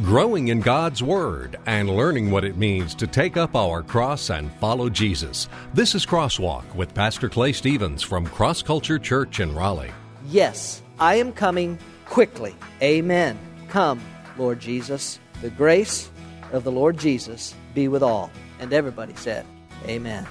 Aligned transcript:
growing 0.00 0.48
in 0.48 0.60
God's 0.60 1.02
Word, 1.02 1.58
and 1.66 1.88
learning 1.88 2.30
what 2.30 2.44
it 2.44 2.56
means 2.56 2.94
to 2.96 3.06
take 3.06 3.36
up 3.36 3.54
our 3.54 3.82
cross 3.82 4.30
and 4.30 4.52
follow 4.54 4.88
Jesus. 4.88 5.48
This 5.74 5.94
is 5.94 6.06
Crosswalk 6.06 6.74
with 6.74 6.94
Pastor 6.94 7.28
Clay 7.28 7.52
Stevens 7.52 8.02
from 8.02 8.26
Cross 8.26 8.62
Culture 8.62 8.98
Church 8.98 9.40
in 9.40 9.54
Raleigh. 9.54 9.92
Yes, 10.26 10.82
I 10.98 11.16
am 11.16 11.32
coming 11.32 11.78
quickly. 12.06 12.54
Amen. 12.82 13.38
Come, 13.68 14.00
Lord 14.36 14.60
Jesus. 14.60 15.20
The 15.42 15.50
grace 15.50 16.10
of 16.52 16.64
the 16.64 16.72
Lord 16.72 16.98
Jesus 16.98 17.54
be 17.74 17.88
with 17.88 18.02
all. 18.02 18.30
And 18.58 18.72
everybody 18.72 19.14
said, 19.14 19.46
Amen. 19.86 20.26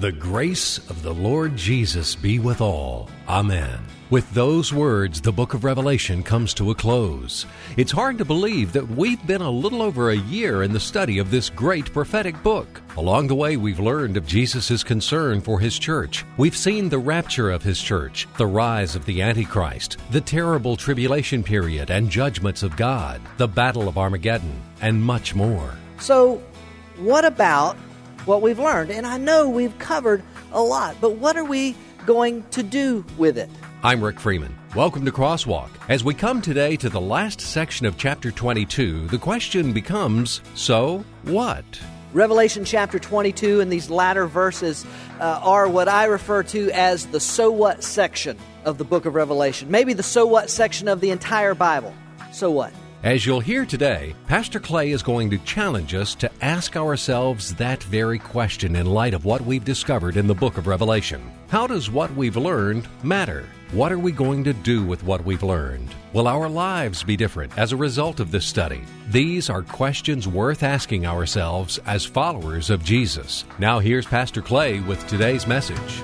The 0.00 0.12
grace 0.12 0.78
of 0.88 1.02
the 1.02 1.12
Lord 1.12 1.56
Jesus 1.56 2.16
be 2.16 2.38
with 2.38 2.62
all. 2.62 3.10
Amen. 3.28 3.80
With 4.08 4.32
those 4.32 4.72
words, 4.72 5.20
the 5.20 5.30
book 5.30 5.52
of 5.52 5.62
Revelation 5.62 6.22
comes 6.22 6.54
to 6.54 6.70
a 6.70 6.74
close. 6.74 7.44
It's 7.76 7.92
hard 7.92 8.16
to 8.16 8.24
believe 8.24 8.72
that 8.72 8.88
we've 8.88 9.24
been 9.26 9.42
a 9.42 9.50
little 9.50 9.82
over 9.82 10.08
a 10.08 10.16
year 10.16 10.62
in 10.62 10.72
the 10.72 10.80
study 10.80 11.18
of 11.18 11.30
this 11.30 11.50
great 11.50 11.92
prophetic 11.92 12.42
book. 12.42 12.80
Along 12.96 13.26
the 13.26 13.34
way, 13.34 13.58
we've 13.58 13.78
learned 13.78 14.16
of 14.16 14.26
Jesus' 14.26 14.82
concern 14.82 15.42
for 15.42 15.60
his 15.60 15.78
church. 15.78 16.24
We've 16.38 16.56
seen 16.56 16.88
the 16.88 16.98
rapture 16.98 17.50
of 17.50 17.62
his 17.62 17.78
church, 17.78 18.26
the 18.38 18.46
rise 18.46 18.96
of 18.96 19.04
the 19.04 19.20
Antichrist, 19.20 19.98
the 20.12 20.22
terrible 20.22 20.78
tribulation 20.78 21.42
period 21.42 21.90
and 21.90 22.08
judgments 22.08 22.62
of 22.62 22.74
God, 22.74 23.20
the 23.36 23.48
battle 23.48 23.86
of 23.86 23.98
Armageddon, 23.98 24.62
and 24.80 25.04
much 25.04 25.34
more. 25.34 25.74
So, 25.98 26.42
what 26.96 27.26
about 27.26 27.76
what 28.24 28.42
we've 28.42 28.58
learned? 28.58 28.90
And 28.90 29.06
I 29.06 29.16
know 29.16 29.48
we've 29.48 29.78
covered 29.78 30.22
a 30.52 30.60
lot, 30.60 30.96
but 31.00 31.16
what 31.16 31.36
are 31.36 31.44
we 31.44 31.74
going 32.06 32.44
to 32.50 32.62
do 32.62 33.04
with 33.16 33.38
it? 33.38 33.50
I'm 33.82 34.02
Rick 34.02 34.20
Freeman. 34.20 34.56
Welcome 34.76 35.04
to 35.06 35.12
Crosswalk. 35.12 35.70
As 35.88 36.04
we 36.04 36.14
come 36.14 36.42
today 36.42 36.76
to 36.76 36.88
the 36.88 37.00
last 37.00 37.40
section 37.40 37.86
of 37.86 37.96
chapter 37.96 38.30
22, 38.30 39.08
the 39.08 39.18
question 39.18 39.72
becomes 39.72 40.42
so 40.54 41.04
what? 41.22 41.64
Revelation 42.12 42.64
chapter 42.64 42.98
22 42.98 43.60
and 43.60 43.72
these 43.72 43.88
latter 43.88 44.26
verses 44.26 44.84
uh, 45.20 45.40
are 45.42 45.68
what 45.68 45.88
I 45.88 46.04
refer 46.04 46.42
to 46.42 46.70
as 46.72 47.06
the 47.06 47.20
so 47.20 47.50
what 47.50 47.82
section 47.82 48.36
of 48.64 48.78
the 48.78 48.84
book 48.84 49.06
of 49.06 49.14
Revelation. 49.14 49.70
Maybe 49.70 49.92
the 49.92 50.02
so 50.02 50.26
what 50.26 50.50
section 50.50 50.88
of 50.88 51.00
the 51.00 51.10
entire 51.10 51.54
Bible. 51.54 51.94
So 52.32 52.50
what? 52.50 52.72
As 53.02 53.24
you'll 53.24 53.40
hear 53.40 53.64
today, 53.64 54.14
Pastor 54.26 54.60
Clay 54.60 54.90
is 54.90 55.02
going 55.02 55.30
to 55.30 55.38
challenge 55.38 55.94
us 55.94 56.14
to 56.16 56.30
ask 56.42 56.76
ourselves 56.76 57.54
that 57.54 57.82
very 57.84 58.18
question 58.18 58.76
in 58.76 58.84
light 58.84 59.14
of 59.14 59.24
what 59.24 59.40
we've 59.40 59.64
discovered 59.64 60.18
in 60.18 60.26
the 60.26 60.34
book 60.34 60.58
of 60.58 60.66
Revelation. 60.66 61.22
How 61.48 61.66
does 61.66 61.90
what 61.90 62.14
we've 62.14 62.36
learned 62.36 62.86
matter? 63.02 63.48
What 63.72 63.90
are 63.90 63.98
we 63.98 64.12
going 64.12 64.44
to 64.44 64.52
do 64.52 64.84
with 64.84 65.02
what 65.02 65.24
we've 65.24 65.42
learned? 65.42 65.94
Will 66.12 66.28
our 66.28 66.46
lives 66.46 67.02
be 67.02 67.16
different 67.16 67.56
as 67.56 67.72
a 67.72 67.76
result 67.76 68.20
of 68.20 68.32
this 68.32 68.44
study? 68.44 68.82
These 69.08 69.48
are 69.48 69.62
questions 69.62 70.28
worth 70.28 70.62
asking 70.62 71.06
ourselves 71.06 71.78
as 71.86 72.04
followers 72.04 72.68
of 72.68 72.84
Jesus. 72.84 73.46
Now, 73.58 73.78
here's 73.78 74.04
Pastor 74.04 74.42
Clay 74.42 74.80
with 74.80 75.06
today's 75.06 75.46
message. 75.46 76.02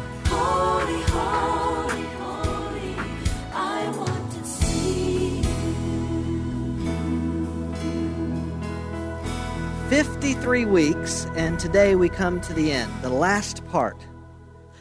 53 9.89 10.65
weeks, 10.65 11.27
and 11.37 11.61
today 11.61 11.95
we 11.95 12.09
come 12.09 12.41
to 12.41 12.53
the 12.53 12.73
end, 12.73 12.93
the 13.03 13.09
last 13.09 13.65
part, 13.69 13.97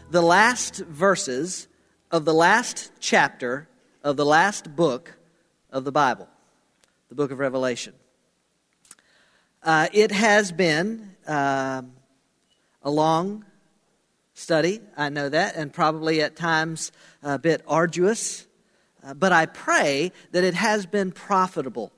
the 0.09 0.21
last 0.21 0.77
verses 0.77 1.67
of 2.09 2.25
the 2.25 2.33
last 2.33 2.91
chapter 2.99 3.69
of 4.03 4.17
the 4.17 4.25
last 4.25 4.75
book 4.75 5.15
of 5.71 5.85
the 5.85 5.91
Bible, 5.91 6.27
the 7.09 7.15
book 7.15 7.29
of 7.29 7.37
Revelation. 7.37 7.93
Uh, 9.61 9.89
it 9.93 10.11
has 10.11 10.51
been 10.51 11.15
um 11.27 11.91
a 12.81 12.89
long 12.89 13.45
study, 14.33 14.79
I 14.97 15.09
know 15.09 15.29
that, 15.29 15.55
and 15.55 15.71
probably 15.71 16.21
at 16.21 16.35
times 16.35 16.91
a 17.21 17.37
bit 17.37 17.61
arduous, 17.67 18.47
uh, 19.03 19.13
but 19.13 19.31
I 19.31 19.45
pray 19.45 20.11
that 20.31 20.43
it 20.43 20.55
has 20.55 20.87
been 20.87 21.11
profitable. 21.11 21.91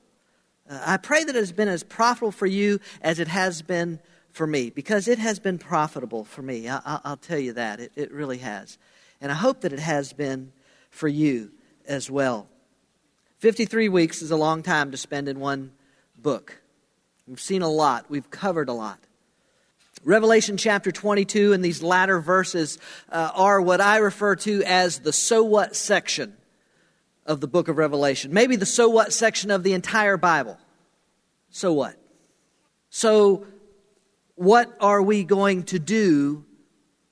Uh, 0.68 0.80
I 0.84 0.96
pray 0.96 1.24
that 1.24 1.34
it 1.34 1.38
has 1.38 1.52
been 1.52 1.68
as 1.68 1.82
profitable 1.82 2.32
for 2.32 2.46
you 2.46 2.80
as 3.00 3.18
it 3.18 3.28
has 3.28 3.62
been 3.62 4.00
for 4.32 4.46
me, 4.46 4.70
because 4.70 5.08
it 5.08 5.18
has 5.18 5.38
been 5.38 5.58
profitable 5.58 6.24
for 6.24 6.42
me. 6.42 6.68
I, 6.68 6.80
I, 6.84 7.00
I'll 7.04 7.16
tell 7.16 7.38
you 7.38 7.54
that. 7.54 7.80
It, 7.80 7.92
it 7.96 8.12
really 8.12 8.38
has. 8.38 8.78
And 9.20 9.32
I 9.32 9.34
hope 9.34 9.62
that 9.62 9.72
it 9.72 9.78
has 9.78 10.12
been 10.12 10.52
for 10.90 11.08
you 11.08 11.50
as 11.86 12.10
well. 12.10 12.46
53 13.38 13.88
weeks 13.88 14.22
is 14.22 14.30
a 14.30 14.36
long 14.36 14.62
time 14.62 14.90
to 14.90 14.96
spend 14.96 15.28
in 15.28 15.40
one 15.40 15.72
book. 16.16 16.60
We've 17.26 17.40
seen 17.40 17.62
a 17.62 17.68
lot, 17.68 18.06
we've 18.08 18.30
covered 18.30 18.68
a 18.68 18.72
lot. 18.72 18.98
Revelation 20.04 20.56
chapter 20.56 20.92
22 20.92 21.52
and 21.52 21.64
these 21.64 21.82
latter 21.82 22.20
verses 22.20 22.78
uh, 23.10 23.30
are 23.34 23.60
what 23.60 23.80
I 23.80 23.98
refer 23.98 24.36
to 24.36 24.62
as 24.62 25.00
the 25.00 25.12
so 25.12 25.42
what 25.42 25.74
section 25.74 26.37
of 27.28 27.40
the 27.40 27.46
book 27.46 27.68
of 27.68 27.76
Revelation. 27.76 28.32
Maybe 28.32 28.56
the 28.56 28.66
so 28.66 28.88
what 28.88 29.12
section 29.12 29.52
of 29.52 29.62
the 29.62 29.74
entire 29.74 30.16
Bible. 30.16 30.58
So 31.50 31.72
what? 31.72 31.94
So, 32.90 33.46
what 34.34 34.74
are 34.80 35.02
we 35.02 35.24
going 35.24 35.64
to 35.64 35.78
do 35.78 36.44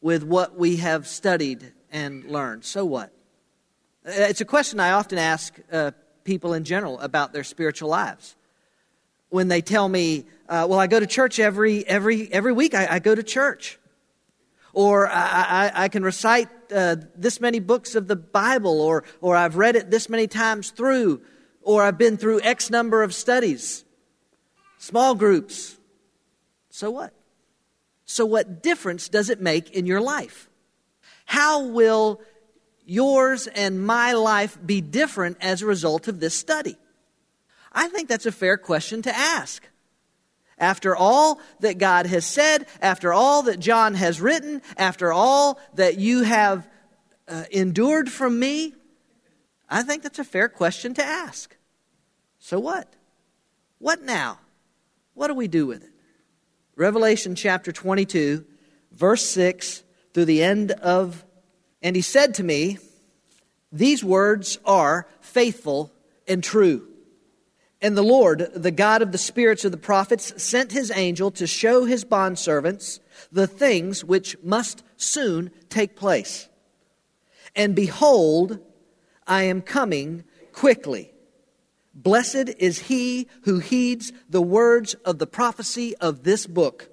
with 0.01 0.23
what 0.23 0.57
we 0.57 0.77
have 0.77 1.07
studied 1.07 1.73
and 1.93 2.25
learned? 2.25 2.65
So 2.65 2.85
what? 2.85 3.13
Uh, 4.07 4.13
It's 4.13 4.41
a 4.41 4.45
question 4.47 4.81
I 4.81 4.93
often 4.93 5.19
ask 5.19 5.55
uh, 5.71 5.91
people 6.25 6.55
in 6.55 6.65
general 6.65 6.99
about 7.01 7.33
their 7.33 7.45
spiritual 7.45 7.91
lives. 7.91 8.37
When 9.29 9.49
they 9.49 9.61
tell 9.61 9.89
me, 9.89 10.25
uh, 10.49 10.67
well, 10.69 10.79
I 10.79 10.87
go 10.87 10.99
to 10.99 11.07
church 11.07 11.39
every, 11.39 11.87
every, 11.87 12.33
every 12.33 12.53
week, 12.53 12.75
I, 12.75 12.87
I 12.95 12.99
go 13.01 13.15
to 13.15 13.23
church. 13.23 13.79
Or 14.77 15.09
I, 15.09 15.71
I, 15.73 15.85
I 15.85 15.89
can 15.89 16.03
recite 16.03 16.51
uh, 16.71 16.97
this 17.17 17.41
many 17.41 17.61
books 17.61 17.95
of 17.95 18.09
the 18.09 18.17
Bible, 18.17 18.83
or, 18.83 19.05
or 19.23 19.35
I've 19.35 19.57
read 19.57 19.75
it 19.75 19.91
this 19.91 20.11
many 20.11 20.27
times 20.27 20.71
through, 20.71 21.23
or 21.63 21.83
I've 21.83 21.97
been 21.97 22.19
through 22.19 22.43
X 22.43 22.69
number 22.69 23.03
of 23.03 23.15
studies, 23.15 23.87
small 24.77 25.15
groups. 25.15 25.79
So 26.69 26.91
what? 26.91 27.15
So, 28.05 28.27
what 28.27 28.63
difference 28.63 29.09
does 29.09 29.31
it 29.31 29.41
make 29.41 29.71
in 29.71 29.87
your 29.87 30.03
life? 30.03 30.51
How 31.25 31.65
will 31.65 32.21
yours 32.85 33.47
and 33.47 33.85
my 33.85 34.13
life 34.13 34.59
be 34.65 34.83
different 34.83 35.39
as 35.41 35.63
a 35.63 35.67
result 35.67 36.07
of 36.07 36.21
this 36.21 36.37
study? 36.37 36.77
I 37.73 37.89
think 37.89 38.11
that's 38.11 38.27
a 38.27 38.33
fair 38.33 38.59
question 38.59 39.01
to 39.03 39.17
ask. 39.17 39.67
After 40.59 40.97
all 40.97 41.41
that 41.61 41.79
God 41.79 42.07
has 42.07 42.25
said, 42.25 42.67
after 42.81 43.13
all 43.13 43.43
that 43.43 43.61
John 43.61 43.95
has 43.95 44.21
written, 44.21 44.63
after 44.77 45.13
all 45.13 45.61
that 45.75 45.99
you 45.99 46.23
have 46.23 46.69
uh, 47.29 47.45
endured 47.51 48.11
from 48.11 48.39
me, 48.39 48.75
I 49.69 49.83
think 49.83 50.03
that's 50.03 50.19
a 50.19 50.25
fair 50.25 50.49
question 50.49 50.95
to 50.95 51.05
ask. 51.05 51.57
So 52.39 52.59
what? 52.59 52.95
What 53.79 54.03
now? 54.03 54.39
What 55.15 55.29
do 55.29 55.35
we 55.35 55.49
do 55.49 55.67
with 55.67 55.83
it? 55.83 55.91
Revelation 56.75 57.35
chapter 57.35 57.73
22, 57.73 58.45
verse 58.93 59.25
6 59.29 59.83
through 60.15 60.27
the 60.27 60.43
end 60.43 60.73
of, 60.73 61.25
and 61.83 61.97
he 61.97 62.03
said 62.03 62.35
to 62.35 62.45
me, 62.45 62.79
These 63.73 64.05
words 64.05 64.59
are 64.65 65.07
faithful 65.21 65.93
and 66.29 66.43
true. 66.43 66.89
And 67.83 67.97
the 67.97 68.03
Lord, 68.03 68.51
the 68.55 68.71
God 68.71 69.03
of 69.03 69.13
the 69.13 69.19
spirits 69.19 69.65
of 69.65 69.73
the 69.73 69.77
prophets, 69.77 70.43
sent 70.43 70.73
his 70.73 70.91
angel 70.95 71.31
to 71.33 71.47
show 71.47 71.85
his 71.85 72.05
bondservants 72.05 73.01
the 73.31 73.47
things 73.47 74.05
which 74.05 74.37
must 74.43 74.83
soon 74.97 75.51
take 75.69 75.97
place. 75.97 76.49
And 77.55 77.75
behold, 77.75 78.61
I 79.27 79.43
am 79.45 79.61
coming 79.63 80.25
quickly. 80.53 81.13
Blessed 81.95 82.51
is 82.59 82.79
he 82.79 83.29
who 83.43 83.59
heeds 83.59 84.13
the 84.29 84.43
words 84.43 84.95
of 85.05 85.19
the 85.19 85.27
prophecy 85.27 85.97
of 85.97 86.25
this 86.25 86.47
book. 86.47 86.91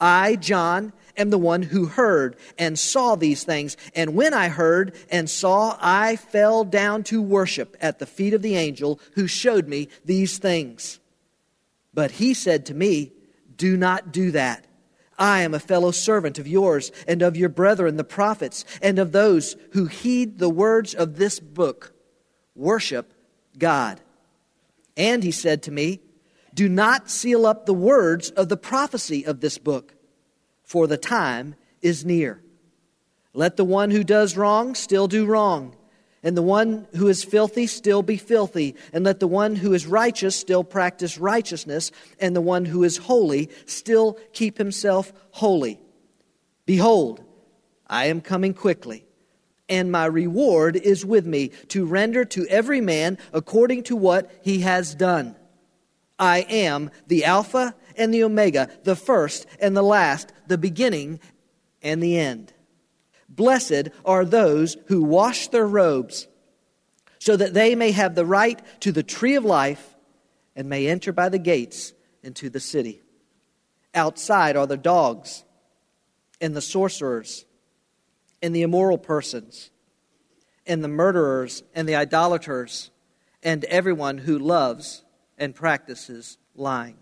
I, 0.00 0.36
John, 0.36 0.92
am 1.20 1.30
the 1.30 1.38
one 1.38 1.62
who 1.62 1.86
heard 1.86 2.36
and 2.58 2.78
saw 2.78 3.14
these 3.14 3.44
things. 3.44 3.76
And 3.94 4.14
when 4.14 4.34
I 4.34 4.48
heard 4.48 4.96
and 5.10 5.28
saw, 5.30 5.76
I 5.80 6.16
fell 6.16 6.64
down 6.64 7.04
to 7.04 7.22
worship 7.22 7.76
at 7.80 7.98
the 7.98 8.06
feet 8.06 8.34
of 8.34 8.42
the 8.42 8.56
angel 8.56 9.00
who 9.14 9.26
showed 9.26 9.68
me 9.68 9.88
these 10.04 10.38
things. 10.38 10.98
But 11.94 12.12
he 12.12 12.34
said 12.34 12.66
to 12.66 12.74
me, 12.74 13.12
Do 13.56 13.76
not 13.76 14.12
do 14.12 14.30
that. 14.32 14.66
I 15.18 15.42
am 15.42 15.52
a 15.52 15.60
fellow 15.60 15.90
servant 15.90 16.38
of 16.38 16.48
yours 16.48 16.90
and 17.06 17.20
of 17.20 17.36
your 17.36 17.50
brethren, 17.50 17.96
the 17.96 18.04
prophets, 18.04 18.64
and 18.80 18.98
of 18.98 19.12
those 19.12 19.54
who 19.72 19.84
heed 19.84 20.38
the 20.38 20.48
words 20.48 20.94
of 20.94 21.16
this 21.16 21.38
book. 21.38 21.92
Worship 22.54 23.12
God. 23.58 24.00
And 24.96 25.22
he 25.22 25.30
said 25.30 25.62
to 25.64 25.70
me, 25.70 26.00
Do 26.54 26.68
not 26.68 27.10
seal 27.10 27.44
up 27.44 27.66
the 27.66 27.74
words 27.74 28.30
of 28.30 28.48
the 28.48 28.56
prophecy 28.56 29.26
of 29.26 29.40
this 29.40 29.58
book, 29.58 29.94
for 30.70 30.86
the 30.86 30.96
time 30.96 31.56
is 31.82 32.04
near. 32.04 32.40
Let 33.34 33.56
the 33.56 33.64
one 33.64 33.90
who 33.90 34.04
does 34.04 34.36
wrong 34.36 34.76
still 34.76 35.08
do 35.08 35.26
wrong, 35.26 35.74
And 36.22 36.36
the 36.36 36.42
one 36.42 36.86
who 36.94 37.08
is 37.08 37.24
filthy 37.24 37.66
still 37.66 38.02
be 38.02 38.18
filthy, 38.18 38.76
and 38.92 39.04
let 39.04 39.18
the 39.18 39.26
one 39.26 39.56
who 39.56 39.72
is 39.72 39.84
righteous 39.86 40.36
still 40.36 40.62
practice 40.62 41.18
righteousness, 41.18 41.90
and 42.20 42.36
the 42.36 42.40
one 42.40 42.66
who 42.66 42.84
is 42.84 42.98
holy 42.98 43.48
still 43.66 44.16
keep 44.32 44.58
himself 44.58 45.12
holy. 45.30 45.80
Behold, 46.66 47.24
I 47.88 48.06
am 48.06 48.20
coming 48.20 48.54
quickly, 48.54 49.06
and 49.68 49.90
my 49.90 50.04
reward 50.04 50.76
is 50.76 51.04
with 51.04 51.26
me 51.26 51.48
to 51.68 51.84
render 51.84 52.24
to 52.26 52.46
every 52.46 52.80
man 52.80 53.18
according 53.32 53.82
to 53.84 53.96
what 53.96 54.30
he 54.42 54.60
has 54.60 54.94
done. 54.94 55.34
I 56.18 56.40
am 56.40 56.90
the 57.06 57.24
Alpha 57.24 57.74
and 58.00 58.14
the 58.14 58.24
Omega, 58.24 58.70
the 58.82 58.96
first 58.96 59.46
and 59.60 59.76
the 59.76 59.82
last, 59.82 60.32
the 60.46 60.58
beginning 60.58 61.20
and 61.82 62.02
the 62.02 62.18
end. 62.18 62.52
Blessed 63.28 63.90
are 64.04 64.24
those 64.24 64.76
who 64.86 65.04
wash 65.04 65.48
their 65.48 65.66
robes, 65.66 66.26
so 67.18 67.36
that 67.36 67.52
they 67.52 67.74
may 67.74 67.90
have 67.90 68.14
the 68.14 68.24
right 68.24 68.60
to 68.80 68.90
the 68.90 69.02
tree 69.02 69.34
of 69.34 69.44
life 69.44 69.96
and 70.56 70.68
may 70.68 70.86
enter 70.86 71.12
by 71.12 71.28
the 71.28 71.38
gates 71.38 71.92
into 72.22 72.48
the 72.48 72.58
city. 72.58 73.02
Outside 73.94 74.56
are 74.56 74.66
the 74.66 74.78
dogs 74.78 75.44
and 76.40 76.56
the 76.56 76.62
sorcerers 76.62 77.44
and 78.42 78.56
the 78.56 78.62
immoral 78.62 78.98
persons 78.98 79.70
and 80.66 80.82
the 80.82 80.88
murderers 80.88 81.62
and 81.74 81.86
the 81.86 81.96
idolaters 81.96 82.90
and 83.42 83.64
everyone 83.66 84.16
who 84.16 84.38
loves 84.38 85.04
and 85.36 85.54
practices 85.54 86.38
lying. 86.54 86.96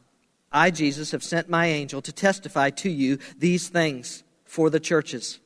I, 0.51 0.71
Jesus, 0.71 1.11
have 1.11 1.23
sent 1.23 1.49
my 1.49 1.67
angel 1.67 2.01
to 2.03 2.13
testify 2.13 2.71
to 2.71 2.91
you 2.91 3.19
these 3.37 3.69
things 3.69 4.23
for 4.45 4.71
the 4.71 4.81
churches. 4.81 5.41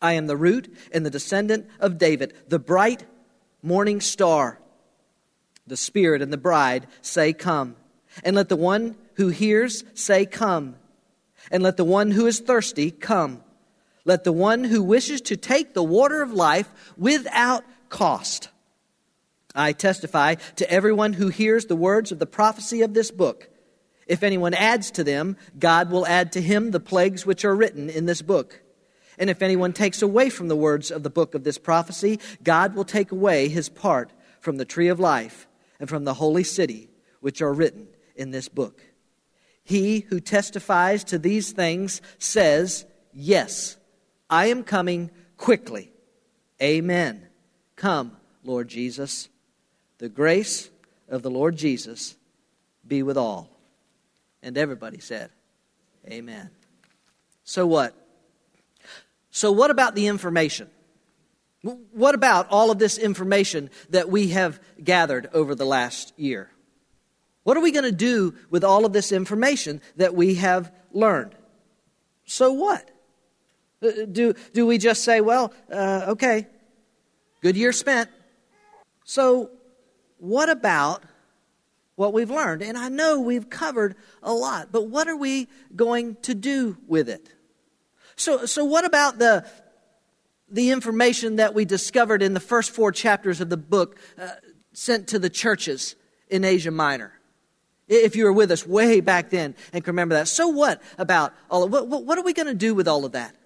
I 0.00 0.14
am 0.14 0.26
the 0.26 0.36
root 0.36 0.74
and 0.92 1.06
the 1.06 1.10
descendant 1.10 1.68
of 1.80 1.96
David, 1.96 2.34
the 2.48 2.58
bright 2.58 3.04
morning 3.62 4.00
star. 4.00 4.58
The 5.66 5.76
Spirit 5.76 6.20
and 6.22 6.32
the 6.32 6.36
bride 6.38 6.88
say, 7.00 7.32
Come. 7.32 7.76
And 8.24 8.36
let 8.36 8.48
the 8.48 8.56
one 8.56 8.96
who 9.14 9.28
hears 9.28 9.84
say, 9.94 10.26
Come. 10.26 10.76
And 11.50 11.62
let 11.62 11.76
the 11.76 11.84
one 11.84 12.10
who 12.10 12.26
is 12.26 12.40
thirsty 12.40 12.90
come. 12.90 13.42
Let 14.04 14.24
the 14.24 14.32
one 14.32 14.64
who 14.64 14.82
wishes 14.82 15.20
to 15.22 15.36
take 15.36 15.74
the 15.74 15.82
water 15.82 16.22
of 16.22 16.32
life 16.32 16.68
without 16.96 17.64
cost. 17.88 18.48
I 19.54 19.72
testify 19.72 20.36
to 20.56 20.70
everyone 20.70 21.12
who 21.12 21.28
hears 21.28 21.66
the 21.66 21.76
words 21.76 22.10
of 22.10 22.18
the 22.18 22.26
prophecy 22.26 22.82
of 22.82 22.94
this 22.94 23.10
book. 23.10 23.48
If 24.12 24.22
anyone 24.22 24.52
adds 24.52 24.90
to 24.90 25.04
them, 25.04 25.38
God 25.58 25.90
will 25.90 26.06
add 26.06 26.32
to 26.32 26.42
him 26.42 26.70
the 26.70 26.80
plagues 26.80 27.24
which 27.24 27.46
are 27.46 27.56
written 27.56 27.88
in 27.88 28.04
this 28.04 28.20
book. 28.20 28.60
And 29.16 29.30
if 29.30 29.40
anyone 29.40 29.72
takes 29.72 30.02
away 30.02 30.28
from 30.28 30.48
the 30.48 30.54
words 30.54 30.90
of 30.90 31.02
the 31.02 31.08
book 31.08 31.34
of 31.34 31.44
this 31.44 31.56
prophecy, 31.56 32.20
God 32.42 32.74
will 32.74 32.84
take 32.84 33.10
away 33.10 33.48
his 33.48 33.70
part 33.70 34.12
from 34.38 34.58
the 34.58 34.66
tree 34.66 34.88
of 34.88 35.00
life 35.00 35.48
and 35.80 35.88
from 35.88 36.04
the 36.04 36.12
holy 36.12 36.44
city 36.44 36.90
which 37.20 37.40
are 37.40 37.54
written 37.54 37.88
in 38.14 38.32
this 38.32 38.50
book. 38.50 38.82
He 39.64 40.00
who 40.00 40.20
testifies 40.20 41.04
to 41.04 41.18
these 41.18 41.52
things 41.52 42.02
says, 42.18 42.84
Yes, 43.14 43.78
I 44.28 44.48
am 44.48 44.62
coming 44.62 45.10
quickly. 45.38 45.90
Amen. 46.60 47.28
Come, 47.76 48.18
Lord 48.44 48.68
Jesus. 48.68 49.30
The 49.96 50.10
grace 50.10 50.68
of 51.08 51.22
the 51.22 51.30
Lord 51.30 51.56
Jesus 51.56 52.14
be 52.86 53.02
with 53.02 53.16
all. 53.16 53.48
And 54.42 54.58
everybody 54.58 54.98
said, 54.98 55.30
Amen. 56.06 56.50
So 57.44 57.66
what? 57.66 57.94
So, 59.30 59.52
what 59.52 59.70
about 59.70 59.94
the 59.94 60.08
information? 60.08 60.68
What 61.62 62.14
about 62.14 62.48
all 62.50 62.70
of 62.70 62.78
this 62.78 62.98
information 62.98 63.70
that 63.90 64.08
we 64.08 64.28
have 64.28 64.60
gathered 64.82 65.30
over 65.32 65.54
the 65.54 65.64
last 65.64 66.12
year? 66.18 66.50
What 67.44 67.56
are 67.56 67.60
we 67.60 67.72
going 67.72 67.84
to 67.84 67.92
do 67.92 68.34
with 68.50 68.64
all 68.64 68.84
of 68.84 68.92
this 68.92 69.12
information 69.12 69.80
that 69.96 70.14
we 70.14 70.34
have 70.36 70.72
learned? 70.92 71.34
So 72.24 72.52
what? 72.52 72.88
Uh, 73.82 74.06
Do, 74.10 74.34
do 74.52 74.66
we 74.66 74.78
just 74.78 75.02
say, 75.02 75.20
well, 75.20 75.52
uh, 75.72 76.06
okay, 76.08 76.46
good 77.42 77.56
year 77.56 77.72
spent? 77.72 78.10
So, 79.04 79.50
what 80.18 80.48
about 80.48 81.02
what 81.96 82.12
we've 82.12 82.30
learned? 82.30 82.62
And 82.62 82.76
I 82.76 82.88
know 82.88 83.20
we've 83.20 83.50
covered 83.50 83.96
a 84.22 84.32
lot, 84.32 84.68
but 84.72 84.88
what 84.88 85.08
are 85.08 85.16
we 85.16 85.48
going 85.74 86.16
to 86.22 86.34
do 86.34 86.76
with 86.86 87.08
it? 87.08 87.32
So, 88.16 88.46
so 88.46 88.64
what 88.64 88.84
about 88.84 89.18
the, 89.18 89.46
the 90.48 90.70
information 90.70 91.36
that 91.36 91.54
we 91.54 91.64
discovered 91.64 92.22
in 92.22 92.34
the 92.34 92.40
first 92.40 92.70
four 92.70 92.92
chapters 92.92 93.40
of 93.40 93.50
the 93.50 93.56
book 93.56 93.98
uh, 94.18 94.28
sent 94.72 95.08
to 95.08 95.18
the 95.18 95.30
churches 95.30 95.96
in 96.28 96.44
Asia 96.44 96.70
Minor? 96.70 97.12
If 97.88 98.16
you 98.16 98.24
were 98.24 98.32
with 98.32 98.50
us 98.50 98.66
way 98.66 99.00
back 99.00 99.30
then 99.30 99.54
and 99.72 99.84
can 99.84 99.92
remember 99.92 100.14
that. 100.14 100.28
So 100.28 100.48
what 100.48 100.82
about 100.98 101.34
all 101.50 101.64
of 101.64 101.72
what, 101.72 101.88
what 101.88 102.18
are 102.18 102.22
we 102.22 102.32
going 102.32 102.46
to 102.46 102.54
do 102.54 102.74
with 102.74 102.88
all 102.88 103.04
of 103.04 103.12
that? 103.12 103.36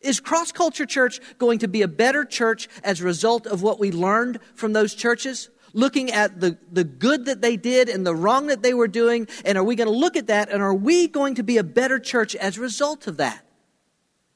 Is 0.00 0.20
Cross 0.20 0.52
Culture 0.52 0.84
Church 0.84 1.18
going 1.38 1.60
to 1.60 1.68
be 1.68 1.80
a 1.80 1.88
better 1.88 2.26
church 2.26 2.68
as 2.82 3.00
a 3.00 3.04
result 3.04 3.46
of 3.46 3.62
what 3.62 3.80
we 3.80 3.90
learned 3.90 4.38
from 4.54 4.74
those 4.74 4.94
churches? 4.94 5.48
Looking 5.76 6.12
at 6.12 6.40
the, 6.40 6.56
the 6.70 6.84
good 6.84 7.26
that 7.26 7.42
they 7.42 7.56
did 7.56 7.88
and 7.88 8.06
the 8.06 8.14
wrong 8.14 8.46
that 8.46 8.62
they 8.62 8.72
were 8.72 8.88
doing, 8.88 9.26
and 9.44 9.58
are 9.58 9.64
we 9.64 9.74
going 9.74 9.88
to 9.88 9.94
look 9.94 10.16
at 10.16 10.28
that 10.28 10.48
and 10.48 10.62
are 10.62 10.72
we 10.72 11.08
going 11.08 11.34
to 11.34 11.42
be 11.42 11.58
a 11.58 11.64
better 11.64 11.98
church 11.98 12.36
as 12.36 12.56
a 12.56 12.60
result 12.60 13.06
of 13.08 13.16
that? 13.16 13.44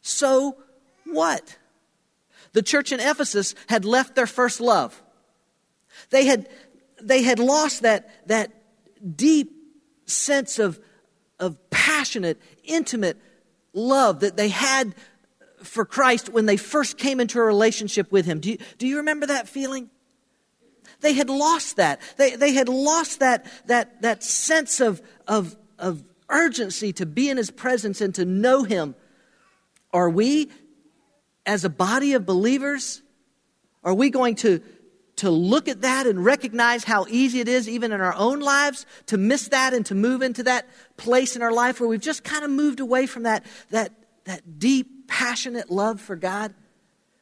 So 0.03 0.57
what? 1.05 1.57
The 2.53 2.63
church 2.63 2.91
in 2.91 2.99
Ephesus 2.99 3.55
had 3.69 3.85
left 3.85 4.17
their 4.17 4.27
first 4.27 4.61
love. 4.61 5.01
They 6.11 6.27
had, 6.27 6.49
they 7.01 7.23
had 7.23 7.39
lost 7.39 7.83
that, 7.83 8.11
that 8.27 8.51
deep 9.17 9.53
sense 10.07 10.59
of, 10.59 10.81
of 11.39 11.71
passionate, 11.71 12.43
intimate 12.65 13.17
love 13.73 14.21
that 14.21 14.37
they 14.37 14.49
had 14.49 14.95
for 15.63 15.85
Christ 15.85 16.29
when 16.31 16.47
they 16.47 16.57
first 16.57 16.99
came 16.99 17.21
into 17.21 17.39
a 17.39 17.43
relationship 17.43 18.11
with 18.11 18.27
Him. 18.27 18.41
Do 18.41 18.51
you, 18.51 18.59
do 18.79 18.87
you 18.87 18.97
remember 18.99 19.27
that 19.27 19.49
feeling? 19.49 19.91
They 21.01 21.13
had 21.13 21.31
lost 21.31 21.77
that. 21.77 22.01
They, 22.17 22.37
they 22.37 22.53
had 22.53 22.69
lost 22.69 23.21
that, 23.21 23.47
that, 23.67 24.03
that 24.03 24.23
sense 24.23 24.81
of, 24.81 25.01
of, 25.27 25.57
of 25.79 26.03
urgency 26.29 26.93
to 26.95 27.07
be 27.07 27.31
in 27.31 27.37
His 27.37 27.51
presence 27.51 28.01
and 28.01 28.15
to 28.17 28.25
know 28.25 28.65
Him. 28.65 28.95
Are 29.93 30.11
we, 30.11 30.51
as 31.47 31.65
a 31.65 31.71
body 31.71 32.15
of 32.15 32.27
believers, 32.27 33.03
are 33.85 33.95
we 33.95 34.11
going 34.11 34.35
to, 34.37 34.61
to 35.17 35.31
look 35.31 35.69
at 35.69 35.83
that 35.83 36.07
and 36.07 36.25
recognize 36.25 36.85
how 36.85 37.07
easy 37.09 37.41
it 37.41 37.49
is, 37.49 37.69
even 37.69 37.93
in 37.93 38.01
our 38.01 38.15
own 38.15 38.41
lives, 38.41 38.85
to 39.07 39.17
miss 39.17 39.49
that 39.49 39.75
and 39.75 39.87
to 39.87 39.95
move 39.95 40.23
into 40.23 40.43
that 40.45 40.69
place 40.97 41.37
in 41.37 41.43
our 41.43 41.53
life 41.53 41.81
where 41.81 41.89
we've 41.89 42.01
just 42.01 42.25
kind 42.25 42.45
of 42.45 42.51
moved 42.51 42.81
away 42.81 43.07
from 43.07 43.23
that, 43.23 43.47
that, 43.71 43.93
that 44.25 44.59
deep, 44.59 45.09
passionate 45.09 45.71
love 45.71 46.01
for 46.01 46.17
God? 46.17 46.55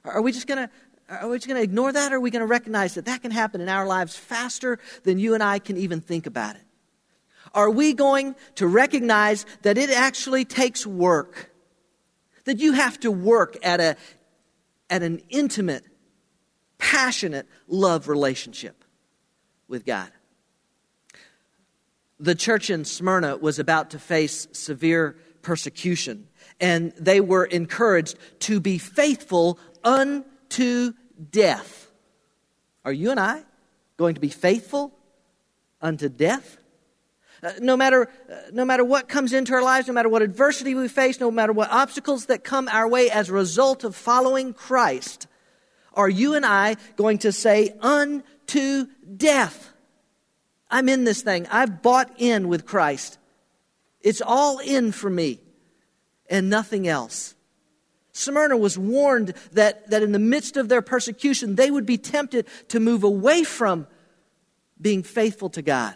Are 0.04 0.22
we 0.22 0.32
just 0.32 0.46
going 0.46 0.66
to 0.66 0.70
are 1.08 1.28
we 1.28 1.36
just 1.36 1.46
going 1.46 1.58
to 1.58 1.62
ignore 1.62 1.92
that 1.92 2.12
or 2.12 2.16
are 2.16 2.20
we 2.20 2.30
going 2.30 2.40
to 2.40 2.46
recognize 2.46 2.94
that 2.94 3.04
that 3.04 3.22
can 3.22 3.30
happen 3.30 3.60
in 3.60 3.68
our 3.68 3.86
lives 3.86 4.16
faster 4.16 4.78
than 5.04 5.18
you 5.18 5.34
and 5.34 5.42
I 5.42 5.58
can 5.58 5.76
even 5.76 6.00
think 6.00 6.26
about 6.26 6.56
it? 6.56 6.62
Are 7.54 7.70
we 7.70 7.92
going 7.94 8.34
to 8.56 8.66
recognize 8.66 9.46
that 9.62 9.78
it 9.78 9.90
actually 9.90 10.44
takes 10.44 10.86
work? 10.86 11.52
That 12.44 12.58
you 12.58 12.72
have 12.72 12.98
to 13.00 13.10
work 13.10 13.56
at, 13.62 13.80
a, 13.80 13.96
at 14.90 15.02
an 15.02 15.20
intimate, 15.30 15.84
passionate 16.78 17.46
love 17.68 18.08
relationship 18.08 18.84
with 19.68 19.86
God? 19.86 20.10
The 22.18 22.34
church 22.34 22.68
in 22.68 22.84
Smyrna 22.84 23.36
was 23.36 23.58
about 23.58 23.90
to 23.90 23.98
face 23.98 24.48
severe 24.52 25.16
persecution 25.42 26.26
and 26.60 26.92
they 26.98 27.20
were 27.20 27.44
encouraged 27.44 28.18
to 28.40 28.60
be 28.60 28.78
faithful 28.78 29.58
unto 30.46 30.92
death. 31.30 31.90
Are 32.84 32.92
you 32.92 33.10
and 33.10 33.18
I 33.18 33.42
going 33.96 34.14
to 34.14 34.20
be 34.20 34.28
faithful 34.28 34.92
unto 35.82 36.08
death? 36.08 36.58
Uh, 37.42 37.52
no 37.60 37.76
matter, 37.76 38.08
uh, 38.30 38.34
no 38.52 38.64
matter 38.64 38.84
what 38.84 39.08
comes 39.08 39.32
into 39.32 39.52
our 39.52 39.62
lives, 39.62 39.88
no 39.88 39.92
matter 39.92 40.08
what 40.08 40.22
adversity 40.22 40.74
we 40.74 40.88
face, 40.88 41.20
no 41.20 41.30
matter 41.30 41.52
what 41.52 41.70
obstacles 41.70 42.26
that 42.26 42.44
come 42.44 42.68
our 42.68 42.88
way 42.88 43.10
as 43.10 43.28
a 43.28 43.32
result 43.32 43.84
of 43.84 43.94
following 43.94 44.54
Christ, 44.54 45.26
are 45.92 46.08
you 46.08 46.34
and 46.34 46.46
I 46.46 46.76
going 46.96 47.18
to 47.18 47.32
say, 47.32 47.74
unto 47.80 48.86
death? 49.16 49.72
I'm 50.70 50.88
in 50.88 51.04
this 51.04 51.22
thing. 51.22 51.46
I've 51.50 51.82
bought 51.82 52.12
in 52.18 52.48
with 52.48 52.66
Christ. 52.66 53.18
It's 54.00 54.22
all 54.22 54.58
in 54.58 54.92
for 54.92 55.10
me 55.10 55.40
and 56.30 56.48
nothing 56.48 56.88
else. 56.88 57.35
Smyrna 58.16 58.56
was 58.56 58.78
warned 58.78 59.34
that, 59.52 59.90
that 59.90 60.02
in 60.02 60.12
the 60.12 60.18
midst 60.18 60.56
of 60.56 60.70
their 60.70 60.80
persecution, 60.80 61.54
they 61.54 61.70
would 61.70 61.84
be 61.84 61.98
tempted 61.98 62.46
to 62.68 62.80
move 62.80 63.04
away 63.04 63.44
from 63.44 63.86
being 64.80 65.02
faithful 65.02 65.50
to 65.50 65.60
God. 65.60 65.94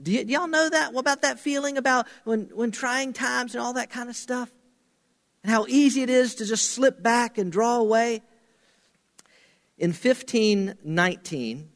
Do, 0.00 0.14
y- 0.14 0.22
do 0.22 0.32
y'all 0.32 0.46
know 0.46 0.68
that? 0.68 0.92
What 0.92 1.00
about 1.00 1.22
that 1.22 1.40
feeling 1.40 1.78
about 1.78 2.06
when, 2.24 2.50
when 2.54 2.70
trying 2.70 3.12
times 3.12 3.54
and 3.54 3.62
all 3.62 3.72
that 3.72 3.90
kind 3.90 4.08
of 4.08 4.14
stuff? 4.14 4.52
And 5.42 5.50
how 5.50 5.66
easy 5.68 6.02
it 6.02 6.10
is 6.10 6.36
to 6.36 6.46
just 6.46 6.70
slip 6.70 7.02
back 7.02 7.38
and 7.38 7.50
draw 7.50 7.76
away? 7.76 8.22
In 9.78 9.90
1519, 9.90 11.68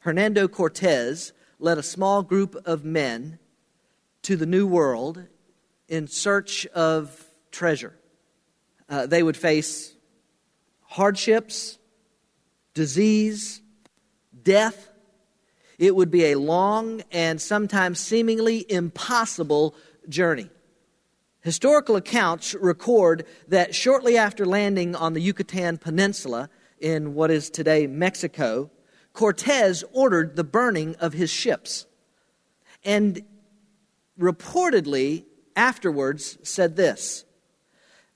Hernando 0.00 0.48
Cortez 0.48 1.32
led 1.60 1.78
a 1.78 1.82
small 1.82 2.24
group 2.24 2.56
of 2.66 2.84
men 2.84 3.38
to 4.22 4.34
the 4.36 4.46
New 4.46 4.66
World 4.66 5.24
in 5.88 6.08
search 6.08 6.66
of 6.66 7.24
treasure. 7.52 7.96
Uh, 8.88 9.06
they 9.06 9.22
would 9.22 9.36
face 9.36 9.94
hardships, 10.82 11.78
disease, 12.74 13.62
death. 14.42 14.90
It 15.78 15.96
would 15.96 16.10
be 16.10 16.26
a 16.26 16.34
long 16.36 17.02
and 17.10 17.40
sometimes 17.40 17.98
seemingly 17.98 18.64
impossible 18.70 19.74
journey. 20.08 20.50
Historical 21.40 21.96
accounts 21.96 22.54
record 22.54 23.26
that 23.48 23.74
shortly 23.74 24.16
after 24.16 24.46
landing 24.46 24.94
on 24.96 25.12
the 25.12 25.20
Yucatan 25.20 25.76
Peninsula 25.78 26.48
in 26.78 27.14
what 27.14 27.30
is 27.30 27.50
today 27.50 27.86
Mexico, 27.86 28.70
Cortez 29.12 29.84
ordered 29.92 30.36
the 30.36 30.44
burning 30.44 30.96
of 30.96 31.12
his 31.12 31.30
ships. 31.30 31.86
And 32.84 33.22
reportedly 34.18 35.24
afterwards 35.56 36.38
said 36.42 36.76
this 36.76 37.23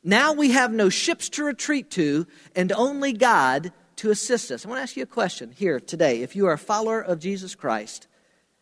Now 0.03 0.33
we 0.33 0.53
have 0.53 0.73
no 0.73 0.89
ships 0.89 1.29
to 1.31 1.45
retreat 1.45 1.91
to 1.93 2.27
and 2.55 2.73
only 2.73 3.13
God 3.13 3.73
to 3.97 4.11
assist 4.11 4.51
us. 4.51 4.65
I 4.65 4.69
want 4.69 4.79
to 4.79 4.83
ask 4.83 4.97
you 4.97 5.03
a 5.03 5.07
question 5.07 5.51
here 5.51 5.81
today. 5.81 6.23
If 6.23 6.37
you 6.37 6.47
are 6.47 6.53
a 6.53 6.59
follower 6.59 7.01
of 7.01 7.19
Jesus 7.19 7.55
Christ, 7.55 8.07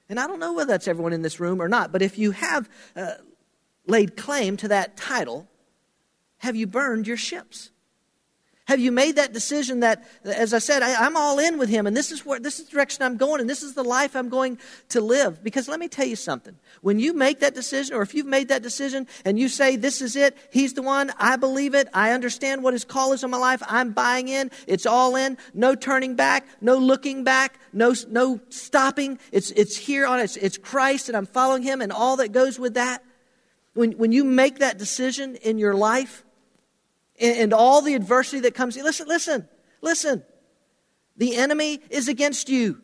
and 0.08 0.18
I 0.18 0.26
don't 0.26 0.40
know 0.40 0.54
whether 0.54 0.72
that's 0.72 0.88
everyone 0.88 1.12
in 1.12 1.22
this 1.22 1.40
room 1.40 1.60
or 1.60 1.68
not, 1.68 1.92
but 1.92 2.00
if 2.00 2.18
you 2.18 2.30
have 2.30 2.70
uh, 2.94 3.12
laid 3.86 4.16
claim 4.16 4.56
to 4.58 4.68
that 4.68 4.96
title, 4.96 5.46
have 6.38 6.56
you 6.56 6.66
burned 6.66 7.06
your 7.06 7.16
ships? 7.16 7.70
Have 8.66 8.80
you 8.80 8.90
made 8.90 9.14
that 9.14 9.32
decision 9.32 9.80
that, 9.80 10.04
as 10.24 10.52
I 10.52 10.58
said, 10.58 10.82
I, 10.82 11.06
am 11.06 11.16
all 11.16 11.38
in 11.38 11.56
with 11.56 11.68
him, 11.68 11.86
and 11.86 11.96
this 11.96 12.10
is 12.10 12.26
where 12.26 12.40
this 12.40 12.58
is 12.58 12.66
the 12.66 12.72
direction 12.72 13.04
I'm 13.04 13.16
going, 13.16 13.40
and 13.40 13.48
this 13.48 13.62
is 13.62 13.74
the 13.74 13.84
life 13.84 14.16
I'm 14.16 14.28
going 14.28 14.58
to 14.88 15.00
live? 15.00 15.44
Because 15.44 15.68
let 15.68 15.78
me 15.78 15.86
tell 15.86 16.06
you 16.06 16.16
something. 16.16 16.56
When 16.80 16.98
you 16.98 17.12
make 17.12 17.38
that 17.40 17.54
decision, 17.54 17.94
or 17.94 18.02
if 18.02 18.12
you've 18.12 18.26
made 18.26 18.48
that 18.48 18.64
decision 18.64 19.06
and 19.24 19.38
you 19.38 19.48
say, 19.48 19.76
This 19.76 20.02
is 20.02 20.16
it, 20.16 20.36
he's 20.50 20.74
the 20.74 20.82
one, 20.82 21.12
I 21.16 21.36
believe 21.36 21.76
it, 21.76 21.88
I 21.94 22.10
understand 22.10 22.64
what 22.64 22.72
his 22.72 22.84
call 22.84 23.12
is 23.12 23.22
in 23.22 23.30
my 23.30 23.38
life, 23.38 23.62
I'm 23.68 23.92
buying 23.92 24.26
in, 24.26 24.50
it's 24.66 24.84
all 24.84 25.14
in, 25.14 25.38
no 25.54 25.76
turning 25.76 26.16
back, 26.16 26.44
no 26.60 26.76
looking 26.76 27.22
back, 27.22 27.60
no, 27.72 27.94
no 28.08 28.40
stopping. 28.48 29.20
It's, 29.30 29.52
it's 29.52 29.76
here 29.76 30.08
on 30.08 30.18
it's, 30.18 30.36
it's 30.36 30.58
Christ, 30.58 31.08
and 31.08 31.16
I'm 31.16 31.26
following 31.26 31.62
him, 31.62 31.80
and 31.80 31.92
all 31.92 32.16
that 32.16 32.32
goes 32.32 32.58
with 32.58 32.74
that. 32.74 33.04
When, 33.74 33.92
when 33.92 34.10
you 34.10 34.24
make 34.24 34.58
that 34.58 34.76
decision 34.76 35.36
in 35.36 35.58
your 35.58 35.74
life, 35.74 36.24
and, 37.20 37.36
and 37.36 37.52
all 37.52 37.82
the 37.82 37.94
adversity 37.94 38.40
that 38.40 38.54
comes. 38.54 38.76
Listen, 38.76 39.08
listen, 39.08 39.48
listen. 39.80 40.22
The 41.16 41.36
enemy 41.36 41.80
is 41.90 42.08
against 42.08 42.48
you. 42.48 42.82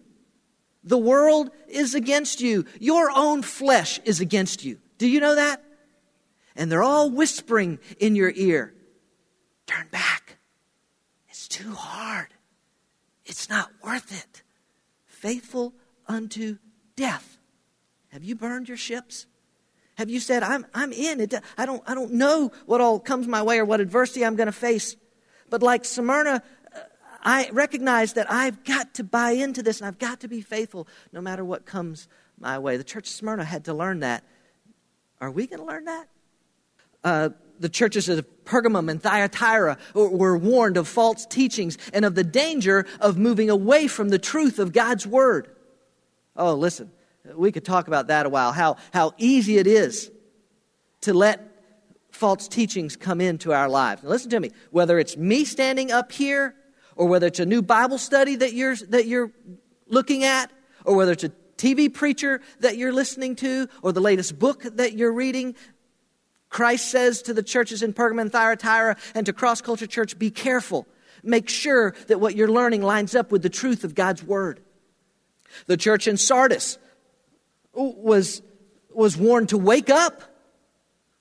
The 0.85 0.99
world 0.99 1.51
is 1.69 1.95
against 1.95 2.41
you. 2.41 2.65
Your 2.81 3.11
own 3.15 3.43
flesh 3.43 4.01
is 4.05 4.21
against 4.21 4.65
you. 4.65 4.79
Do 4.99 5.09
you 5.09 5.21
know 5.21 5.35
that? 5.35 5.62
And 6.57 6.71
they're 6.71 6.83
all 6.83 7.11
whispering 7.11 7.79
in 7.99 8.17
your 8.17 8.33
ear 8.35 8.75
turn 9.67 9.89
back. 9.91 10.39
It's 11.29 11.49
too 11.49 11.73
hard. 11.73 12.29
It's 13.25 13.49
not 13.49 13.71
worth 13.83 14.12
it. 14.12 14.43
Faithful 15.07 15.73
unto 16.07 16.59
death. 16.97 17.39
Have 18.09 18.25
you 18.25 18.35
burned 18.35 18.69
your 18.69 18.77
ships? 18.77 19.27
Have 20.03 20.11
you 20.11 20.19
said, 20.19 20.43
I'm, 20.43 20.67
I'm 20.75 20.93
in? 20.93 21.21
It, 21.21 21.33
I, 21.57 21.65
don't, 21.65 21.81
I 21.87 21.95
don't 21.95 22.15
know 22.15 22.51
what 22.67 22.81
all 22.81 22.99
comes 22.99 23.29
my 23.29 23.41
way 23.41 23.61
or 23.61 23.65
what 23.65 23.79
adversity 23.79 24.27
I'm 24.27 24.35
going 24.35 24.47
to 24.47 24.53
face. 24.53 24.97
But 25.49 25.63
like 25.63 25.85
Smyrna, 25.85 26.43
uh, 26.75 26.79
I 27.23 27.49
recognize 27.53 28.15
that 28.15 28.29
I've 28.29 28.65
got 28.65 28.95
to 28.95 29.05
buy 29.05 29.31
into 29.31 29.63
this 29.63 29.81
and 29.81 29.87
I've 29.87 30.01
got 30.01 30.19
to 30.23 30.29
be 30.29 30.41
faithful 30.41 30.89
no 31.13 31.21
matter 31.21 31.45
what 31.45 31.67
comes 31.67 32.09
my 32.37 32.59
way. 32.59 32.77
The 32.77 32.83
church 32.83 33.07
of 33.07 33.15
Smyrna 33.15 33.45
had 33.45 33.67
to 33.67 33.75
learn 33.75 34.01
that. 34.01 34.25
Are 35.21 35.31
we 35.31 35.47
going 35.47 35.61
to 35.61 35.67
learn 35.67 35.85
that? 35.85 36.09
Uh, 37.05 37.29
the 37.61 37.69
churches 37.69 38.09
of 38.09 38.27
Pergamum 38.45 38.91
and 38.91 39.01
Thyatira 39.01 39.79
were 39.95 40.37
warned 40.37 40.77
of 40.77 40.89
false 40.89 41.27
teachings 41.27 41.79
and 41.95 42.05
of 42.05 42.17
the 42.17 42.25
danger 42.25 42.87
of 43.01 43.19
moving 43.19 43.51
away 43.51 43.87
from 43.87 44.09
the 44.09 44.19
truth 44.19 44.59
of 44.59 44.73
God's 44.73 45.07
word. 45.07 45.49
Oh, 46.37 46.55
listen, 46.55 46.91
we 47.35 47.52
could 47.52 47.64
talk 47.64 47.88
about 47.88 48.09
that 48.09 48.26
a 48.26 48.29
while, 48.29 48.52
how, 48.52 48.76
how 48.93 49.12
easy 49.17 49.59
it 49.59 49.67
is 49.67 50.11
to 51.02 51.14
let 51.14 51.49
false 52.11 52.49
teachings 52.49 52.97
come 52.97 53.21
into 53.21 53.52
our 53.52 53.69
lives. 53.69 54.02
Now, 54.02 54.11
listen 54.11 54.31
to 54.31 54.41
me. 54.41 54.50
Whether 54.71 54.99
it's 54.99 55.17
me 55.17 55.45
standing 55.45 55.91
up 55.91 56.12
here, 56.12 56.55
or 56.95 57.07
whether 57.07 57.26
it's 57.26 57.41
a 57.41 57.47
new 57.47 57.62
Bible 57.62 57.99
study 57.99 58.37
that 58.37 58.52
you're, 58.52 58.76
that 58.76 59.07
you're 59.07 59.33
looking 59.88 60.25
at, 60.25 60.50
or 60.85 60.97
whether 60.97 61.12
it's 61.12 61.25
a 61.25 61.33
TV 61.57 61.93
preacher 61.93 62.41
that 62.61 62.76
you're 62.76 62.93
listening 62.93 63.37
to, 63.37 63.69
or 63.83 63.93
the 63.93 64.00
latest 64.00 64.38
book 64.38 64.62
that 64.62 64.95
you're 64.95 65.12
reading, 65.12 65.55
Christ 66.49 66.91
says 66.91 67.23
to 67.23 67.35
the 67.35 67.43
churches 67.43 67.83
in 67.83 67.95
Pergamum 67.95 68.23
and 68.23 68.33
Thyatira 68.33 68.97
and 69.14 69.25
to 69.25 69.33
Cross 69.33 69.62
Culture 69.62 69.87
Church, 69.87 70.19
be 70.19 70.31
careful. 70.31 70.87
Make 71.23 71.49
sure 71.49 71.95
that 72.09 72.21
what 72.21 72.37
you're 72.37 72.50
learning 72.50 72.83
lines 72.83 73.14
up 73.14 73.33
with 73.33 73.43
the 73.43 73.49
truth 73.49 73.85
of 73.85 73.95
God's 73.95 74.23
Word. 74.23 74.61
The 75.67 75.76
church 75.76 76.07
in 76.07 76.17
Sardis 76.17 76.79
was, 77.73 78.43
was 78.91 79.17
warned 79.17 79.50
to 79.50 79.59
wake 79.59 79.91
up. 79.91 80.23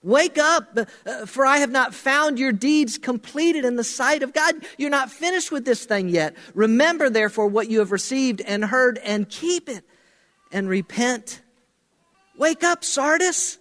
Wake 0.03 0.39
up, 0.39 0.79
uh, 1.05 1.27
for 1.27 1.45
I 1.45 1.57
have 1.57 1.69
not 1.69 1.93
found 1.93 2.39
your 2.39 2.51
deeds 2.51 2.97
completed 2.97 3.65
in 3.65 3.75
the 3.75 3.83
sight 3.83 4.23
of 4.23 4.33
God. 4.33 4.55
You're 4.79 4.89
not 4.89 5.11
finished 5.11 5.51
with 5.51 5.63
this 5.63 5.85
thing 5.85 6.09
yet. 6.09 6.35
Remember, 6.55 7.07
therefore, 7.07 7.45
what 7.47 7.69
you 7.69 7.77
have 7.79 7.91
received 7.91 8.41
and 8.41 8.65
heard, 8.65 8.97
and 9.03 9.29
keep 9.29 9.69
it 9.69 9.83
and 10.51 10.67
repent. 10.67 11.43
Wake 12.35 12.63
up, 12.63 12.83
Sardis. 12.83 13.59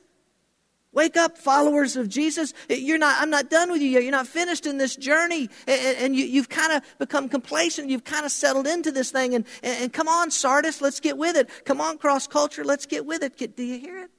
Wake 0.92 1.16
up, 1.16 1.38
followers 1.38 1.94
of 1.94 2.08
Jesus. 2.08 2.52
You're 2.68 2.98
not, 2.98 3.22
I'm 3.22 3.30
not 3.30 3.48
done 3.48 3.70
with 3.70 3.80
you 3.80 3.88
yet. 3.88 4.02
You're 4.02 4.10
not 4.10 4.26
finished 4.26 4.66
in 4.66 4.76
this 4.78 4.96
journey. 4.96 5.48
And, 5.68 6.16
you, 6.16 6.40
have 6.40 6.48
kind 6.48 6.72
of 6.72 6.82
become 6.98 7.28
complacent. 7.28 7.88
You've 7.88 8.02
kind 8.02 8.26
of 8.26 8.32
settled 8.32 8.66
into 8.66 8.90
this 8.90 9.12
thing. 9.12 9.34
And, 9.36 9.44
and, 9.62 9.92
come 9.92 10.08
on, 10.08 10.32
Sardis, 10.32 10.80
let's 10.80 10.98
get 10.98 11.16
with 11.16 11.36
it. 11.36 11.48
Come 11.64 11.80
on, 11.80 11.96
cross 11.98 12.26
culture, 12.26 12.64
let's 12.64 12.86
get 12.86 13.06
with 13.06 13.22
it. 13.22 13.56
Do 13.56 13.62
you 13.62 13.78
hear 13.78 13.98
it? 13.98 14.10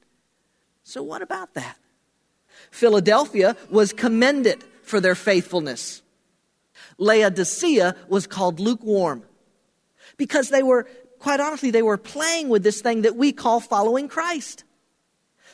So, 0.82 1.02
what 1.02 1.20
about 1.20 1.52
that? 1.54 1.76
Philadelphia 2.70 3.54
was 3.70 3.92
commended 3.92 4.64
for 4.82 4.98
their 4.98 5.14
faithfulness. 5.14 6.02
Laodicea 6.96 7.96
was 8.08 8.26
called 8.26 8.60
lukewarm 8.60 9.24
because 10.16 10.48
they 10.48 10.62
were, 10.62 10.86
quite 11.18 11.40
honestly, 11.40 11.70
they 11.70 11.82
were 11.82 11.98
playing 11.98 12.48
with 12.48 12.62
this 12.62 12.80
thing 12.80 13.02
that 13.02 13.16
we 13.16 13.32
call 13.32 13.60
following 13.60 14.08
Christ. 14.08 14.64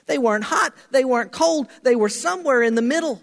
They 0.09 0.19
weren't 0.19 0.45
hot, 0.45 0.75
they 0.91 1.05
weren't 1.05 1.31
cold, 1.31 1.69
they 1.85 1.95
were 1.95 2.09
somewhere 2.09 2.63
in 2.63 2.75
the 2.75 2.83
middle. 2.83 3.23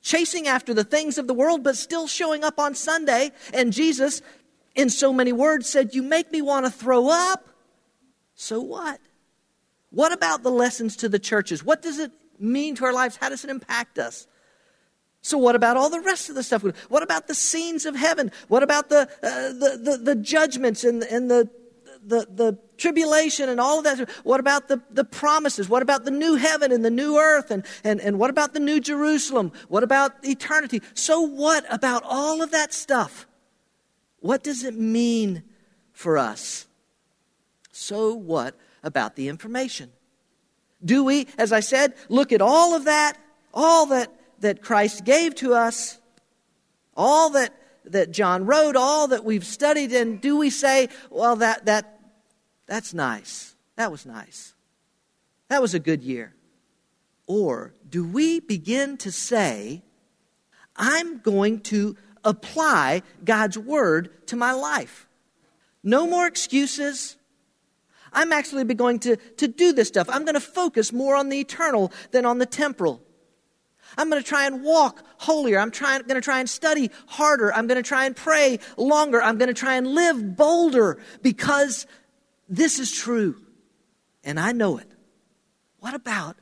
Chasing 0.00 0.46
after 0.46 0.72
the 0.72 0.84
things 0.84 1.18
of 1.18 1.26
the 1.26 1.34
world, 1.34 1.62
but 1.64 1.76
still 1.76 2.06
showing 2.06 2.44
up 2.44 2.58
on 2.58 2.74
Sunday. 2.74 3.32
And 3.52 3.72
Jesus, 3.72 4.22
in 4.74 4.88
so 4.88 5.12
many 5.12 5.32
words, 5.32 5.68
said, 5.68 5.94
You 5.94 6.02
make 6.02 6.32
me 6.32 6.40
want 6.40 6.64
to 6.66 6.72
throw 6.72 7.10
up. 7.10 7.48
So 8.36 8.60
what? 8.60 9.00
What 9.90 10.12
about 10.12 10.44
the 10.44 10.50
lessons 10.50 10.96
to 10.98 11.08
the 11.08 11.18
churches? 11.18 11.64
What 11.64 11.82
does 11.82 11.98
it 11.98 12.12
mean 12.38 12.76
to 12.76 12.84
our 12.84 12.92
lives? 12.92 13.16
How 13.16 13.28
does 13.28 13.42
it 13.42 13.50
impact 13.50 13.98
us? 13.98 14.28
So, 15.20 15.36
what 15.36 15.56
about 15.56 15.76
all 15.76 15.90
the 15.90 16.00
rest 16.00 16.28
of 16.28 16.36
the 16.36 16.44
stuff? 16.44 16.62
What 16.88 17.02
about 17.02 17.26
the 17.26 17.34
scenes 17.34 17.86
of 17.86 17.96
heaven? 17.96 18.30
What 18.46 18.62
about 18.62 18.88
the, 18.88 19.08
uh, 19.22 19.48
the, 19.52 19.80
the, 19.82 19.96
the, 19.96 20.14
judgments 20.14 20.84
and, 20.84 21.02
and 21.02 21.28
the, 21.28 21.50
the, 22.08 22.26
the 22.32 22.58
tribulation 22.76 23.48
and 23.48 23.60
all 23.60 23.78
of 23.78 23.84
that. 23.84 24.10
What 24.24 24.40
about 24.40 24.68
the, 24.68 24.80
the 24.90 25.04
promises? 25.04 25.68
What 25.68 25.82
about 25.82 26.04
the 26.04 26.10
new 26.10 26.36
heaven 26.36 26.72
and 26.72 26.84
the 26.84 26.90
new 26.90 27.18
earth? 27.18 27.50
And, 27.50 27.64
and, 27.84 28.00
and 28.00 28.18
what 28.18 28.30
about 28.30 28.54
the 28.54 28.60
new 28.60 28.80
Jerusalem? 28.80 29.52
What 29.68 29.82
about 29.82 30.12
eternity? 30.24 30.82
So, 30.94 31.20
what 31.20 31.64
about 31.72 32.02
all 32.04 32.42
of 32.42 32.50
that 32.50 32.72
stuff? 32.72 33.26
What 34.20 34.42
does 34.42 34.64
it 34.64 34.74
mean 34.74 35.44
for 35.92 36.18
us? 36.18 36.66
So, 37.70 38.14
what 38.14 38.56
about 38.82 39.14
the 39.14 39.28
information? 39.28 39.92
Do 40.84 41.04
we, 41.04 41.28
as 41.36 41.52
I 41.52 41.60
said, 41.60 41.94
look 42.08 42.32
at 42.32 42.40
all 42.40 42.74
of 42.74 42.84
that, 42.84 43.18
all 43.52 43.86
that, 43.86 44.12
that 44.40 44.62
Christ 44.62 45.04
gave 45.04 45.34
to 45.36 45.54
us, 45.54 45.98
all 46.96 47.30
that 47.30 47.54
that 47.92 48.10
John 48.10 48.46
wrote, 48.46 48.76
all 48.76 49.08
that 49.08 49.24
we've 49.24 49.46
studied, 49.46 49.92
and 49.92 50.20
do 50.20 50.36
we 50.36 50.50
say, 50.50 50.88
well, 51.10 51.36
that, 51.36 51.66
that, 51.66 51.97
that's 52.68 52.94
nice. 52.94 53.56
That 53.76 53.90
was 53.90 54.06
nice. 54.06 54.54
That 55.48 55.62
was 55.62 55.74
a 55.74 55.80
good 55.80 56.02
year. 56.02 56.34
Or 57.26 57.74
do 57.88 58.04
we 58.04 58.40
begin 58.40 58.96
to 58.98 59.10
say, 59.10 59.82
I'm 60.76 61.18
going 61.18 61.60
to 61.62 61.96
apply 62.24 63.02
God's 63.24 63.58
word 63.58 64.26
to 64.28 64.36
my 64.36 64.52
life? 64.52 65.08
No 65.82 66.06
more 66.06 66.26
excuses. 66.26 67.16
I'm 68.12 68.32
actually 68.32 68.64
going 68.74 68.98
to, 69.00 69.16
to 69.16 69.48
do 69.48 69.72
this 69.72 69.88
stuff. 69.88 70.08
I'm 70.10 70.24
going 70.24 70.34
to 70.34 70.40
focus 70.40 70.92
more 70.92 71.16
on 71.16 71.28
the 71.28 71.40
eternal 71.40 71.92
than 72.10 72.26
on 72.26 72.38
the 72.38 72.46
temporal. 72.46 73.02
I'm 73.96 74.10
going 74.10 74.22
to 74.22 74.28
try 74.28 74.46
and 74.46 74.62
walk 74.62 75.02
holier. 75.16 75.58
I'm 75.58 75.70
trying, 75.70 76.02
going 76.02 76.16
to 76.16 76.20
try 76.20 76.40
and 76.40 76.48
study 76.48 76.90
harder. 77.06 77.52
I'm 77.54 77.66
going 77.66 77.82
to 77.82 77.88
try 77.88 78.04
and 78.04 78.14
pray 78.14 78.58
longer. 78.76 79.22
I'm 79.22 79.38
going 79.38 79.48
to 79.48 79.54
try 79.54 79.76
and 79.76 79.86
live 79.86 80.36
bolder 80.36 80.98
because 81.22 81.86
this 82.48 82.78
is 82.78 82.92
true. 82.92 83.36
And 84.24 84.38
I 84.38 84.52
know 84.52 84.78
it. 84.78 84.90
What 85.80 85.94
about 85.94 86.36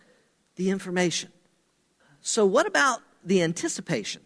the 0.56 0.70
information? 0.70 1.30
So, 2.20 2.46
what 2.46 2.66
about 2.66 3.00
the 3.24 3.42
anticipation? 3.42 4.22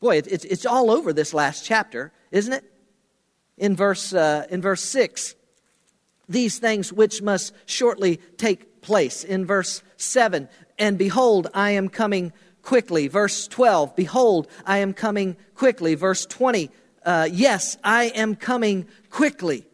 Boy, 0.00 0.18
it, 0.18 0.26
it's, 0.26 0.44
it's 0.44 0.66
all 0.66 0.90
over 0.90 1.12
this 1.12 1.34
last 1.34 1.64
chapter, 1.64 2.12
isn't 2.30 2.52
it? 2.52 2.64
In 3.56 3.76
verse, 3.76 4.12
uh, 4.12 4.46
in 4.50 4.60
verse 4.62 4.82
6, 4.82 5.34
these 6.28 6.58
things 6.58 6.92
which 6.92 7.22
must 7.22 7.52
shortly 7.66 8.16
take 8.36 8.80
place. 8.80 9.24
In 9.24 9.44
verse 9.44 9.82
7, 9.96 10.48
and 10.78 10.98
behold, 10.98 11.48
I 11.54 11.72
am 11.72 11.88
coming 11.88 12.32
quickly. 12.62 13.08
Verse 13.08 13.46
12, 13.48 13.94
behold, 13.94 14.48
I 14.64 14.78
am 14.78 14.94
coming 14.94 15.36
quickly. 15.54 15.94
Verse 15.94 16.26
20, 16.26 16.70
uh, 17.04 17.28
yes, 17.30 17.76
I 17.84 18.04
am 18.06 18.34
coming 18.34 18.86
quickly. 19.10 19.66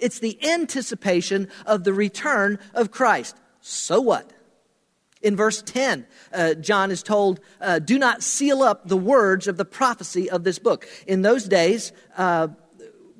It's 0.00 0.18
the 0.18 0.38
anticipation 0.46 1.48
of 1.66 1.84
the 1.84 1.92
return 1.92 2.58
of 2.74 2.90
Christ. 2.90 3.36
So 3.60 4.00
what? 4.00 4.32
In 5.22 5.36
verse 5.36 5.62
10, 5.62 6.06
uh, 6.32 6.54
John 6.54 6.90
is 6.90 7.02
told, 7.02 7.40
uh, 7.60 7.78
Do 7.78 7.98
not 7.98 8.22
seal 8.22 8.62
up 8.62 8.88
the 8.88 8.96
words 8.96 9.46
of 9.46 9.58
the 9.58 9.66
prophecy 9.66 10.30
of 10.30 10.44
this 10.44 10.58
book. 10.58 10.88
In 11.06 11.22
those 11.22 11.44
days, 11.44 11.92
uh, 12.16 12.48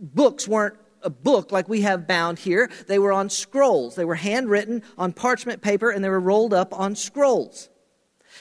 books 0.01 0.49
weren't 0.49 0.77
a 1.03 1.11
book 1.11 1.53
like 1.53 1.69
we 1.69 1.83
have 1.83 2.07
bound 2.07 2.39
here. 2.39 2.71
They 2.87 2.99
were 2.99 3.13
on 3.13 3.31
scrolls. 3.31 3.95
They 3.95 4.05
were 4.05 4.15
handwritten 4.15 4.83
on 4.99 5.13
parchment 5.13 5.63
paper 5.63 5.91
and 5.91 6.05
they 6.05 6.09
were 6.09 6.21
rolled 6.21 6.55
up 6.55 6.79
on 6.79 6.95
scrolls. 6.95 7.69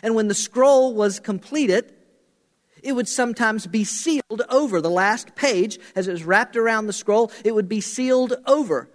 And 0.01 0.15
when 0.15 0.27
the 0.27 0.33
scroll 0.33 0.93
was 0.93 1.19
completed, 1.19 1.93
it 2.83 2.93
would 2.93 3.07
sometimes 3.07 3.67
be 3.67 3.83
sealed 3.83 4.41
over. 4.49 4.81
The 4.81 4.89
last 4.89 5.35
page, 5.35 5.79
as 5.95 6.07
it 6.07 6.11
was 6.11 6.23
wrapped 6.23 6.55
around 6.55 6.87
the 6.87 6.93
scroll, 6.93 7.31
it 7.43 7.53
would 7.53 7.69
be 7.69 7.81
sealed 7.81 8.33
over, 8.45 8.89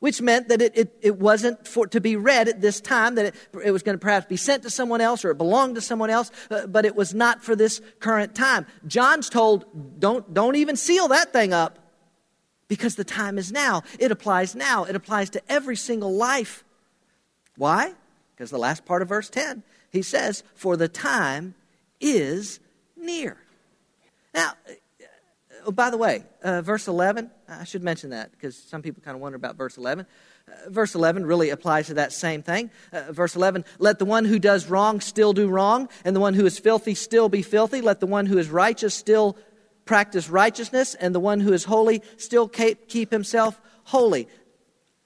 which 0.00 0.20
meant 0.20 0.48
that 0.48 0.60
it, 0.62 0.76
it, 0.76 0.98
it 1.00 1.18
wasn't 1.18 1.66
for, 1.66 1.86
to 1.88 2.00
be 2.00 2.16
read 2.16 2.48
at 2.48 2.60
this 2.60 2.80
time, 2.80 3.14
that 3.16 3.26
it, 3.26 3.34
it 3.64 3.70
was 3.70 3.82
going 3.82 3.96
to 3.96 4.00
perhaps 4.00 4.26
be 4.26 4.36
sent 4.36 4.62
to 4.64 4.70
someone 4.70 5.00
else 5.00 5.24
or 5.24 5.30
it 5.30 5.38
belonged 5.38 5.74
to 5.76 5.80
someone 5.80 6.10
else, 6.10 6.30
uh, 6.50 6.66
but 6.66 6.84
it 6.84 6.96
was 6.96 7.14
not 7.14 7.42
for 7.42 7.54
this 7.54 7.80
current 8.00 8.34
time. 8.34 8.66
John's 8.86 9.28
told, 9.28 9.64
don't, 10.00 10.32
don't 10.32 10.56
even 10.56 10.76
seal 10.76 11.08
that 11.08 11.32
thing 11.32 11.52
up 11.52 11.78
because 12.68 12.94
the 12.94 13.04
time 13.04 13.38
is 13.38 13.52
now. 13.52 13.82
It 13.98 14.10
applies 14.10 14.54
now, 14.54 14.84
it 14.84 14.96
applies 14.96 15.30
to 15.30 15.42
every 15.48 15.76
single 15.76 16.14
life. 16.14 16.64
Why? 17.56 17.92
Because 18.34 18.50
the 18.50 18.58
last 18.58 18.84
part 18.84 19.02
of 19.02 19.08
verse 19.08 19.28
10, 19.28 19.62
he 19.90 20.02
says, 20.02 20.42
For 20.54 20.76
the 20.76 20.88
time 20.88 21.54
is 22.00 22.60
near. 23.02 23.36
Now, 24.34 24.52
oh, 25.66 25.72
by 25.72 25.90
the 25.90 25.98
way, 25.98 26.24
uh, 26.42 26.62
verse 26.62 26.88
11, 26.88 27.30
I 27.48 27.64
should 27.64 27.82
mention 27.82 28.10
that 28.10 28.30
because 28.32 28.56
some 28.56 28.82
people 28.82 29.02
kind 29.02 29.14
of 29.14 29.20
wonder 29.20 29.36
about 29.36 29.56
verse 29.56 29.76
11. 29.76 30.06
Uh, 30.48 30.70
verse 30.70 30.94
11 30.94 31.26
really 31.26 31.50
applies 31.50 31.88
to 31.88 31.94
that 31.94 32.12
same 32.12 32.42
thing. 32.42 32.70
Uh, 32.92 33.12
verse 33.12 33.36
11, 33.36 33.64
let 33.78 33.98
the 33.98 34.04
one 34.04 34.24
who 34.24 34.38
does 34.38 34.68
wrong 34.68 35.00
still 35.00 35.32
do 35.32 35.48
wrong, 35.48 35.88
and 36.04 36.16
the 36.16 36.20
one 36.20 36.34
who 36.34 36.46
is 36.46 36.58
filthy 36.58 36.94
still 36.94 37.28
be 37.28 37.42
filthy. 37.42 37.80
Let 37.80 38.00
the 38.00 38.06
one 38.06 38.26
who 38.26 38.38
is 38.38 38.48
righteous 38.48 38.94
still 38.94 39.36
practice 39.84 40.28
righteousness, 40.28 40.94
and 40.94 41.14
the 41.14 41.20
one 41.20 41.40
who 41.40 41.52
is 41.52 41.64
holy 41.64 42.02
still 42.16 42.48
keep 42.48 43.10
himself 43.10 43.60
holy. 43.84 44.28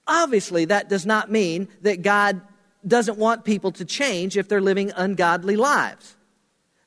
Obviously, 0.05 0.65
that 0.65 0.87
does 0.87 1.05
not 1.05 1.31
mean 1.31 1.67
that 1.81 2.01
God 2.01 2.41
doesn't 2.85 3.17
want 3.17 3.43
people 3.43 3.71
to 3.73 3.85
change 3.85 4.37
if 4.37 4.47
they're 4.47 4.61
living 4.61 4.91
ungodly 4.95 5.57
lives. 5.57 6.15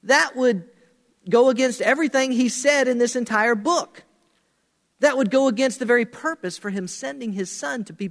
That 0.05 0.35
would 0.37 0.69
go 1.29 1.49
against 1.51 1.81
everything 1.81 2.33
he 2.33 2.49
said 2.49 2.89
in 2.89 2.99
this 2.99 3.17
entire 3.17 3.55
book. 3.55 4.05
That 5.01 5.17
would 5.17 5.31
go 5.31 5.49
against 5.49 5.79
the 5.79 5.87
very 5.87 6.05
purpose 6.05 6.59
for 6.59 6.71
him 6.71 6.87
sending 6.87 7.33
his 7.33 7.51
son 7.51 7.85
to 7.85 7.93
be 7.93 8.09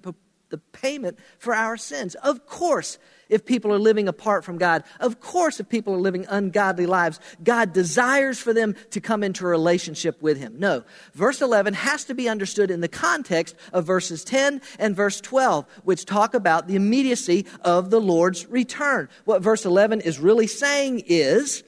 the 0.50 0.58
payment 0.58 1.20
for 1.38 1.54
our 1.54 1.78
sins. 1.78 2.16
Of 2.16 2.46
course, 2.46 2.98
if 3.30 3.46
people 3.46 3.72
are 3.72 3.80
living 3.80 4.08
apart 4.08 4.44
from 4.44 4.58
God, 4.58 4.84
of 5.00 5.20
course, 5.20 5.60
if 5.60 5.70
people 5.70 5.94
are 5.94 6.00
living 6.00 6.26
ungodly 6.28 6.88
lives, 6.88 7.20
God 7.44 7.74
desires 7.74 8.40
for 8.40 8.54
them 8.54 8.76
to 8.90 9.00
come 9.00 9.24
into 9.24 9.46
a 9.46 9.50
relationship 9.50 10.20
with 10.22 10.40
Him. 10.40 10.56
No. 10.58 10.84
Verse 11.14 11.42
11 11.42 11.76
has 11.76 12.06
to 12.06 12.16
be 12.16 12.28
understood 12.28 12.72
in 12.72 12.82
the 12.82 12.88
context 12.88 13.56
of 13.72 13.86
verses 13.86 14.24
10 14.24 14.62
and 14.80 14.96
verse 14.96 15.22
12, 15.22 15.66
which 15.84 16.06
talk 16.06 16.34
about 16.34 16.68
the 16.68 16.76
immediacy 16.76 17.46
of 17.62 17.92
the 17.92 18.02
Lord's 18.02 18.48
return. 18.48 19.10
What 19.26 19.44
verse 19.44 19.66
11 19.66 20.02
is 20.02 20.20
really 20.20 20.48
saying 20.48 21.04
is 21.06 21.64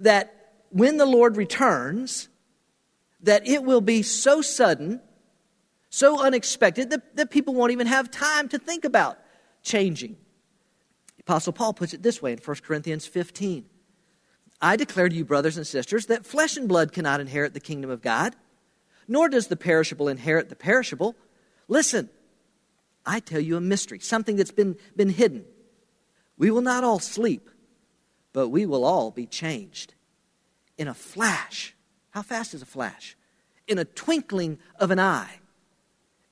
that 0.00 0.41
when 0.72 0.96
the 0.96 1.06
Lord 1.06 1.36
returns, 1.36 2.28
that 3.20 3.46
it 3.46 3.62
will 3.62 3.80
be 3.80 4.02
so 4.02 4.42
sudden 4.42 5.00
so 5.90 6.22
unexpected 6.22 6.88
that, 6.88 7.16
that 7.16 7.30
people 7.30 7.52
won't 7.52 7.70
even 7.70 7.86
have 7.86 8.10
time 8.10 8.48
to 8.48 8.58
think 8.58 8.86
about 8.86 9.18
changing. 9.62 10.16
Apostle 11.20 11.52
Paul 11.52 11.74
puts 11.74 11.92
it 11.92 12.02
this 12.02 12.22
way 12.22 12.32
in 12.32 12.38
1 12.38 12.56
Corinthians 12.64 13.06
15 13.06 13.66
I 14.64 14.76
declare 14.76 15.08
to 15.08 15.14
you, 15.14 15.24
brothers 15.24 15.56
and 15.56 15.66
sisters, 15.66 16.06
that 16.06 16.24
flesh 16.24 16.56
and 16.56 16.68
blood 16.68 16.92
cannot 16.92 17.20
inherit 17.20 17.52
the 17.52 17.58
kingdom 17.58 17.90
of 17.90 18.00
God, 18.00 18.36
nor 19.08 19.28
does 19.28 19.48
the 19.48 19.56
perishable 19.56 20.06
inherit 20.06 20.50
the 20.50 20.54
perishable. 20.54 21.16
Listen, 21.66 22.08
I 23.04 23.18
tell 23.18 23.40
you 23.40 23.56
a 23.56 23.60
mystery, 23.60 23.98
something 23.98 24.36
that's 24.36 24.52
been, 24.52 24.76
been 24.94 25.08
hidden. 25.08 25.44
We 26.38 26.52
will 26.52 26.60
not 26.60 26.84
all 26.84 27.00
sleep, 27.00 27.50
but 28.32 28.50
we 28.50 28.64
will 28.64 28.84
all 28.84 29.10
be 29.10 29.26
changed 29.26 29.94
in 30.82 30.88
a 30.88 30.94
flash. 30.94 31.74
How 32.10 32.22
fast 32.22 32.54
is 32.54 32.60
a 32.60 32.66
flash? 32.66 33.16
In 33.68 33.78
a 33.78 33.84
twinkling 33.84 34.58
of 34.80 34.90
an 34.90 34.98
eye 34.98 35.38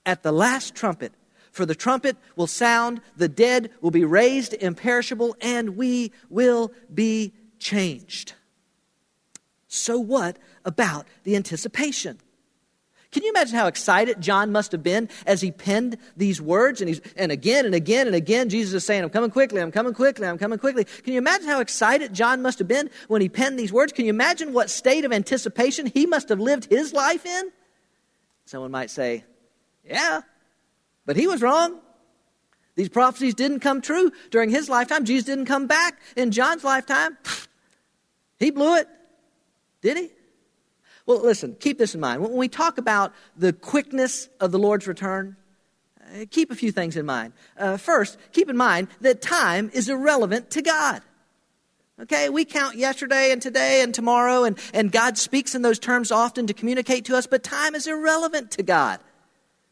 at 0.04 0.24
the 0.24 0.32
last 0.32 0.74
trumpet. 0.74 1.12
For 1.52 1.64
the 1.64 1.74
trumpet 1.76 2.16
will 2.34 2.48
sound, 2.48 3.00
the 3.16 3.28
dead 3.28 3.70
will 3.80 3.92
be 3.92 4.04
raised 4.04 4.52
imperishable, 4.52 5.36
and 5.40 5.76
we 5.76 6.10
will 6.28 6.72
be 6.92 7.32
changed. 7.60 8.34
So, 9.68 9.98
what 10.00 10.36
about 10.64 11.06
the 11.22 11.36
anticipation? 11.36 12.18
Can 13.12 13.24
you 13.24 13.30
imagine 13.30 13.56
how 13.56 13.66
excited 13.66 14.20
John 14.20 14.52
must 14.52 14.70
have 14.70 14.84
been 14.84 15.08
as 15.26 15.40
he 15.40 15.50
penned 15.50 15.98
these 16.16 16.40
words? 16.40 16.80
And, 16.80 16.88
he's, 16.88 17.00
and 17.16 17.32
again 17.32 17.66
and 17.66 17.74
again 17.74 18.06
and 18.06 18.14
again, 18.14 18.48
Jesus 18.48 18.72
is 18.72 18.84
saying, 18.84 19.02
I'm 19.02 19.10
coming 19.10 19.30
quickly, 19.30 19.60
I'm 19.60 19.72
coming 19.72 19.94
quickly, 19.94 20.28
I'm 20.28 20.38
coming 20.38 20.60
quickly. 20.60 20.84
Can 20.84 21.12
you 21.14 21.18
imagine 21.18 21.48
how 21.48 21.60
excited 21.60 22.14
John 22.14 22.40
must 22.40 22.60
have 22.60 22.68
been 22.68 22.88
when 23.08 23.20
he 23.20 23.28
penned 23.28 23.58
these 23.58 23.72
words? 23.72 23.92
Can 23.92 24.04
you 24.04 24.10
imagine 24.10 24.52
what 24.52 24.70
state 24.70 25.04
of 25.04 25.12
anticipation 25.12 25.86
he 25.86 26.06
must 26.06 26.28
have 26.28 26.38
lived 26.38 26.66
his 26.66 26.92
life 26.92 27.26
in? 27.26 27.50
Someone 28.44 28.70
might 28.70 28.90
say, 28.90 29.24
yeah, 29.84 30.20
but 31.04 31.16
he 31.16 31.26
was 31.26 31.42
wrong. 31.42 31.80
These 32.76 32.90
prophecies 32.90 33.34
didn't 33.34 33.60
come 33.60 33.80
true 33.80 34.12
during 34.30 34.50
his 34.50 34.68
lifetime. 34.68 35.04
Jesus 35.04 35.26
didn't 35.26 35.46
come 35.46 35.66
back 35.66 36.00
in 36.16 36.30
John's 36.30 36.62
lifetime. 36.62 37.18
He 38.38 38.52
blew 38.52 38.76
it. 38.76 38.88
Did 39.82 39.96
he? 39.96 40.10
Well, 41.10 41.22
listen, 41.22 41.56
keep 41.58 41.76
this 41.76 41.96
in 41.96 42.00
mind. 42.00 42.22
When 42.22 42.36
we 42.36 42.46
talk 42.46 42.78
about 42.78 43.12
the 43.36 43.52
quickness 43.52 44.28
of 44.38 44.52
the 44.52 44.60
Lord's 44.60 44.86
return, 44.86 45.34
uh, 46.00 46.26
keep 46.30 46.52
a 46.52 46.54
few 46.54 46.70
things 46.70 46.96
in 46.96 47.04
mind. 47.04 47.32
Uh, 47.58 47.78
first, 47.78 48.16
keep 48.30 48.48
in 48.48 48.56
mind 48.56 48.86
that 49.00 49.20
time 49.20 49.72
is 49.74 49.88
irrelevant 49.88 50.52
to 50.52 50.62
God. 50.62 51.02
Okay, 52.00 52.28
we 52.28 52.44
count 52.44 52.76
yesterday 52.76 53.32
and 53.32 53.42
today 53.42 53.82
and 53.82 53.92
tomorrow, 53.92 54.44
and, 54.44 54.56
and 54.72 54.92
God 54.92 55.18
speaks 55.18 55.56
in 55.56 55.62
those 55.62 55.80
terms 55.80 56.12
often 56.12 56.46
to 56.46 56.54
communicate 56.54 57.06
to 57.06 57.16
us, 57.16 57.26
but 57.26 57.42
time 57.42 57.74
is 57.74 57.88
irrelevant 57.88 58.52
to 58.52 58.62
God 58.62 59.00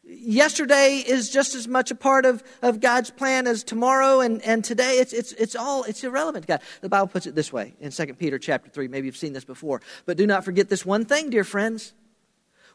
yesterday 0.09 1.03
is 1.05 1.29
just 1.29 1.55
as 1.55 1.67
much 1.67 1.91
a 1.91 1.95
part 1.95 2.25
of, 2.25 2.43
of 2.61 2.79
God's 2.79 3.11
plan 3.11 3.47
as 3.47 3.63
tomorrow 3.63 4.21
and, 4.21 4.41
and 4.41 4.63
today. 4.63 4.93
It's, 4.93 5.13
it's, 5.13 5.33
it's 5.33 5.55
all, 5.55 5.83
it's 5.83 6.03
irrelevant 6.03 6.43
to 6.43 6.47
God. 6.47 6.61
The 6.81 6.89
Bible 6.89 7.07
puts 7.07 7.27
it 7.27 7.35
this 7.35 7.53
way 7.53 7.75
in 7.79 7.91
2 7.91 8.13
Peter 8.15 8.39
chapter 8.39 8.69
3. 8.69 8.87
Maybe 8.87 9.07
you've 9.07 9.17
seen 9.17 9.33
this 9.33 9.45
before. 9.45 9.81
But 10.05 10.17
do 10.17 10.25
not 10.25 10.43
forget 10.43 10.69
this 10.69 10.85
one 10.85 11.05
thing, 11.05 11.29
dear 11.29 11.43
friends. 11.43 11.93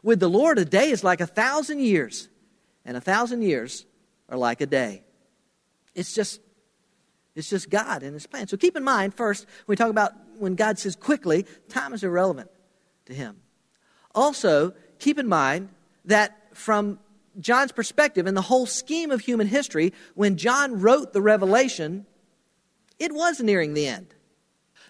With 0.01 0.19
the 0.19 0.29
Lord, 0.29 0.59
a 0.59 0.65
day 0.65 0.91
is 0.91 1.03
like 1.03 1.19
a 1.19 1.27
thousand 1.27 1.79
years, 1.79 2.29
and 2.85 2.95
a 2.95 3.01
thousand 3.01 3.41
years 3.41 3.85
are 4.29 4.37
like 4.37 4.61
a 4.61 4.67
day. 4.67 5.03
It's 5.95 6.13
just, 6.13 6.41
it's 7.35 7.49
just 7.49 7.69
God 7.69 8.03
and 8.03 8.13
His 8.13 8.27
plan. 8.27 8.47
So 8.47 8.57
keep 8.57 8.75
in 8.75 8.83
mind, 8.83 9.13
first, 9.13 9.45
when 9.65 9.73
we 9.73 9.75
talk 9.75 9.89
about 9.89 10.13
when 10.37 10.55
God 10.55 10.77
says 10.77 10.95
quickly, 10.95 11.45
time 11.69 11.93
is 11.93 12.03
irrelevant 12.03 12.51
to 13.05 13.13
Him. 13.13 13.37
Also, 14.13 14.73
keep 14.99 15.17
in 15.17 15.27
mind 15.27 15.69
that 16.05 16.55
from 16.55 16.99
John's 17.39 17.71
perspective 17.71 18.27
and 18.27 18.35
the 18.35 18.41
whole 18.41 18.65
scheme 18.65 19.11
of 19.11 19.21
human 19.21 19.47
history, 19.47 19.93
when 20.13 20.37
John 20.37 20.79
wrote 20.81 21.13
the 21.13 21.21
Revelation, 21.21 22.05
it 22.99 23.13
was 23.13 23.39
nearing 23.39 23.73
the 23.73 23.87
end. 23.87 24.13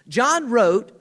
John 0.08 0.50
wrote 0.50 0.92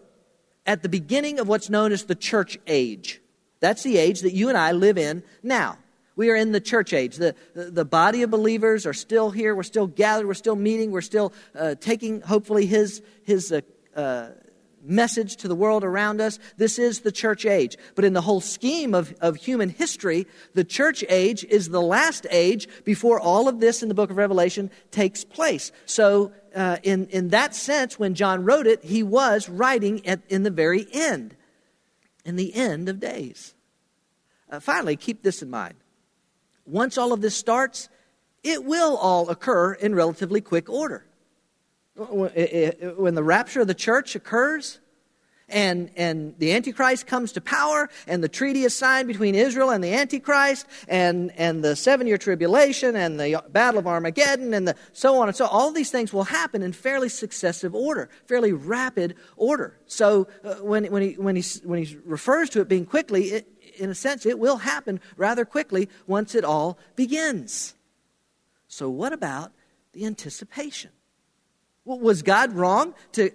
at 0.65 0.81
the 0.81 0.89
beginning 0.89 1.39
of 1.39 1.47
what's 1.47 1.69
known 1.69 1.91
as 1.91 2.05
the 2.05 2.15
church 2.15 2.57
age. 2.65 3.21
That's 3.59 3.83
the 3.83 3.97
age 3.97 4.21
that 4.21 4.33
you 4.33 4.49
and 4.49 4.57
I 4.57 4.71
live 4.71 4.97
in 4.97 5.23
now. 5.43 5.77
We 6.15 6.29
are 6.29 6.35
in 6.35 6.53
the 6.53 6.61
church 6.61 6.93
age. 6.93 7.17
The, 7.17 7.35
the, 7.53 7.71
the 7.71 7.85
body 7.85 8.21
of 8.21 8.31
believers 8.31 8.85
are 8.85 8.93
still 8.93 9.31
here. 9.31 9.53
We're 9.53 9.63
still 9.63 9.87
gathered. 9.87 10.27
We're 10.27 10.33
still 10.33 10.55
meeting. 10.55 10.91
We're 10.91 11.01
still 11.01 11.33
uh, 11.53 11.75
taking, 11.79 12.21
hopefully, 12.21 12.65
his, 12.65 13.01
his 13.23 13.51
uh, 13.51 13.61
uh, 13.95 14.29
message 14.85 15.35
to 15.37 15.47
the 15.47 15.55
world 15.55 15.83
around 15.83 16.21
us. 16.21 16.39
This 16.57 16.79
is 16.79 17.01
the 17.01 17.11
church 17.11 17.45
age. 17.45 17.77
But 17.95 18.05
in 18.05 18.13
the 18.13 18.21
whole 18.21 18.41
scheme 18.41 18.93
of, 18.93 19.13
of 19.21 19.35
human 19.35 19.69
history, 19.69 20.27
the 20.53 20.63
church 20.63 21.03
age 21.09 21.43
is 21.43 21.69
the 21.69 21.81
last 21.81 22.25
age 22.29 22.67
before 22.83 23.19
all 23.19 23.47
of 23.47 23.59
this 23.59 23.81
in 23.81 23.89
the 23.89 23.95
book 23.95 24.09
of 24.09 24.17
Revelation 24.17 24.71
takes 24.91 25.23
place. 25.23 25.71
So, 25.85 26.31
uh, 26.55 26.77
in, 26.83 27.07
in 27.07 27.29
that 27.29 27.53
sense, 27.53 27.99
when 27.99 28.15
John 28.15 28.45
wrote 28.45 28.65
it, 28.65 28.83
he 28.83 29.03
was 29.03 29.49
writing 29.49 30.05
at, 30.07 30.21
in 30.29 30.43
the 30.43 30.51
very 30.51 30.87
end, 30.93 31.35
in 32.23 32.37
the 32.37 32.53
end 32.55 32.87
of 32.87 32.99
days. 32.99 33.53
Uh, 34.49 34.59
finally, 34.59 34.95
keep 34.95 35.21
this 35.21 35.41
in 35.41 35.49
mind. 35.49 35.75
Once 36.65 36.97
all 36.97 37.13
of 37.13 37.21
this 37.21 37.35
starts, 37.35 37.89
it 38.43 38.63
will 38.63 38.95
all 38.97 39.29
occur 39.29 39.73
in 39.73 39.95
relatively 39.95 40.39
quick 40.39 40.69
order. 40.69 41.04
When 41.95 43.15
the 43.15 43.23
rapture 43.23 43.61
of 43.61 43.67
the 43.67 43.73
church 43.73 44.15
occurs, 44.15 44.79
and, 45.47 45.91
and 45.95 46.33
the 46.39 46.53
Antichrist 46.53 47.05
comes 47.05 47.31
to 47.33 47.41
power, 47.41 47.89
and 48.07 48.23
the 48.23 48.29
treaty 48.29 48.63
is 48.63 48.75
signed 48.75 49.07
between 49.07 49.35
Israel 49.35 49.69
and 49.69 49.83
the 49.83 49.93
Antichrist, 49.93 50.65
and, 50.87 51.31
and 51.37 51.63
the 51.63 51.75
seven 51.75 52.07
year 52.07 52.17
tribulation, 52.17 52.95
and 52.95 53.19
the 53.19 53.43
Battle 53.49 53.79
of 53.79 53.87
Armageddon, 53.87 54.53
and 54.53 54.67
the, 54.67 54.75
so 54.91 55.19
on 55.21 55.27
and 55.27 55.37
so 55.37 55.45
on. 55.45 55.51
All 55.51 55.71
these 55.71 55.91
things 55.91 56.11
will 56.11 56.23
happen 56.23 56.63
in 56.63 56.73
fairly 56.73 57.09
successive 57.09 57.75
order, 57.75 58.09
fairly 58.25 58.53
rapid 58.53 59.15
order. 59.37 59.77
So 59.85 60.27
uh, 60.43 60.55
when, 60.55 60.85
when, 60.85 61.01
he, 61.03 61.13
when, 61.13 61.35
he, 61.35 61.43
when 61.63 61.83
he 61.83 61.97
refers 62.05 62.49
to 62.51 62.61
it 62.61 62.67
being 62.67 62.85
quickly, 62.85 63.25
it, 63.25 63.47
in 63.77 63.89
a 63.89 63.95
sense, 63.95 64.25
it 64.25 64.39
will 64.39 64.57
happen 64.57 64.99
rather 65.15 65.45
quickly 65.45 65.89
once 66.07 66.33
it 66.33 66.43
all 66.43 66.79
begins. 66.95 67.75
So, 68.67 68.89
what 68.89 69.13
about 69.13 69.51
the 69.93 70.05
anticipation? 70.05 70.91
Was 71.85 72.23
God 72.23 72.53
wrong 72.53 72.93
to 73.13 73.31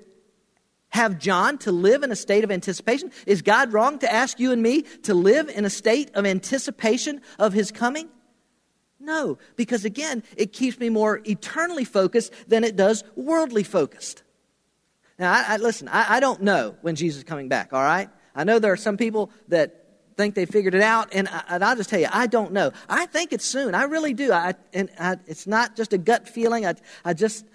have 0.90 1.18
John 1.18 1.56
to 1.58 1.72
live 1.72 2.02
in 2.02 2.10
a 2.10 2.16
state 2.16 2.44
of 2.44 2.50
anticipation? 2.50 3.12
Is 3.26 3.42
God 3.42 3.72
wrong 3.72 4.00
to 4.00 4.12
ask 4.12 4.40
you 4.40 4.52
and 4.52 4.60
me 4.60 4.82
to 5.04 5.14
live 5.14 5.48
in 5.48 5.64
a 5.64 5.70
state 5.70 6.10
of 6.14 6.26
anticipation 6.26 7.20
of 7.38 7.52
his 7.52 7.70
coming? 7.70 8.08
No, 8.98 9.38
because 9.56 9.84
again, 9.84 10.22
it 10.36 10.52
keeps 10.52 10.78
me 10.78 10.90
more 10.90 11.20
eternally 11.24 11.84
focused 11.84 12.32
than 12.48 12.64
it 12.64 12.76
does 12.76 13.02
worldly 13.16 13.62
focused. 13.62 14.24
Now, 15.18 15.32
I, 15.32 15.44
I, 15.48 15.56
listen, 15.56 15.88
I, 15.88 16.16
I 16.16 16.20
don't 16.20 16.42
know 16.42 16.76
when 16.82 16.96
Jesus 16.96 17.18
is 17.18 17.24
coming 17.24 17.48
back, 17.48 17.72
all 17.72 17.82
right? 17.82 18.10
I 18.34 18.44
know 18.44 18.58
there 18.58 18.72
are 18.72 18.76
some 18.76 18.96
people 18.96 19.30
that 19.48 19.76
think 20.16 20.34
they 20.34 20.44
figured 20.44 20.74
it 20.74 20.82
out, 20.82 21.08
and, 21.12 21.28
I, 21.28 21.56
will 21.56 21.76
just 21.76 21.88
tell 21.88 22.00
you, 22.00 22.08
I 22.10 22.26
don't 22.26 22.52
know. 22.52 22.72
I 22.88 23.06
think 23.06 23.32
it's 23.32 23.44
soon. 23.44 23.74
I 23.74 23.84
really 23.84 24.12
do. 24.12 24.32
I, 24.32 24.54
and 24.74 24.90
it's 25.26 25.46
not 25.46 25.76
just 25.76 25.92
a 25.92 25.98
gut 25.98 26.28
feeling. 26.28 26.66
I, 26.66 26.74
I 27.04 27.14
just 27.14 27.46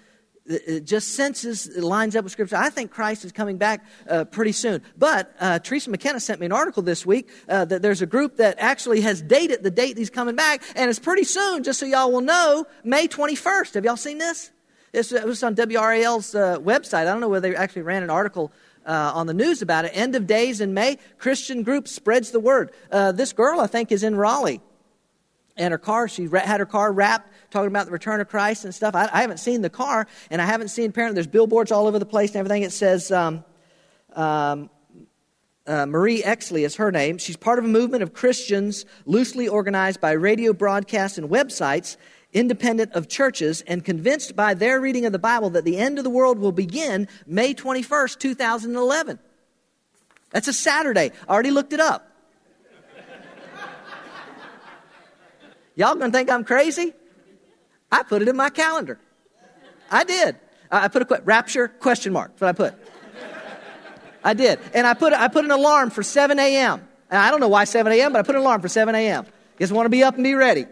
it 0.48 0.84
just 0.84 1.14
senses 1.14 1.66
it 1.66 1.82
lines 1.82 2.14
up 2.16 2.24
with 2.24 2.32
scripture 2.32 2.56
i 2.56 2.70
think 2.70 2.90
christ 2.90 3.24
is 3.24 3.32
coming 3.32 3.56
back 3.56 3.84
uh, 4.08 4.24
pretty 4.24 4.52
soon 4.52 4.82
but 4.96 5.34
uh, 5.40 5.58
teresa 5.58 5.90
mckenna 5.90 6.20
sent 6.20 6.40
me 6.40 6.46
an 6.46 6.52
article 6.52 6.82
this 6.82 7.04
week 7.04 7.28
uh, 7.48 7.64
that 7.64 7.82
there's 7.82 8.02
a 8.02 8.06
group 8.06 8.36
that 8.36 8.56
actually 8.58 9.00
has 9.00 9.22
dated 9.22 9.62
the 9.62 9.70
date 9.70 9.96
he's 9.96 10.10
coming 10.10 10.36
back 10.36 10.62
and 10.74 10.88
it's 10.90 10.98
pretty 10.98 11.24
soon 11.24 11.62
just 11.62 11.80
so 11.80 11.86
y'all 11.86 12.12
will 12.12 12.20
know 12.20 12.66
may 12.84 13.08
21st 13.08 13.74
have 13.74 13.84
y'all 13.84 13.96
seen 13.96 14.18
this 14.18 14.50
it's, 14.92 15.12
it 15.12 15.24
was 15.24 15.42
on 15.42 15.54
wral's 15.54 16.34
uh, 16.34 16.58
website 16.58 17.00
i 17.00 17.04
don't 17.04 17.20
know 17.20 17.28
whether 17.28 17.48
they 17.48 17.56
actually 17.56 17.82
ran 17.82 18.02
an 18.02 18.10
article 18.10 18.52
uh, 18.86 19.12
on 19.14 19.26
the 19.26 19.34
news 19.34 19.62
about 19.62 19.84
it. 19.84 19.90
End 19.94 20.14
of 20.14 20.26
days 20.26 20.60
in 20.60 20.72
May, 20.72 20.98
Christian 21.18 21.62
group 21.62 21.88
spreads 21.88 22.30
the 22.30 22.40
word. 22.40 22.70
Uh, 22.90 23.12
this 23.12 23.32
girl, 23.32 23.60
I 23.60 23.66
think, 23.66 23.92
is 23.92 24.02
in 24.02 24.16
Raleigh. 24.16 24.60
And 25.56 25.72
her 25.72 25.78
car, 25.78 26.06
she 26.06 26.28
had 26.28 26.60
her 26.60 26.66
car 26.66 26.92
wrapped, 26.92 27.32
talking 27.56 27.68
about 27.68 27.86
the 27.86 27.92
return 27.92 28.20
of 28.20 28.28
Christ 28.28 28.64
and 28.64 28.74
stuff. 28.74 28.94
I, 28.94 29.08
I 29.12 29.20
haven't 29.22 29.38
seen 29.38 29.62
the 29.62 29.70
car, 29.70 30.06
and 30.30 30.42
I 30.42 30.46
haven't 30.46 30.68
seen, 30.68 30.90
apparently, 30.90 31.14
there's 31.14 31.26
billboards 31.26 31.72
all 31.72 31.86
over 31.86 31.98
the 31.98 32.06
place 32.06 32.30
and 32.30 32.36
everything. 32.36 32.62
It 32.62 32.72
says, 32.72 33.10
um, 33.10 33.44
um, 34.14 34.70
uh, 35.66 35.86
Marie 35.86 36.22
Exley 36.22 36.64
is 36.64 36.76
her 36.76 36.92
name. 36.92 37.18
She's 37.18 37.36
part 37.36 37.58
of 37.58 37.64
a 37.64 37.68
movement 37.68 38.02
of 38.02 38.12
Christians 38.12 38.84
loosely 39.04 39.48
organized 39.48 40.00
by 40.00 40.12
radio 40.12 40.52
broadcasts 40.52 41.18
and 41.18 41.28
websites 41.28 41.96
independent 42.32 42.92
of 42.92 43.08
churches 43.08 43.62
and 43.62 43.84
convinced 43.84 44.36
by 44.36 44.52
their 44.52 44.80
reading 44.80 45.06
of 45.06 45.12
the 45.12 45.18
Bible 45.18 45.50
that 45.50 45.64
the 45.64 45.78
end 45.78 45.98
of 45.98 46.04
the 46.04 46.10
world 46.10 46.38
will 46.38 46.52
begin 46.52 47.08
May 47.26 47.54
21st, 47.54 48.18
2011. 48.18 49.18
That's 50.30 50.48
a 50.48 50.52
Saturday. 50.52 51.12
I 51.26 51.32
already 51.32 51.50
looked 51.50 51.72
it 51.72 51.80
up. 51.80 52.10
Y'all 55.76 55.94
gonna 55.94 56.12
think 56.12 56.30
I'm 56.30 56.44
crazy? 56.44 56.92
I 57.90 58.02
put 58.02 58.22
it 58.22 58.28
in 58.28 58.36
my 58.36 58.50
calendar. 58.50 58.98
I 59.90 60.04
did. 60.04 60.36
I 60.70 60.88
put 60.88 61.02
a 61.02 61.22
rapture 61.24 61.68
question 61.68 62.12
mark. 62.12 62.36
That's 62.36 62.40
what 62.40 62.48
I 62.48 62.70
put. 62.70 62.74
I 64.24 64.34
did, 64.34 64.58
and 64.74 64.86
I 64.86 64.94
put 64.94 65.12
I 65.12 65.28
put 65.28 65.44
an 65.44 65.52
alarm 65.52 65.90
for 65.90 66.02
7 66.02 66.38
a.m. 66.38 66.88
I 67.10 67.30
don't 67.30 67.38
know 67.38 67.48
why 67.48 67.62
7 67.62 67.92
a.m., 67.92 68.12
but 68.12 68.18
I 68.18 68.22
put 68.22 68.34
an 68.34 68.40
alarm 68.40 68.60
for 68.60 68.68
7 68.68 68.92
a.m. 68.94 69.24
Just 69.60 69.72
want 69.72 69.86
to 69.86 69.90
be 69.90 70.02
up 70.02 70.16
and 70.16 70.24
be 70.24 70.34
ready 70.34 70.66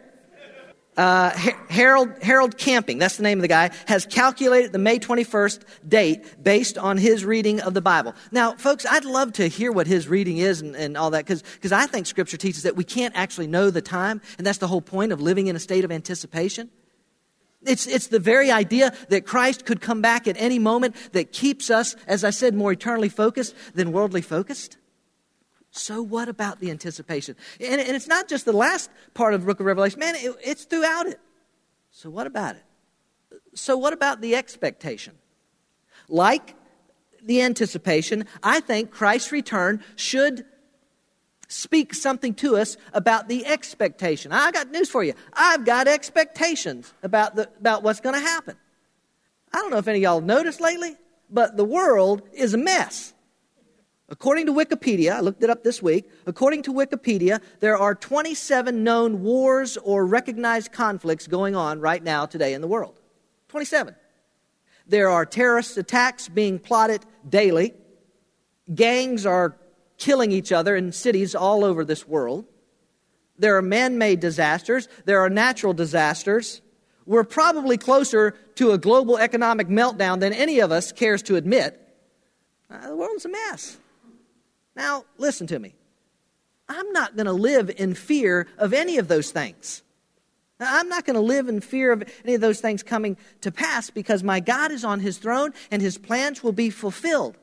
uh, 0.96 1.30
Harold, 1.68 2.10
Harold 2.22 2.56
Camping, 2.56 2.98
that's 2.98 3.16
the 3.16 3.22
name 3.22 3.38
of 3.38 3.42
the 3.42 3.48
guy, 3.48 3.70
has 3.86 4.06
calculated 4.06 4.72
the 4.72 4.78
May 4.78 4.98
21st 4.98 5.62
date 5.86 6.42
based 6.42 6.78
on 6.78 6.96
his 6.96 7.24
reading 7.24 7.60
of 7.60 7.74
the 7.74 7.80
Bible. 7.80 8.14
Now, 8.30 8.54
folks, 8.54 8.86
I'd 8.88 9.04
love 9.04 9.32
to 9.34 9.48
hear 9.48 9.72
what 9.72 9.86
his 9.86 10.08
reading 10.08 10.38
is 10.38 10.60
and, 10.60 10.76
and 10.76 10.96
all 10.96 11.10
that, 11.10 11.26
because 11.26 11.72
I 11.72 11.86
think 11.86 12.06
Scripture 12.06 12.36
teaches 12.36 12.62
that 12.62 12.76
we 12.76 12.84
can't 12.84 13.14
actually 13.16 13.46
know 13.46 13.70
the 13.70 13.82
time, 13.82 14.20
and 14.38 14.46
that's 14.46 14.58
the 14.58 14.68
whole 14.68 14.80
point 14.80 15.12
of 15.12 15.20
living 15.20 15.48
in 15.48 15.56
a 15.56 15.60
state 15.60 15.84
of 15.84 15.90
anticipation. 15.90 16.70
It's, 17.66 17.86
it's 17.86 18.08
the 18.08 18.18
very 18.18 18.50
idea 18.50 18.92
that 19.08 19.26
Christ 19.26 19.64
could 19.64 19.80
come 19.80 20.00
back 20.00 20.28
at 20.28 20.36
any 20.38 20.58
moment 20.58 20.94
that 21.12 21.32
keeps 21.32 21.70
us, 21.70 21.96
as 22.06 22.24
I 22.24 22.30
said, 22.30 22.54
more 22.54 22.72
eternally 22.72 23.08
focused 23.08 23.54
than 23.74 23.92
worldly 23.92 24.22
focused. 24.22 24.76
So, 25.70 26.02
what 26.02 26.28
about 26.28 26.60
the 26.60 26.70
anticipation? 26.70 27.34
And, 27.58 27.80
and, 27.80 27.96
it's 27.96 28.06
not 28.06 28.28
just 28.28 28.44
the 28.44 28.52
last 28.52 28.90
part 29.12 29.34
of 29.34 29.40
the 29.40 29.46
book 29.46 29.58
of 29.58 29.66
Revelation, 29.66 29.98
man, 29.98 30.14
it, 30.14 30.36
it's 30.44 30.64
throughout 30.64 31.06
it. 31.06 31.18
So, 31.90 32.10
what 32.10 32.28
about 32.28 32.54
it? 32.54 32.62
So, 33.54 33.76
what 33.76 33.92
about 33.92 34.20
the 34.20 34.36
expectation? 34.36 35.14
Like 36.08 36.54
the 37.24 37.42
anticipation, 37.42 38.26
I 38.42 38.60
think 38.60 38.92
Christ's 38.92 39.32
return 39.32 39.82
should 39.96 40.44
speak 41.54 41.94
something 41.94 42.34
to 42.34 42.56
us 42.56 42.76
about 42.92 43.28
the 43.28 43.46
expectation. 43.46 44.32
I 44.32 44.50
got 44.50 44.70
news 44.70 44.90
for 44.90 45.04
you. 45.04 45.14
I've 45.32 45.64
got 45.64 45.86
expectations 45.86 46.92
about, 47.02 47.36
the, 47.36 47.48
about 47.60 47.82
what's 47.82 48.00
going 48.00 48.14
to 48.14 48.20
happen. 48.20 48.56
I 49.52 49.58
don't 49.58 49.70
know 49.70 49.78
if 49.78 49.86
any 49.86 49.98
of 49.98 50.02
y'all 50.02 50.20
noticed 50.20 50.60
lately, 50.60 50.96
but 51.30 51.56
the 51.56 51.64
world 51.64 52.22
is 52.32 52.54
a 52.54 52.58
mess. 52.58 53.14
According 54.08 54.46
to 54.46 54.52
Wikipedia, 54.52 55.12
I 55.12 55.20
looked 55.20 55.42
it 55.42 55.48
up 55.48 55.64
this 55.64 55.80
week. 55.80 56.10
According 56.26 56.62
to 56.64 56.72
Wikipedia, 56.72 57.40
there 57.60 57.78
are 57.78 57.94
27 57.94 58.82
known 58.82 59.22
wars 59.22 59.76
or 59.78 60.04
recognized 60.04 60.72
conflicts 60.72 61.26
going 61.26 61.54
on 61.54 61.80
right 61.80 62.02
now 62.02 62.26
today 62.26 62.52
in 62.52 62.60
the 62.60 62.66
world. 62.66 62.98
27. 63.48 63.94
There 64.86 65.08
are 65.08 65.24
terrorist 65.24 65.78
attacks 65.78 66.28
being 66.28 66.58
plotted 66.58 67.06
daily. 67.28 67.74
Gangs 68.74 69.24
are 69.24 69.56
killing 69.98 70.32
each 70.32 70.52
other 70.52 70.76
in 70.76 70.92
cities 70.92 71.34
all 71.34 71.64
over 71.64 71.84
this 71.84 72.06
world. 72.06 72.44
There 73.38 73.56
are 73.56 73.62
man 73.62 73.98
made 73.98 74.20
disasters. 74.20 74.88
There 75.04 75.20
are 75.20 75.30
natural 75.30 75.72
disasters. 75.72 76.60
We're 77.06 77.24
probably 77.24 77.76
closer 77.76 78.32
to 78.56 78.72
a 78.72 78.78
global 78.78 79.18
economic 79.18 79.68
meltdown 79.68 80.20
than 80.20 80.32
any 80.32 80.60
of 80.60 80.72
us 80.72 80.92
cares 80.92 81.22
to 81.24 81.36
admit. 81.36 81.80
Uh, 82.70 82.88
the 82.88 82.96
world's 82.96 83.24
a 83.24 83.28
mess. 83.28 83.76
Now, 84.76 85.04
listen 85.18 85.46
to 85.48 85.58
me. 85.58 85.74
I'm 86.68 86.92
not 86.92 87.14
going 87.14 87.26
to 87.26 87.32
live 87.32 87.70
in 87.76 87.94
fear 87.94 88.46
of 88.56 88.72
any 88.72 88.98
of 88.98 89.08
those 89.08 89.30
things. 89.30 89.82
I'm 90.58 90.88
not 90.88 91.04
going 91.04 91.14
to 91.14 91.20
live 91.20 91.48
in 91.48 91.60
fear 91.60 91.92
of 91.92 92.04
any 92.24 92.34
of 92.34 92.40
those 92.40 92.60
things 92.60 92.82
coming 92.82 93.16
to 93.42 93.50
pass 93.50 93.90
because 93.90 94.22
my 94.22 94.40
God 94.40 94.70
is 94.70 94.84
on 94.84 95.00
his 95.00 95.18
throne 95.18 95.52
and 95.70 95.82
his 95.82 95.98
plans 95.98 96.42
will 96.42 96.52
be 96.52 96.70
fulfilled. 96.70 97.36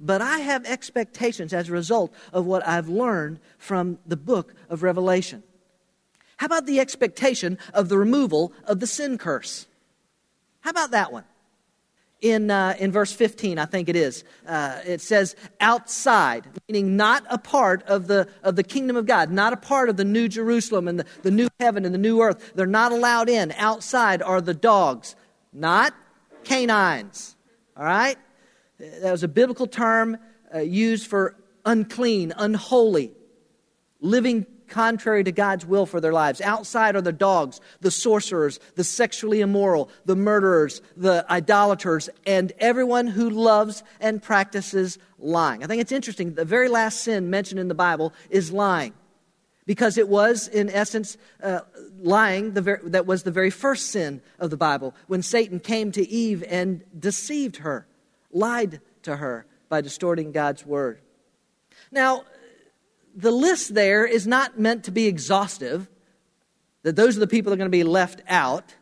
But 0.00 0.22
I 0.22 0.38
have 0.38 0.64
expectations 0.64 1.52
as 1.52 1.68
a 1.68 1.72
result 1.72 2.12
of 2.32 2.46
what 2.46 2.66
I've 2.66 2.88
learned 2.88 3.38
from 3.58 3.98
the 4.06 4.16
book 4.16 4.54
of 4.68 4.82
Revelation. 4.82 5.42
How 6.38 6.46
about 6.46 6.64
the 6.64 6.80
expectation 6.80 7.58
of 7.74 7.90
the 7.90 7.98
removal 7.98 8.52
of 8.64 8.80
the 8.80 8.86
sin 8.86 9.18
curse? 9.18 9.66
How 10.60 10.70
about 10.70 10.92
that 10.92 11.12
one? 11.12 11.24
in, 12.20 12.50
uh, 12.50 12.74
in 12.78 12.92
verse 12.92 13.12
15, 13.12 13.58
I 13.58 13.64
think 13.64 13.88
it 13.88 13.96
is. 13.96 14.24
Uh, 14.46 14.80
it 14.86 15.00
says 15.00 15.36
outside, 15.60 16.46
meaning 16.68 16.96
not 16.96 17.24
a 17.30 17.38
part 17.38 17.82
of 17.84 18.06
the, 18.06 18.28
of 18.42 18.56
the 18.56 18.62
kingdom 18.62 18.96
of 18.96 19.06
God, 19.06 19.30
not 19.30 19.52
a 19.52 19.56
part 19.56 19.88
of 19.88 19.96
the 19.96 20.04
new 20.04 20.28
Jerusalem 20.28 20.88
and 20.88 21.00
the, 21.00 21.06
the 21.22 21.30
new 21.30 21.48
heaven 21.58 21.84
and 21.84 21.94
the 21.94 21.98
new 21.98 22.20
earth. 22.20 22.52
They're 22.54 22.66
not 22.66 22.92
allowed 22.92 23.28
in. 23.28 23.52
Outside 23.52 24.22
are 24.22 24.40
the 24.40 24.54
dogs, 24.54 25.16
not 25.52 25.94
canines. 26.44 27.36
All 27.76 27.84
right? 27.84 28.16
That 28.80 29.12
was 29.12 29.22
a 29.22 29.28
biblical 29.28 29.66
term 29.66 30.16
uh, 30.54 30.60
used 30.60 31.06
for 31.06 31.36
unclean, 31.64 32.32
unholy, 32.36 33.12
living 34.00 34.46
contrary 34.68 35.24
to 35.24 35.32
God's 35.32 35.66
will 35.66 35.84
for 35.84 36.00
their 36.00 36.12
lives. 36.12 36.40
Outside 36.40 36.96
are 36.96 37.02
the 37.02 37.12
dogs, 37.12 37.60
the 37.80 37.90
sorcerers, 37.90 38.58
the 38.76 38.84
sexually 38.84 39.40
immoral, 39.40 39.90
the 40.06 40.16
murderers, 40.16 40.80
the 40.96 41.26
idolaters, 41.28 42.08
and 42.26 42.52
everyone 42.58 43.08
who 43.08 43.28
loves 43.28 43.82
and 44.00 44.22
practices 44.22 44.98
lying. 45.18 45.62
I 45.62 45.66
think 45.66 45.82
it's 45.82 45.92
interesting. 45.92 46.34
The 46.34 46.44
very 46.44 46.68
last 46.68 47.02
sin 47.02 47.28
mentioned 47.28 47.60
in 47.60 47.68
the 47.68 47.74
Bible 47.74 48.14
is 48.30 48.52
lying 48.52 48.94
because 49.66 49.98
it 49.98 50.08
was, 50.08 50.48
in 50.48 50.70
essence, 50.70 51.18
uh, 51.42 51.60
lying 52.00 52.52
ver- 52.52 52.80
that 52.84 53.06
was 53.06 53.24
the 53.24 53.30
very 53.30 53.50
first 53.50 53.90
sin 53.90 54.22
of 54.38 54.50
the 54.50 54.56
Bible 54.56 54.94
when 55.06 55.22
Satan 55.22 55.60
came 55.60 55.92
to 55.92 56.08
Eve 56.08 56.42
and 56.48 56.82
deceived 56.98 57.58
her, 57.58 57.86
lied 58.32 58.80
to 59.02 59.16
her 59.16 59.46
by 59.68 59.80
distorting 59.80 60.32
God's 60.32 60.64
word. 60.64 61.00
Now, 61.90 62.24
the 63.14 63.30
list 63.30 63.74
there 63.74 64.06
is 64.06 64.26
not 64.26 64.58
meant 64.58 64.84
to 64.84 64.90
be 64.90 65.06
exhaustive, 65.06 65.88
that 66.82 66.96
those 66.96 67.16
are 67.16 67.20
the 67.20 67.26
people 67.26 67.50
that 67.50 67.54
are 67.54 67.58
going 67.58 67.70
to 67.70 67.76
be 67.76 67.84
left 67.84 68.22
out, 68.28 68.74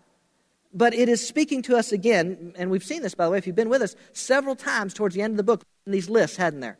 but 0.72 0.94
it 0.94 1.08
is 1.08 1.26
speaking 1.26 1.62
to 1.62 1.76
us 1.76 1.92
again, 1.92 2.52
and 2.56 2.70
we've 2.70 2.84
seen 2.84 3.02
this, 3.02 3.14
by 3.14 3.24
the 3.24 3.30
way, 3.30 3.38
if 3.38 3.46
you've 3.46 3.56
been 3.56 3.70
with 3.70 3.82
us, 3.82 3.96
several 4.12 4.54
times 4.54 4.92
towards 4.94 5.14
the 5.14 5.22
end 5.22 5.32
of 5.32 5.36
the 5.38 5.42
book 5.42 5.62
in 5.86 5.92
these 5.92 6.10
lists, 6.10 6.36
hadn't 6.36 6.60
there? 6.60 6.78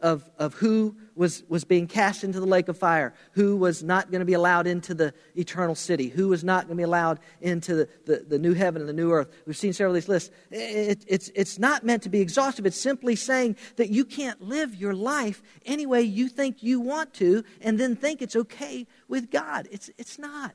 Of, 0.00 0.28
of 0.38 0.52
who 0.54 0.96
was, 1.14 1.44
was 1.48 1.64
being 1.64 1.86
cast 1.86 2.24
into 2.24 2.38
the 2.38 2.46
lake 2.46 2.68
of 2.68 2.76
fire, 2.76 3.14
who 3.32 3.56
was 3.56 3.82
not 3.82 4.10
going 4.10 4.18
to 4.18 4.26
be 4.26 4.34
allowed 4.34 4.66
into 4.66 4.92
the 4.92 5.14
eternal 5.34 5.74
city, 5.74 6.08
who 6.08 6.28
was 6.28 6.44
not 6.44 6.66
going 6.66 6.76
to 6.76 6.80
be 6.80 6.82
allowed 6.82 7.20
into 7.40 7.74
the, 7.74 7.88
the, 8.04 8.24
the 8.28 8.38
new 8.38 8.52
heaven 8.52 8.82
and 8.82 8.88
the 8.88 8.92
new 8.92 9.12
earth. 9.12 9.30
We've 9.46 9.56
seen 9.56 9.72
several 9.72 9.94
of 9.94 10.02
these 10.02 10.08
lists. 10.08 10.30
It, 10.50 11.04
it's, 11.08 11.30
it's 11.34 11.58
not 11.58 11.84
meant 11.84 12.02
to 12.02 12.10
be 12.10 12.20
exhaustive. 12.20 12.66
It's 12.66 12.78
simply 12.78 13.16
saying 13.16 13.56
that 13.76 13.88
you 13.88 14.04
can't 14.04 14.42
live 14.42 14.74
your 14.74 14.94
life 14.94 15.42
any 15.64 15.86
way 15.86 16.02
you 16.02 16.28
think 16.28 16.62
you 16.62 16.80
want 16.80 17.14
to 17.14 17.42
and 17.62 17.78
then 17.78 17.96
think 17.96 18.20
it's 18.20 18.36
okay 18.36 18.86
with 19.08 19.30
God. 19.30 19.68
It's, 19.70 19.88
it's 19.96 20.18
not. 20.18 20.54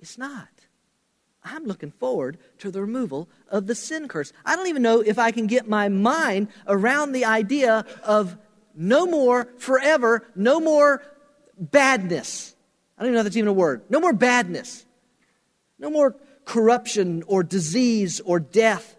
It's 0.00 0.18
not. 0.18 0.48
I'm 1.42 1.64
looking 1.64 1.90
forward 1.90 2.38
to 2.58 2.70
the 2.70 2.80
removal 2.80 3.28
of 3.48 3.66
the 3.66 3.74
sin 3.74 4.08
curse. 4.08 4.32
I 4.44 4.56
don't 4.56 4.68
even 4.68 4.82
know 4.82 5.00
if 5.00 5.18
I 5.18 5.30
can 5.30 5.46
get 5.46 5.68
my 5.68 5.88
mind 5.88 6.48
around 6.66 7.12
the 7.12 7.24
idea 7.24 7.86
of 8.02 8.36
no 8.74 9.06
more 9.06 9.48
forever, 9.58 10.26
no 10.34 10.60
more 10.60 11.02
badness. 11.58 12.54
I 12.96 13.02
don't 13.02 13.08
even 13.08 13.14
know 13.14 13.20
if 13.20 13.24
that's 13.24 13.36
even 13.36 13.48
a 13.48 13.52
word. 13.54 13.82
No 13.88 14.00
more 14.00 14.12
badness. 14.12 14.84
No 15.78 15.90
more 15.90 16.14
corruption 16.44 17.22
or 17.26 17.42
disease 17.42 18.20
or 18.20 18.38
death. 18.38 18.96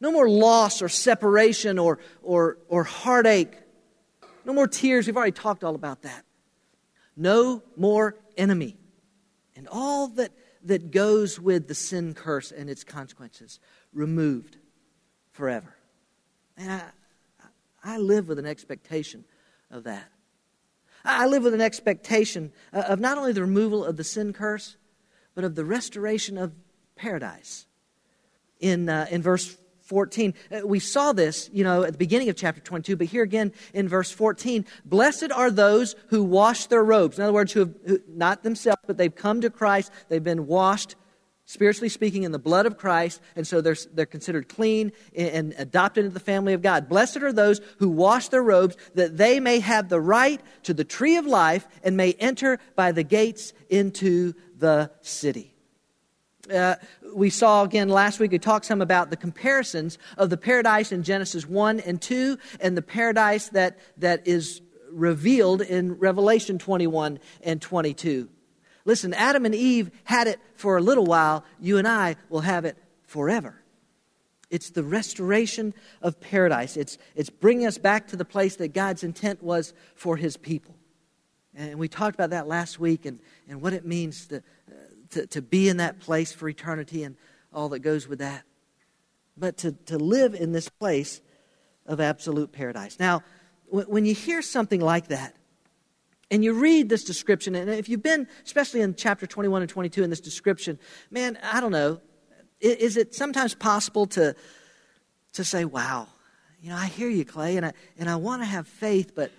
No 0.00 0.12
more 0.12 0.28
loss 0.28 0.80
or 0.82 0.88
separation 0.88 1.78
or, 1.78 1.98
or, 2.22 2.58
or 2.68 2.84
heartache. 2.84 3.52
No 4.44 4.52
more 4.52 4.68
tears. 4.68 5.06
We've 5.06 5.16
already 5.16 5.32
talked 5.32 5.64
all 5.64 5.74
about 5.74 6.02
that. 6.02 6.24
No 7.16 7.62
more 7.76 8.16
enemy. 8.36 8.76
And 9.56 9.68
all 9.68 10.08
that, 10.08 10.32
that 10.64 10.90
goes 10.90 11.40
with 11.40 11.68
the 11.68 11.74
sin 11.74 12.14
curse 12.14 12.52
and 12.52 12.68
its 12.68 12.84
consequences 12.84 13.60
removed 13.92 14.58
forever. 15.32 15.74
And 16.56 16.70
I, 16.70 16.82
I 17.82 17.98
live 17.98 18.28
with 18.28 18.38
an 18.38 18.46
expectation 18.46 19.24
of 19.70 19.84
that. 19.84 20.10
I 21.04 21.26
live 21.26 21.44
with 21.44 21.54
an 21.54 21.62
expectation 21.62 22.52
uh, 22.72 22.82
of 22.88 23.00
not 23.00 23.16
only 23.16 23.32
the 23.32 23.40
removal 23.40 23.84
of 23.84 23.96
the 23.96 24.04
sin 24.04 24.32
curse, 24.32 24.76
but 25.34 25.44
of 25.44 25.54
the 25.54 25.64
restoration 25.64 26.36
of 26.36 26.52
paradise. 26.96 27.66
In, 28.58 28.90
uh, 28.90 29.06
in 29.10 29.22
verse 29.22 29.56
14, 29.90 30.34
uh, 30.52 30.60
we 30.64 30.78
saw 30.78 31.12
this, 31.12 31.50
you 31.52 31.64
know, 31.64 31.82
at 31.82 31.90
the 31.90 31.98
beginning 31.98 32.28
of 32.28 32.36
chapter 32.36 32.60
22, 32.60 32.94
but 32.94 33.08
here 33.08 33.24
again 33.24 33.52
in 33.74 33.88
verse 33.88 34.08
14, 34.12 34.64
blessed 34.84 35.32
are 35.32 35.50
those 35.50 35.96
who 36.10 36.22
wash 36.22 36.66
their 36.66 36.84
robes. 36.84 37.18
In 37.18 37.24
other 37.24 37.32
words, 37.32 37.50
who 37.52 37.60
have, 37.60 37.74
who, 37.84 38.00
not 38.08 38.44
themselves, 38.44 38.80
but 38.86 38.98
they've 38.98 39.14
come 39.14 39.40
to 39.40 39.50
Christ, 39.50 39.90
they've 40.08 40.22
been 40.22 40.46
washed 40.46 40.94
spiritually 41.44 41.88
speaking, 41.88 42.22
in 42.22 42.30
the 42.30 42.38
blood 42.38 42.64
of 42.66 42.78
Christ, 42.78 43.20
and 43.34 43.44
so 43.44 43.60
they're, 43.60 43.74
they're 43.92 44.06
considered 44.06 44.48
clean 44.48 44.92
and 45.16 45.52
adopted 45.58 46.04
into 46.04 46.14
the 46.14 46.20
family 46.20 46.52
of 46.52 46.62
God. 46.62 46.88
Blessed 46.88 47.16
are 47.16 47.32
those 47.32 47.60
who 47.80 47.88
wash 47.88 48.28
their 48.28 48.44
robes, 48.44 48.76
that 48.94 49.16
they 49.16 49.40
may 49.40 49.58
have 49.58 49.88
the 49.88 50.00
right 50.00 50.40
to 50.62 50.72
the 50.72 50.84
tree 50.84 51.16
of 51.16 51.26
life 51.26 51.66
and 51.82 51.96
may 51.96 52.12
enter 52.20 52.60
by 52.76 52.92
the 52.92 53.02
gates 53.02 53.52
into 53.68 54.34
the 54.56 54.92
city. 55.00 55.49
Uh, 56.50 56.76
we 57.14 57.30
saw 57.30 57.62
again 57.62 57.88
last 57.88 58.18
week, 58.18 58.32
we 58.32 58.38
talked 58.38 58.64
some 58.64 58.82
about 58.82 59.10
the 59.10 59.16
comparisons 59.16 59.98
of 60.18 60.30
the 60.30 60.36
paradise 60.36 60.92
in 60.92 61.02
Genesis 61.02 61.46
1 61.46 61.80
and 61.80 62.00
2 62.00 62.38
and 62.60 62.76
the 62.76 62.82
paradise 62.82 63.48
that, 63.50 63.78
that 63.98 64.26
is 64.26 64.60
revealed 64.90 65.62
in 65.62 65.98
Revelation 65.98 66.58
21 66.58 67.18
and 67.42 67.62
22. 67.62 68.28
Listen, 68.84 69.14
Adam 69.14 69.44
and 69.44 69.54
Eve 69.54 69.90
had 70.04 70.26
it 70.26 70.40
for 70.56 70.76
a 70.76 70.80
little 70.80 71.04
while. 71.04 71.44
You 71.60 71.78
and 71.78 71.86
I 71.86 72.16
will 72.28 72.40
have 72.40 72.64
it 72.64 72.76
forever. 73.02 73.62
It's 74.50 74.70
the 74.70 74.82
restoration 74.82 75.74
of 76.02 76.20
paradise. 76.20 76.76
It's, 76.76 76.98
it's 77.14 77.30
bringing 77.30 77.66
us 77.66 77.78
back 77.78 78.08
to 78.08 78.16
the 78.16 78.24
place 78.24 78.56
that 78.56 78.74
God's 78.74 79.04
intent 79.04 79.42
was 79.42 79.72
for 79.94 80.16
his 80.16 80.36
people. 80.36 80.74
And 81.54 81.78
we 81.78 81.88
talked 81.88 82.14
about 82.14 82.30
that 82.30 82.46
last 82.46 82.78
week 82.78 83.06
and, 83.06 83.20
and 83.48 83.60
what 83.60 83.72
it 83.72 83.84
means 83.84 84.26
to, 84.28 84.42
to, 85.10 85.26
to 85.28 85.42
be 85.42 85.68
in 85.68 85.78
that 85.78 86.00
place 86.00 86.32
for 86.32 86.48
eternity 86.48 87.04
and 87.04 87.16
all 87.52 87.68
that 87.70 87.80
goes 87.80 88.08
with 88.08 88.20
that. 88.20 88.44
But 89.36 89.58
to, 89.58 89.72
to 89.86 89.98
live 89.98 90.34
in 90.34 90.52
this 90.52 90.68
place 90.68 91.20
of 91.86 92.00
absolute 92.00 92.52
paradise. 92.52 92.98
Now, 92.98 93.22
when 93.70 94.04
you 94.04 94.14
hear 94.14 94.42
something 94.42 94.80
like 94.80 95.08
that, 95.08 95.34
and 96.30 96.44
you 96.44 96.52
read 96.52 96.88
this 96.88 97.02
description, 97.02 97.54
and 97.56 97.68
if 97.68 97.88
you've 97.88 98.02
been, 98.02 98.28
especially 98.44 98.82
in 98.82 98.94
chapter 98.94 99.26
21 99.26 99.62
and 99.62 99.68
22, 99.68 100.04
in 100.04 100.10
this 100.10 100.20
description, 100.20 100.78
man, 101.10 101.38
I 101.42 101.60
don't 101.60 101.72
know, 101.72 102.00
is 102.60 102.96
it 102.96 103.14
sometimes 103.14 103.54
possible 103.54 104.06
to, 104.06 104.36
to 105.32 105.44
say, 105.44 105.64
wow, 105.64 106.06
you 106.60 106.70
know, 106.70 106.76
I 106.76 106.86
hear 106.86 107.08
you, 107.08 107.24
Clay, 107.24 107.56
and 107.56 107.66
I, 107.66 107.72
and 107.98 108.08
I 108.08 108.16
want 108.16 108.42
to 108.42 108.46
have 108.46 108.68
faith, 108.68 109.12
but, 109.14 109.32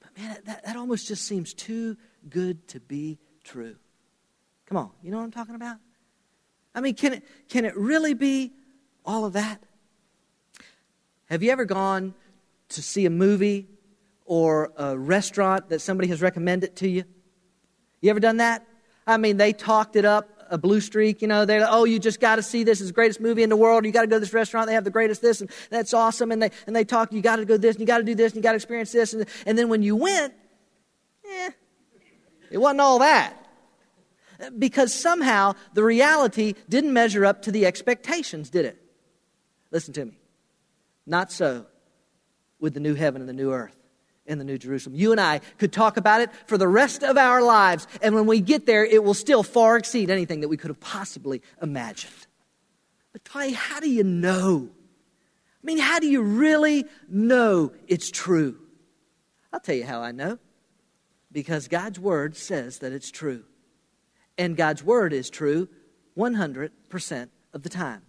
but 0.00 0.16
man, 0.16 0.36
that, 0.44 0.64
that 0.64 0.76
almost 0.76 1.08
just 1.08 1.24
seems 1.26 1.54
too 1.54 1.96
good 2.28 2.68
to 2.68 2.80
be 2.80 3.18
true. 3.42 3.76
Come 4.66 4.76
on, 4.76 4.90
you 5.02 5.10
know 5.10 5.18
what 5.18 5.24
I'm 5.24 5.30
talking 5.30 5.54
about? 5.54 5.76
I 6.74 6.80
mean, 6.80 6.94
can 6.94 7.14
it, 7.14 7.24
can 7.48 7.64
it 7.64 7.76
really 7.76 8.14
be 8.14 8.52
all 9.04 9.24
of 9.24 9.34
that? 9.34 9.62
Have 11.26 11.42
you 11.42 11.50
ever 11.50 11.64
gone 11.64 12.14
to 12.70 12.82
see 12.82 13.06
a 13.06 13.10
movie 13.10 13.68
or 14.24 14.72
a 14.76 14.96
restaurant 14.96 15.68
that 15.68 15.80
somebody 15.80 16.08
has 16.08 16.22
recommended 16.22 16.76
to 16.76 16.88
you? 16.88 17.04
You 18.00 18.10
ever 18.10 18.20
done 18.20 18.38
that? 18.38 18.66
I 19.06 19.16
mean, 19.16 19.36
they 19.36 19.52
talked 19.52 19.96
it 19.96 20.04
up, 20.04 20.28
a 20.50 20.58
blue 20.58 20.80
streak, 20.80 21.22
you 21.22 21.28
know, 21.28 21.44
they're 21.44 21.60
like, 21.60 21.70
oh, 21.72 21.84
you 21.84 21.98
just 21.98 22.20
got 22.20 22.36
to 22.36 22.42
see 22.42 22.64
this. 22.64 22.80
It's 22.80 22.90
the 22.90 22.94
greatest 22.94 23.20
movie 23.20 23.42
in 23.42 23.48
the 23.48 23.56
world. 23.56 23.84
You 23.84 23.92
got 23.92 24.02
to 24.02 24.06
go 24.06 24.16
to 24.16 24.20
this 24.20 24.32
restaurant. 24.32 24.66
They 24.66 24.74
have 24.74 24.84
the 24.84 24.90
greatest 24.90 25.22
this, 25.22 25.40
and 25.40 25.50
that's 25.70 25.94
awesome. 25.94 26.30
And 26.30 26.42
they, 26.42 26.50
and 26.66 26.76
they 26.76 26.84
talk, 26.84 27.12
you 27.12 27.22
got 27.22 27.36
to 27.36 27.44
go 27.44 27.56
this, 27.56 27.76
and 27.76 27.80
you 27.80 27.86
got 27.86 27.98
to 27.98 28.04
do 28.04 28.14
this, 28.14 28.32
and 28.32 28.36
you 28.36 28.42
got 28.42 28.52
to 28.52 28.56
experience 28.56 28.92
this. 28.92 29.14
And, 29.14 29.26
and 29.46 29.56
then 29.58 29.68
when 29.68 29.82
you 29.82 29.96
went, 29.96 30.34
eh, 31.28 31.50
it 32.50 32.58
wasn't 32.58 32.80
all 32.80 32.98
that. 32.98 33.41
Because 34.58 34.92
somehow 34.92 35.54
the 35.74 35.84
reality 35.84 36.54
didn't 36.68 36.92
measure 36.92 37.24
up 37.24 37.42
to 37.42 37.52
the 37.52 37.66
expectations, 37.66 38.50
did 38.50 38.64
it? 38.64 38.82
Listen 39.70 39.94
to 39.94 40.04
me. 40.04 40.18
Not 41.06 41.32
so 41.32 41.66
with 42.60 42.74
the 42.74 42.80
new 42.80 42.94
heaven 42.94 43.22
and 43.22 43.28
the 43.28 43.34
new 43.34 43.52
earth 43.52 43.76
and 44.26 44.40
the 44.40 44.44
New 44.44 44.58
Jerusalem. 44.58 44.94
You 44.94 45.12
and 45.12 45.20
I 45.20 45.40
could 45.58 45.72
talk 45.72 45.96
about 45.96 46.20
it 46.20 46.30
for 46.46 46.56
the 46.56 46.68
rest 46.68 47.02
of 47.02 47.16
our 47.16 47.42
lives, 47.42 47.88
and 48.00 48.14
when 48.14 48.26
we 48.26 48.40
get 48.40 48.66
there, 48.66 48.84
it 48.84 49.02
will 49.02 49.14
still 49.14 49.42
far 49.42 49.76
exceed 49.76 50.10
anything 50.10 50.40
that 50.40 50.48
we 50.48 50.56
could 50.56 50.68
have 50.68 50.80
possibly 50.80 51.42
imagined. 51.60 52.12
But, 53.12 53.24
Clay, 53.24 53.52
how 53.52 53.80
do 53.80 53.90
you 53.90 54.04
know? 54.04 54.70
I 54.70 55.66
mean, 55.66 55.78
how 55.78 55.98
do 55.98 56.06
you 56.06 56.22
really 56.22 56.84
know 57.08 57.72
it's 57.88 58.10
true? 58.10 58.58
I'll 59.52 59.60
tell 59.60 59.74
you 59.74 59.84
how 59.84 60.00
I 60.00 60.12
know. 60.12 60.38
Because 61.30 61.66
God's 61.66 61.98
Word 61.98 62.36
says 62.36 62.78
that 62.78 62.92
it's 62.92 63.10
true. 63.10 63.44
And 64.42 64.56
God's 64.56 64.82
Word 64.82 65.12
is 65.12 65.30
true 65.30 65.68
100% 66.18 67.28
of 67.54 67.62
the 67.62 67.68
time. 67.68 68.02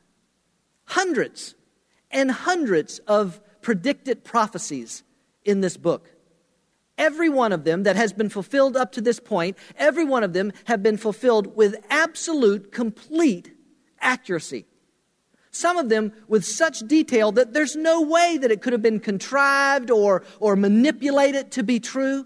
Hundreds 0.85 1.53
and 2.09 2.31
hundreds 2.31 2.97
of 3.07 3.39
predicted 3.61 4.23
prophecies 4.23 5.03
in 5.45 5.61
this 5.61 5.77
book. 5.77 6.09
Every 6.97 7.29
one 7.29 7.51
of 7.51 7.65
them 7.65 7.83
that 7.83 7.95
has 7.97 8.13
been 8.13 8.29
fulfilled 8.29 8.75
up 8.75 8.93
to 8.93 9.01
this 9.01 9.19
point, 9.19 9.59
every 9.77 10.05
one 10.05 10.23
of 10.23 10.33
them 10.33 10.51
have 10.65 10.81
been 10.81 10.97
fulfilled 10.97 11.55
with 11.55 11.75
absolute, 11.91 12.71
complete 12.71 13.55
accuracy. 14.01 14.65
Some 15.51 15.77
of 15.77 15.89
them 15.89 16.13
with 16.27 16.45
such 16.45 16.79
detail 16.79 17.31
that 17.33 17.53
there's 17.53 17.75
no 17.75 18.01
way 18.01 18.39
that 18.39 18.49
it 18.49 18.63
could 18.63 18.73
have 18.73 18.81
been 18.81 18.99
contrived 18.99 19.91
or, 19.91 20.23
or 20.39 20.55
manipulated 20.55 21.51
to 21.51 21.63
be 21.63 21.79
true. 21.79 22.25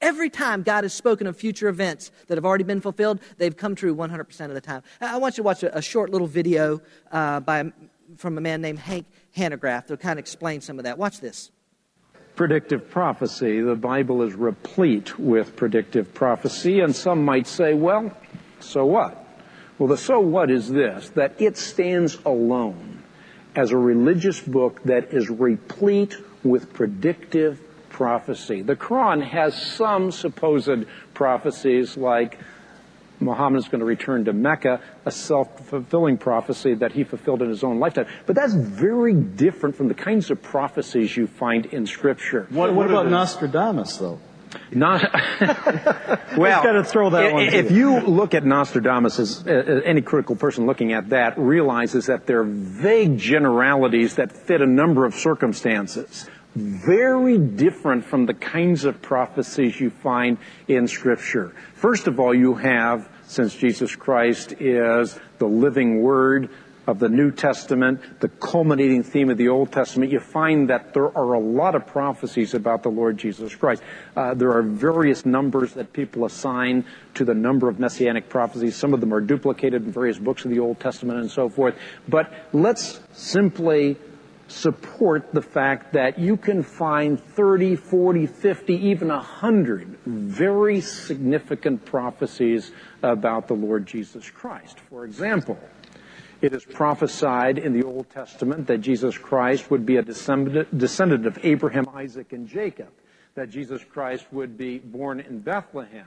Every 0.00 0.30
time 0.30 0.62
God 0.62 0.84
has 0.84 0.94
spoken 0.94 1.26
of 1.26 1.36
future 1.36 1.68
events 1.68 2.10
that 2.28 2.38
have 2.38 2.44
already 2.46 2.64
been 2.64 2.80
fulfilled, 2.80 3.20
they've 3.36 3.56
come 3.56 3.74
true 3.74 3.94
100% 3.94 4.40
of 4.46 4.54
the 4.54 4.60
time. 4.60 4.82
I 5.00 5.18
want 5.18 5.34
you 5.36 5.42
to 5.42 5.46
watch 5.46 5.62
a, 5.62 5.76
a 5.76 5.82
short 5.82 6.10
little 6.10 6.26
video 6.26 6.80
uh, 7.12 7.40
by, 7.40 7.70
from 8.16 8.38
a 8.38 8.40
man 8.40 8.62
named 8.62 8.78
Hank 8.78 9.06
Hanegraaff 9.36 9.82
that'll 9.82 9.98
kind 9.98 10.18
of 10.18 10.22
explain 10.22 10.62
some 10.62 10.78
of 10.78 10.84
that. 10.84 10.96
Watch 10.96 11.20
this. 11.20 11.50
predictive 12.34 12.88
prophecy. 12.88 13.60
The 13.60 13.74
Bible 13.74 14.22
is 14.22 14.32
replete 14.34 15.18
with 15.18 15.56
predictive 15.56 16.14
prophecy, 16.14 16.80
and 16.80 16.96
some 16.96 17.22
might 17.22 17.46
say, 17.46 17.74
well, 17.74 18.16
so 18.60 18.86
what? 18.86 19.22
Well, 19.78 19.88
the 19.88 19.98
so 19.98 20.20
what 20.20 20.50
is 20.50 20.70
this 20.70 21.10
that 21.10 21.38
it 21.38 21.58
stands 21.58 22.16
alone 22.24 23.02
as 23.54 23.72
a 23.72 23.76
religious 23.76 24.40
book 24.40 24.82
that 24.84 25.12
is 25.12 25.28
replete 25.28 26.16
with 26.42 26.72
predictive 26.72 27.60
prophecy. 28.04 28.62
The 28.62 28.76
Quran 28.76 29.22
has 29.22 29.54
some 29.54 30.10
supposed 30.10 30.86
prophecies 31.12 31.98
like 31.98 32.38
Muhammad 33.20 33.58
is 33.58 33.68
going 33.68 33.80
to 33.80 33.84
return 33.84 34.24
to 34.24 34.32
Mecca, 34.32 34.80
a 35.04 35.10
self-fulfilling 35.10 36.16
prophecy 36.16 36.72
that 36.72 36.92
he 36.92 37.04
fulfilled 37.04 37.42
in 37.42 37.50
his 37.50 37.62
own 37.62 37.78
lifetime. 37.78 38.06
But 38.24 38.36
that's 38.36 38.54
very 38.54 39.12
different 39.12 39.76
from 39.76 39.88
the 39.88 39.94
kinds 40.08 40.30
of 40.30 40.40
prophecies 40.40 41.14
you 41.14 41.26
find 41.26 41.66
in 41.66 41.84
Scripture. 41.86 42.46
What, 42.48 42.72
what 42.72 42.86
about 42.86 43.06
Nostradamus, 43.10 43.98
though? 43.98 44.18
Not 44.72 45.02
well. 46.38 46.62
gotta 46.64 46.82
throw 46.82 47.10
that 47.10 47.26
i- 47.26 47.32
one, 47.32 47.42
If 47.42 47.70
you 47.70 48.00
look 48.00 48.32
at 48.32 48.44
Nostradamus, 48.46 49.18
as 49.18 49.46
uh, 49.46 49.50
uh, 49.50 49.80
any 49.84 50.00
critical 50.00 50.36
person 50.36 50.64
looking 50.64 50.94
at 50.94 51.10
that 51.10 51.38
realizes 51.38 52.06
that 52.06 52.26
they're 52.26 52.44
vague 52.44 53.18
generalities 53.18 54.14
that 54.16 54.32
fit 54.32 54.62
a 54.62 54.66
number 54.66 55.04
of 55.04 55.14
circumstances. 55.14 56.28
Very 56.54 57.38
different 57.38 58.04
from 58.04 58.26
the 58.26 58.34
kinds 58.34 58.84
of 58.84 59.00
prophecies 59.00 59.78
you 59.78 59.90
find 59.90 60.38
in 60.66 60.88
Scripture. 60.88 61.54
First 61.74 62.06
of 62.06 62.18
all, 62.18 62.34
you 62.34 62.54
have, 62.54 63.08
since 63.26 63.54
Jesus 63.54 63.94
Christ 63.94 64.54
is 64.60 65.18
the 65.38 65.46
living 65.46 66.02
Word, 66.02 66.50
of 66.90 66.98
the 66.98 67.08
New 67.08 67.30
Testament, 67.30 68.20
the 68.20 68.28
culminating 68.28 69.02
theme 69.02 69.30
of 69.30 69.36
the 69.36 69.48
Old 69.48 69.70
Testament, 69.70 70.10
you 70.10 70.18
find 70.18 70.68
that 70.70 70.92
there 70.92 71.16
are 71.16 71.34
a 71.34 71.38
lot 71.38 71.74
of 71.74 71.86
prophecies 71.86 72.52
about 72.52 72.82
the 72.82 72.88
Lord 72.88 73.16
Jesus 73.16 73.54
Christ. 73.54 73.82
Uh, 74.16 74.34
there 74.34 74.52
are 74.52 74.62
various 74.62 75.24
numbers 75.24 75.72
that 75.74 75.92
people 75.92 76.24
assign 76.24 76.84
to 77.14 77.24
the 77.24 77.34
number 77.34 77.68
of 77.68 77.78
messianic 77.78 78.28
prophecies. 78.28 78.74
Some 78.74 78.92
of 78.92 79.00
them 79.00 79.14
are 79.14 79.20
duplicated 79.20 79.84
in 79.84 79.92
various 79.92 80.18
books 80.18 80.44
of 80.44 80.50
the 80.50 80.58
Old 80.58 80.80
Testament 80.80 81.20
and 81.20 81.30
so 81.30 81.48
forth. 81.48 81.76
But 82.08 82.32
let's 82.52 83.00
simply 83.12 83.96
support 84.50 85.32
the 85.32 85.42
fact 85.42 85.92
that 85.92 86.18
you 86.18 86.36
can 86.36 86.62
find 86.62 87.18
30, 87.20 87.76
40, 87.76 88.26
50, 88.26 88.74
even 88.74 89.08
100 89.08 89.98
very 90.04 90.80
significant 90.80 91.84
prophecies 91.84 92.72
about 93.02 93.48
the 93.48 93.54
Lord 93.54 93.86
Jesus 93.86 94.28
Christ. 94.28 94.80
For 94.80 95.04
example, 95.04 95.58
it 96.42 96.52
is 96.52 96.64
prophesied 96.64 97.58
in 97.58 97.72
the 97.72 97.84
Old 97.84 98.10
Testament 98.10 98.66
that 98.66 98.78
Jesus 98.78 99.16
Christ 99.16 99.70
would 99.70 99.86
be 99.86 99.96
a 99.98 100.02
descendant, 100.02 101.26
of 101.26 101.38
Abraham, 101.42 101.88
Isaac, 101.94 102.32
and 102.32 102.48
Jacob, 102.48 102.88
that 103.34 103.50
Jesus 103.50 103.84
Christ 103.84 104.26
would 104.32 104.58
be 104.58 104.78
born 104.78 105.20
in 105.20 105.40
Bethlehem, 105.40 106.06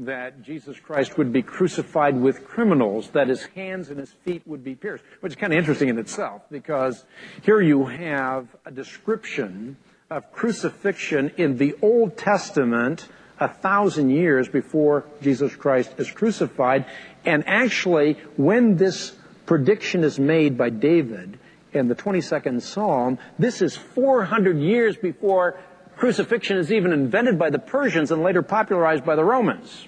that 0.00 0.42
Jesus 0.42 0.80
Christ 0.80 1.18
would 1.18 1.32
be 1.32 1.42
crucified 1.42 2.18
with 2.18 2.44
criminals, 2.44 3.10
that 3.10 3.28
his 3.28 3.44
hands 3.54 3.90
and 3.90 3.98
his 3.98 4.10
feet 4.24 4.42
would 4.46 4.64
be 4.64 4.74
pierced, 4.74 5.04
which 5.20 5.32
is 5.32 5.36
kind 5.36 5.52
of 5.52 5.58
interesting 5.58 5.88
in 5.88 5.98
itself 5.98 6.42
because 6.50 7.04
here 7.42 7.60
you 7.60 7.84
have 7.84 8.48
a 8.64 8.70
description 8.70 9.76
of 10.10 10.32
crucifixion 10.32 11.30
in 11.36 11.58
the 11.58 11.74
Old 11.82 12.16
Testament 12.16 13.08
a 13.38 13.48
thousand 13.48 14.10
years 14.10 14.48
before 14.48 15.04
Jesus 15.22 15.54
Christ 15.54 15.94
is 15.98 16.10
crucified. 16.10 16.86
And 17.24 17.44
actually, 17.46 18.14
when 18.36 18.76
this 18.76 19.16
prediction 19.46 20.02
is 20.04 20.18
made 20.18 20.56
by 20.56 20.70
David 20.70 21.38
in 21.72 21.88
the 21.88 21.94
22nd 21.94 22.60
Psalm, 22.60 23.18
this 23.38 23.62
is 23.62 23.76
400 23.76 24.58
years 24.58 24.96
before 24.96 25.60
crucifixion 25.96 26.56
is 26.56 26.72
even 26.72 26.92
invented 26.92 27.38
by 27.38 27.50
the 27.50 27.58
Persians 27.58 28.10
and 28.10 28.22
later 28.22 28.42
popularized 28.42 29.04
by 29.04 29.14
the 29.14 29.24
Romans. 29.24 29.86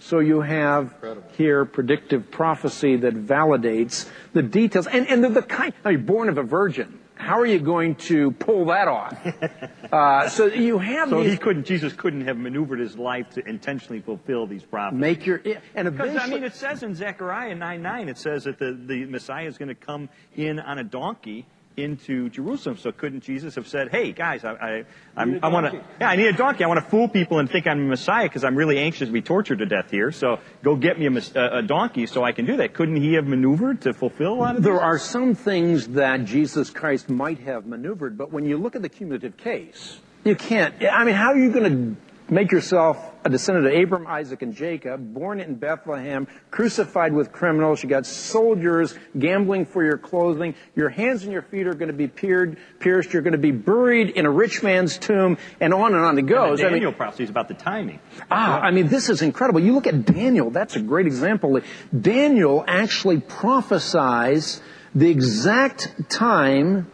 So 0.00 0.20
you 0.20 0.40
have 0.40 0.94
here 1.36 1.64
predictive 1.64 2.30
prophecy 2.30 2.96
that 2.96 3.14
validates 3.14 4.08
the 4.32 4.42
details. 4.42 4.86
And, 4.86 5.08
and 5.08 5.24
the, 5.24 5.28
the 5.28 5.42
kind, 5.42 5.72
I 5.84 5.92
mean, 5.92 6.06
born 6.06 6.28
of 6.28 6.38
a 6.38 6.42
virgin. 6.42 7.00
How 7.14 7.40
are 7.40 7.46
you 7.46 7.58
going 7.58 7.96
to 7.96 8.30
pull 8.30 8.66
that 8.66 8.88
off? 8.88 9.16
Uh, 9.90 10.28
so 10.28 10.44
you 10.44 10.76
have 10.76 11.08
So 11.08 11.22
these, 11.22 11.32
he 11.32 11.38
couldn't, 11.38 11.64
Jesus 11.64 11.94
couldn't 11.94 12.26
have 12.26 12.36
maneuvered 12.36 12.78
his 12.78 12.98
life 12.98 13.30
to 13.30 13.48
intentionally 13.48 14.02
fulfill 14.02 14.46
these 14.46 14.62
prophecies. 14.62 15.00
make 15.00 15.24
your, 15.24 15.40
and 15.74 15.90
Because, 15.90 16.14
I 16.18 16.26
mean, 16.26 16.44
it 16.44 16.54
says 16.54 16.82
in 16.82 16.94
Zechariah 16.94 17.54
9 17.54 17.80
9, 17.80 18.08
it 18.10 18.18
says 18.18 18.44
that 18.44 18.58
the, 18.58 18.72
the 18.72 19.06
Messiah 19.06 19.46
is 19.46 19.56
going 19.56 19.70
to 19.70 19.74
come 19.74 20.10
in 20.36 20.60
on 20.60 20.76
a 20.76 20.84
donkey 20.84 21.46
into 21.78 22.28
Jerusalem. 22.28 22.76
So 22.76 22.92
couldn't 22.92 23.20
Jesus 23.20 23.54
have 23.54 23.68
said, 23.68 23.90
hey, 23.90 24.12
guys, 24.12 24.44
I, 24.44 24.52
I, 24.52 24.84
I'm, 25.16 25.40
I 25.42 25.48
want 25.48 25.72
to, 25.72 25.84
yeah, 26.00 26.10
I 26.10 26.16
need 26.16 26.26
a 26.26 26.32
donkey. 26.32 26.64
I 26.64 26.66
want 26.66 26.84
to 26.84 26.90
fool 26.90 27.08
people 27.08 27.38
and 27.38 27.50
think 27.50 27.66
I'm 27.66 27.80
a 27.80 27.88
Messiah 27.88 28.24
because 28.24 28.44
I'm 28.44 28.56
really 28.56 28.78
anxious 28.78 29.08
to 29.08 29.12
be 29.12 29.22
tortured 29.22 29.60
to 29.60 29.66
death 29.66 29.90
here. 29.90 30.10
So 30.12 30.40
go 30.62 30.76
get 30.76 30.98
me 30.98 31.06
a, 31.06 31.38
a, 31.38 31.58
a 31.58 31.62
donkey 31.62 32.06
so 32.06 32.24
I 32.24 32.32
can 32.32 32.44
do 32.44 32.56
that. 32.58 32.74
Couldn't 32.74 32.96
he 32.96 33.14
have 33.14 33.26
maneuvered 33.26 33.82
to 33.82 33.94
fulfill 33.94 34.34
a 34.34 34.34
lot 34.34 34.56
of 34.56 34.62
There 34.62 34.74
this? 34.74 34.82
are 34.82 34.98
some 34.98 35.34
things 35.34 35.88
that 35.88 36.24
Jesus 36.24 36.70
Christ 36.70 37.08
might 37.08 37.38
have 37.40 37.66
maneuvered, 37.66 38.18
but 38.18 38.32
when 38.32 38.44
you 38.44 38.58
look 38.58 38.76
at 38.76 38.82
the 38.82 38.88
cumulative 38.88 39.36
case, 39.36 39.98
you 40.24 40.34
can't. 40.34 40.74
I 40.84 41.04
mean, 41.04 41.14
how 41.14 41.32
are 41.32 41.38
you 41.38 41.52
going 41.52 41.96
to 41.96 42.32
make 42.32 42.52
yourself 42.52 42.98
a 43.28 43.30
descendant 43.30 43.66
of 43.66 43.72
Abram, 43.80 44.06
Isaac, 44.06 44.42
and 44.42 44.54
Jacob, 44.54 45.12
born 45.14 45.38
in 45.40 45.54
Bethlehem, 45.54 46.26
crucified 46.50 47.12
with 47.12 47.30
criminals? 47.30 47.82
You 47.82 47.88
got 47.88 48.06
soldiers 48.06 48.94
gambling 49.18 49.66
for 49.66 49.84
your 49.84 49.98
clothing. 49.98 50.54
Your 50.74 50.88
hands 50.88 51.22
and 51.24 51.32
your 51.32 51.42
feet 51.42 51.66
are 51.66 51.74
going 51.74 51.88
to 51.88 51.94
be 51.96 52.08
pierced. 52.08 52.58
Pierced. 52.80 53.12
You're 53.12 53.22
going 53.22 53.32
to 53.32 53.38
be 53.38 53.50
buried 53.50 54.10
in 54.10 54.26
a 54.26 54.30
rich 54.30 54.62
man's 54.62 54.98
tomb, 54.98 55.38
and 55.60 55.74
on 55.74 55.94
and 55.94 56.04
on 56.04 56.16
it 56.16 56.20
And 56.20 56.28
goes. 56.28 56.58
the 56.58 56.64
I 56.64 56.68
mean, 56.68 56.74
Daniel 56.74 56.92
prophecy 56.92 57.24
is 57.24 57.30
about 57.30 57.48
the 57.48 57.54
timing. 57.54 58.00
Ah, 58.30 58.60
I 58.60 58.70
mean, 58.70 58.88
this 58.88 59.08
is 59.08 59.22
incredible. 59.22 59.60
You 59.60 59.74
look 59.74 59.86
at 59.86 60.04
Daniel, 60.06 60.50
that's 60.50 60.76
a 60.76 60.80
great 60.80 61.06
example. 61.06 61.60
Daniel 61.98 62.64
actually 62.66 63.20
prophesies 63.20 64.60
the 64.94 65.10
exact 65.10 66.08
time 66.10 66.90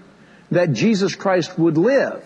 that 0.50 0.72
Jesus 0.72 1.14
Christ 1.14 1.58
would 1.58 1.78
live. 1.78 2.24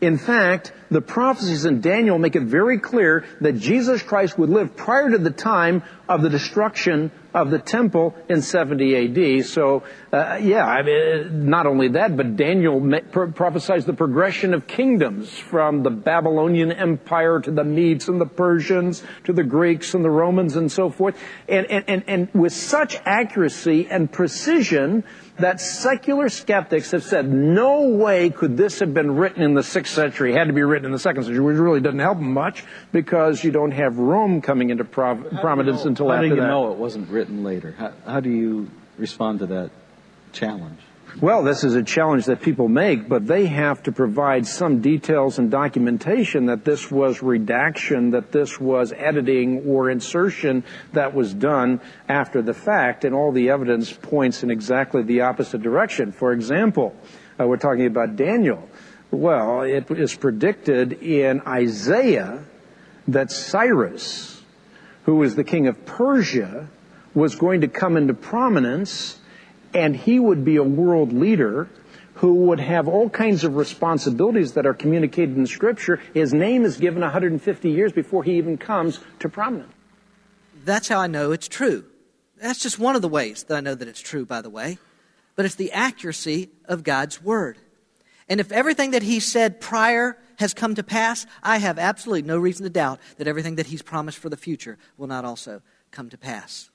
In 0.00 0.16
fact, 0.16 0.72
the 0.90 1.00
prophecies 1.00 1.64
in 1.64 1.80
Daniel 1.80 2.18
make 2.18 2.36
it 2.36 2.44
very 2.44 2.78
clear 2.78 3.24
that 3.40 3.58
Jesus 3.58 4.02
Christ 4.02 4.38
would 4.38 4.48
live 4.48 4.76
prior 4.76 5.10
to 5.10 5.18
the 5.18 5.30
time 5.30 5.82
of 6.08 6.22
the 6.22 6.30
destruction 6.30 7.10
of 7.34 7.50
the 7.50 7.58
temple 7.58 8.14
in 8.28 8.40
70 8.40 9.40
AD. 9.40 9.46
So, 9.46 9.82
uh, 10.10 10.38
yeah, 10.42 10.64
I 10.64 10.82
mean, 10.82 11.50
not 11.50 11.66
only 11.66 11.88
that, 11.88 12.16
but 12.16 12.36
Daniel 12.36 12.80
pro- 13.12 13.30
prophesies 13.30 13.84
the 13.84 13.92
progression 13.92 14.54
of 14.54 14.66
kingdoms 14.66 15.28
from 15.36 15.82
the 15.82 15.90
Babylonian 15.90 16.72
Empire 16.72 17.40
to 17.40 17.50
the 17.50 17.64
Medes 17.64 18.08
and 18.08 18.18
the 18.18 18.26
Persians 18.26 19.02
to 19.24 19.34
the 19.34 19.44
Greeks 19.44 19.92
and 19.92 20.02
the 20.02 20.10
Romans 20.10 20.56
and 20.56 20.72
so 20.72 20.88
forth. 20.88 21.20
And, 21.46 21.66
and, 21.66 21.84
and, 21.88 22.04
and 22.06 22.28
with 22.32 22.54
such 22.54 22.96
accuracy 23.04 23.86
and 23.90 24.10
precision 24.10 25.04
that 25.40 25.60
secular 25.60 26.30
skeptics 26.30 26.90
have 26.92 27.04
said, 27.04 27.30
no 27.30 27.88
way 27.90 28.30
could 28.30 28.56
this 28.56 28.80
have 28.80 28.94
been 28.94 29.14
written 29.14 29.42
in 29.42 29.52
the 29.52 29.62
sixth 29.62 29.94
century. 29.94 30.32
It 30.32 30.38
had 30.38 30.46
to 30.46 30.54
be 30.54 30.62
written 30.62 30.86
in 30.86 30.92
the 30.92 30.98
second 30.98 31.24
century, 31.24 31.44
which 31.44 31.58
really 31.58 31.80
doesn't 31.80 31.98
help 31.98 32.16
them 32.16 32.32
much 32.32 32.64
because 32.92 33.44
you 33.44 33.50
don't 33.50 33.72
have 33.72 33.98
Rome 33.98 34.40
coming 34.40 34.70
into 34.70 34.84
prov- 34.84 35.28
prominence 35.42 35.84
until 35.84 36.10
after 36.10 36.22
that. 36.22 36.28
How 36.28 36.34
do 36.34 36.34
you 36.34 36.40
that. 36.40 36.48
know 36.48 36.72
it 36.72 36.78
wasn't 36.78 37.10
written 37.10 37.44
later? 37.44 37.74
How, 37.76 37.92
how 38.06 38.20
do 38.20 38.30
you 38.30 38.70
respond 38.96 39.40
to 39.40 39.46
that 39.46 39.70
challenge? 40.32 40.80
Well, 41.20 41.42
this 41.42 41.64
is 41.64 41.74
a 41.74 41.82
challenge 41.82 42.26
that 42.26 42.42
people 42.42 42.68
make, 42.68 43.08
but 43.08 43.26
they 43.26 43.46
have 43.46 43.82
to 43.84 43.92
provide 43.92 44.46
some 44.46 44.80
details 44.80 45.40
and 45.40 45.50
documentation 45.50 46.46
that 46.46 46.64
this 46.64 46.92
was 46.92 47.22
redaction, 47.22 48.10
that 48.10 48.30
this 48.30 48.60
was 48.60 48.92
editing 48.92 49.64
or 49.66 49.90
insertion 49.90 50.62
that 50.92 51.14
was 51.14 51.34
done 51.34 51.80
after 52.08 52.40
the 52.40 52.54
fact, 52.54 53.04
and 53.04 53.16
all 53.16 53.32
the 53.32 53.50
evidence 53.50 53.92
points 53.92 54.44
in 54.44 54.50
exactly 54.52 55.02
the 55.02 55.22
opposite 55.22 55.60
direction. 55.60 56.12
For 56.12 56.32
example, 56.32 56.94
uh, 57.40 57.46
we're 57.48 57.56
talking 57.56 57.86
about 57.86 58.14
Daniel. 58.14 58.68
Well, 59.10 59.62
it 59.62 59.90
is 59.90 60.14
predicted 60.14 60.92
in 61.02 61.40
Isaiah 61.40 62.44
that 63.08 63.32
Cyrus, 63.32 64.40
who 65.04 65.16
was 65.16 65.34
the 65.34 65.44
king 65.44 65.66
of 65.66 65.84
Persia, 65.84 66.68
was 67.14 67.34
going 67.34 67.62
to 67.62 67.68
come 67.68 67.96
into 67.96 68.14
prominence 68.14 69.17
and 69.74 69.96
he 69.96 70.18
would 70.18 70.44
be 70.44 70.56
a 70.56 70.62
world 70.62 71.12
leader 71.12 71.68
who 72.14 72.34
would 72.34 72.58
have 72.58 72.88
all 72.88 73.08
kinds 73.08 73.44
of 73.44 73.54
responsibilities 73.56 74.54
that 74.54 74.66
are 74.66 74.74
communicated 74.74 75.36
in 75.36 75.46
scripture. 75.46 76.00
His 76.14 76.34
name 76.34 76.64
is 76.64 76.76
given 76.76 77.00
150 77.00 77.70
years 77.70 77.92
before 77.92 78.24
he 78.24 78.36
even 78.38 78.58
comes 78.58 78.98
to 79.20 79.28
prominence. 79.28 79.72
That's 80.64 80.88
how 80.88 80.98
I 80.98 81.06
know 81.06 81.30
it's 81.30 81.48
true. 81.48 81.84
That's 82.36 82.58
just 82.58 82.78
one 82.78 82.96
of 82.96 83.02
the 83.02 83.08
ways 83.08 83.44
that 83.44 83.56
I 83.56 83.60
know 83.60 83.74
that 83.74 83.88
it's 83.88 84.00
true, 84.00 84.26
by 84.26 84.42
the 84.42 84.50
way. 84.50 84.78
But 85.36 85.44
it's 85.44 85.54
the 85.54 85.72
accuracy 85.72 86.50
of 86.64 86.82
God's 86.82 87.22
Word. 87.22 87.58
And 88.28 88.40
if 88.40 88.50
everything 88.50 88.90
that 88.90 89.04
He 89.04 89.20
said 89.20 89.60
prior 89.60 90.18
has 90.38 90.54
come 90.54 90.74
to 90.74 90.82
pass, 90.82 91.24
I 91.42 91.58
have 91.58 91.78
absolutely 91.78 92.22
no 92.22 92.38
reason 92.38 92.64
to 92.64 92.70
doubt 92.70 93.00
that 93.18 93.28
everything 93.28 93.54
that 93.56 93.66
He's 93.66 93.82
promised 93.82 94.18
for 94.18 94.28
the 94.28 94.36
future 94.36 94.76
will 94.96 95.06
not 95.06 95.24
also 95.24 95.62
come 95.90 96.10
to 96.10 96.18
pass. 96.18 96.70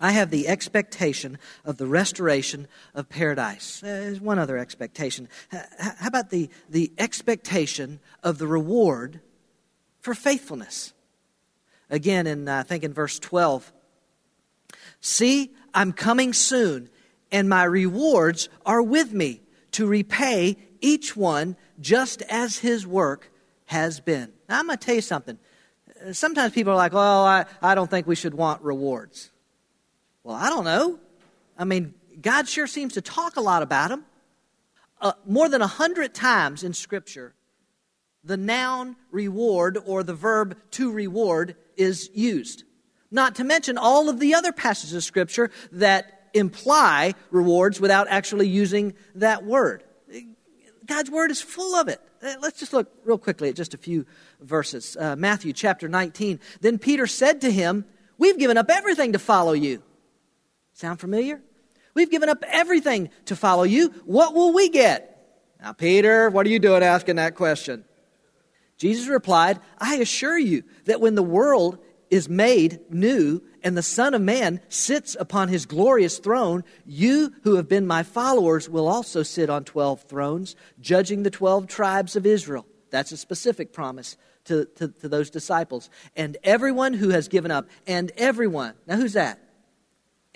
I 0.00 0.12
have 0.12 0.30
the 0.30 0.48
expectation 0.48 1.38
of 1.64 1.78
the 1.78 1.86
restoration 1.86 2.68
of 2.94 3.08
paradise. 3.08 3.82
Uh, 3.82 3.86
there's 3.86 4.20
one 4.20 4.38
other 4.38 4.58
expectation. 4.58 5.28
How 5.50 6.08
about 6.08 6.30
the, 6.30 6.50
the 6.68 6.92
expectation 6.98 8.00
of 8.22 8.38
the 8.38 8.46
reward 8.46 9.20
for 10.00 10.14
faithfulness? 10.14 10.92
Again, 11.88 12.26
in, 12.26 12.48
I 12.48 12.62
think 12.62 12.84
in 12.84 12.92
verse 12.92 13.18
12, 13.18 13.72
see, 15.00 15.54
I'm 15.72 15.92
coming 15.92 16.32
soon, 16.32 16.90
and 17.32 17.48
my 17.48 17.64
rewards 17.64 18.48
are 18.66 18.82
with 18.82 19.12
me 19.12 19.40
to 19.72 19.86
repay 19.86 20.56
each 20.80 21.16
one 21.16 21.56
just 21.80 22.22
as 22.22 22.58
his 22.58 22.86
work 22.86 23.30
has 23.66 24.00
been. 24.00 24.32
Now, 24.48 24.58
I'm 24.58 24.66
going 24.66 24.78
to 24.78 24.84
tell 24.84 24.94
you 24.94 25.00
something. 25.00 25.38
Uh, 26.06 26.12
Sometimes 26.12 26.52
people 26.52 26.72
are 26.72 26.76
like, 26.76 26.92
well, 26.92 27.24
I, 27.24 27.46
I 27.62 27.74
don't 27.74 27.90
think 27.90 28.06
we 28.06 28.14
should 28.14 28.34
want 28.34 28.62
rewards. 28.62 29.30
Well, 30.26 30.34
I 30.34 30.48
don't 30.48 30.64
know. 30.64 30.98
I 31.56 31.62
mean, 31.62 31.94
God 32.20 32.48
sure 32.48 32.66
seems 32.66 32.94
to 32.94 33.00
talk 33.00 33.36
a 33.36 33.40
lot 33.40 33.62
about 33.62 33.90
them. 33.90 34.04
Uh, 35.00 35.12
more 35.24 35.48
than 35.48 35.62
a 35.62 35.68
hundred 35.68 36.14
times 36.14 36.64
in 36.64 36.72
Scripture, 36.72 37.32
the 38.24 38.36
noun 38.36 38.96
reward 39.12 39.78
or 39.86 40.02
the 40.02 40.14
verb 40.14 40.58
to 40.72 40.90
reward 40.90 41.54
is 41.76 42.10
used. 42.12 42.64
Not 43.12 43.36
to 43.36 43.44
mention 43.44 43.78
all 43.78 44.08
of 44.08 44.18
the 44.18 44.34
other 44.34 44.50
passages 44.50 44.94
of 44.94 45.04
Scripture 45.04 45.52
that 45.70 46.28
imply 46.34 47.14
rewards 47.30 47.80
without 47.80 48.08
actually 48.10 48.48
using 48.48 48.94
that 49.14 49.44
word. 49.44 49.84
God's 50.86 51.08
word 51.08 51.30
is 51.30 51.40
full 51.40 51.76
of 51.76 51.86
it. 51.86 52.00
Uh, 52.20 52.34
Let's 52.40 52.58
just 52.58 52.72
look 52.72 52.90
real 53.04 53.18
quickly 53.18 53.50
at 53.50 53.54
just 53.54 53.74
a 53.74 53.78
few 53.78 54.04
verses. 54.40 54.96
Uh, 54.98 55.14
Matthew 55.14 55.52
chapter 55.52 55.86
19. 55.88 56.40
Then 56.62 56.80
Peter 56.80 57.06
said 57.06 57.42
to 57.42 57.50
him, 57.52 57.84
We've 58.18 58.38
given 58.38 58.56
up 58.58 58.70
everything 58.70 59.12
to 59.12 59.20
follow 59.20 59.52
you. 59.52 59.84
Sound 60.76 61.00
familiar? 61.00 61.40
We've 61.94 62.10
given 62.10 62.28
up 62.28 62.44
everything 62.46 63.08
to 63.24 63.34
follow 63.34 63.62
you. 63.62 63.94
What 64.04 64.34
will 64.34 64.52
we 64.52 64.68
get? 64.68 65.26
Now, 65.58 65.72
Peter, 65.72 66.28
what 66.28 66.44
are 66.44 66.50
you 66.50 66.58
doing 66.58 66.82
asking 66.82 67.16
that 67.16 67.34
question? 67.34 67.86
Jesus 68.76 69.08
replied, 69.08 69.58
I 69.78 69.96
assure 69.96 70.36
you 70.36 70.64
that 70.84 71.00
when 71.00 71.14
the 71.14 71.22
world 71.22 71.78
is 72.10 72.28
made 72.28 72.80
new 72.90 73.40
and 73.62 73.74
the 73.74 73.82
Son 73.82 74.12
of 74.12 74.20
Man 74.20 74.60
sits 74.68 75.16
upon 75.18 75.48
his 75.48 75.64
glorious 75.64 76.18
throne, 76.18 76.62
you 76.84 77.32
who 77.44 77.56
have 77.56 77.68
been 77.68 77.86
my 77.86 78.02
followers 78.02 78.68
will 78.68 78.86
also 78.86 79.22
sit 79.22 79.48
on 79.48 79.64
12 79.64 80.02
thrones, 80.02 80.56
judging 80.78 81.22
the 81.22 81.30
12 81.30 81.68
tribes 81.68 82.16
of 82.16 82.26
Israel. 82.26 82.66
That's 82.90 83.12
a 83.12 83.16
specific 83.16 83.72
promise 83.72 84.18
to, 84.44 84.66
to, 84.76 84.88
to 84.88 85.08
those 85.08 85.30
disciples. 85.30 85.88
And 86.14 86.36
everyone 86.44 86.92
who 86.92 87.08
has 87.08 87.28
given 87.28 87.50
up, 87.50 87.66
and 87.86 88.12
everyone, 88.18 88.74
now 88.86 88.96
who's 88.96 89.14
that? 89.14 89.40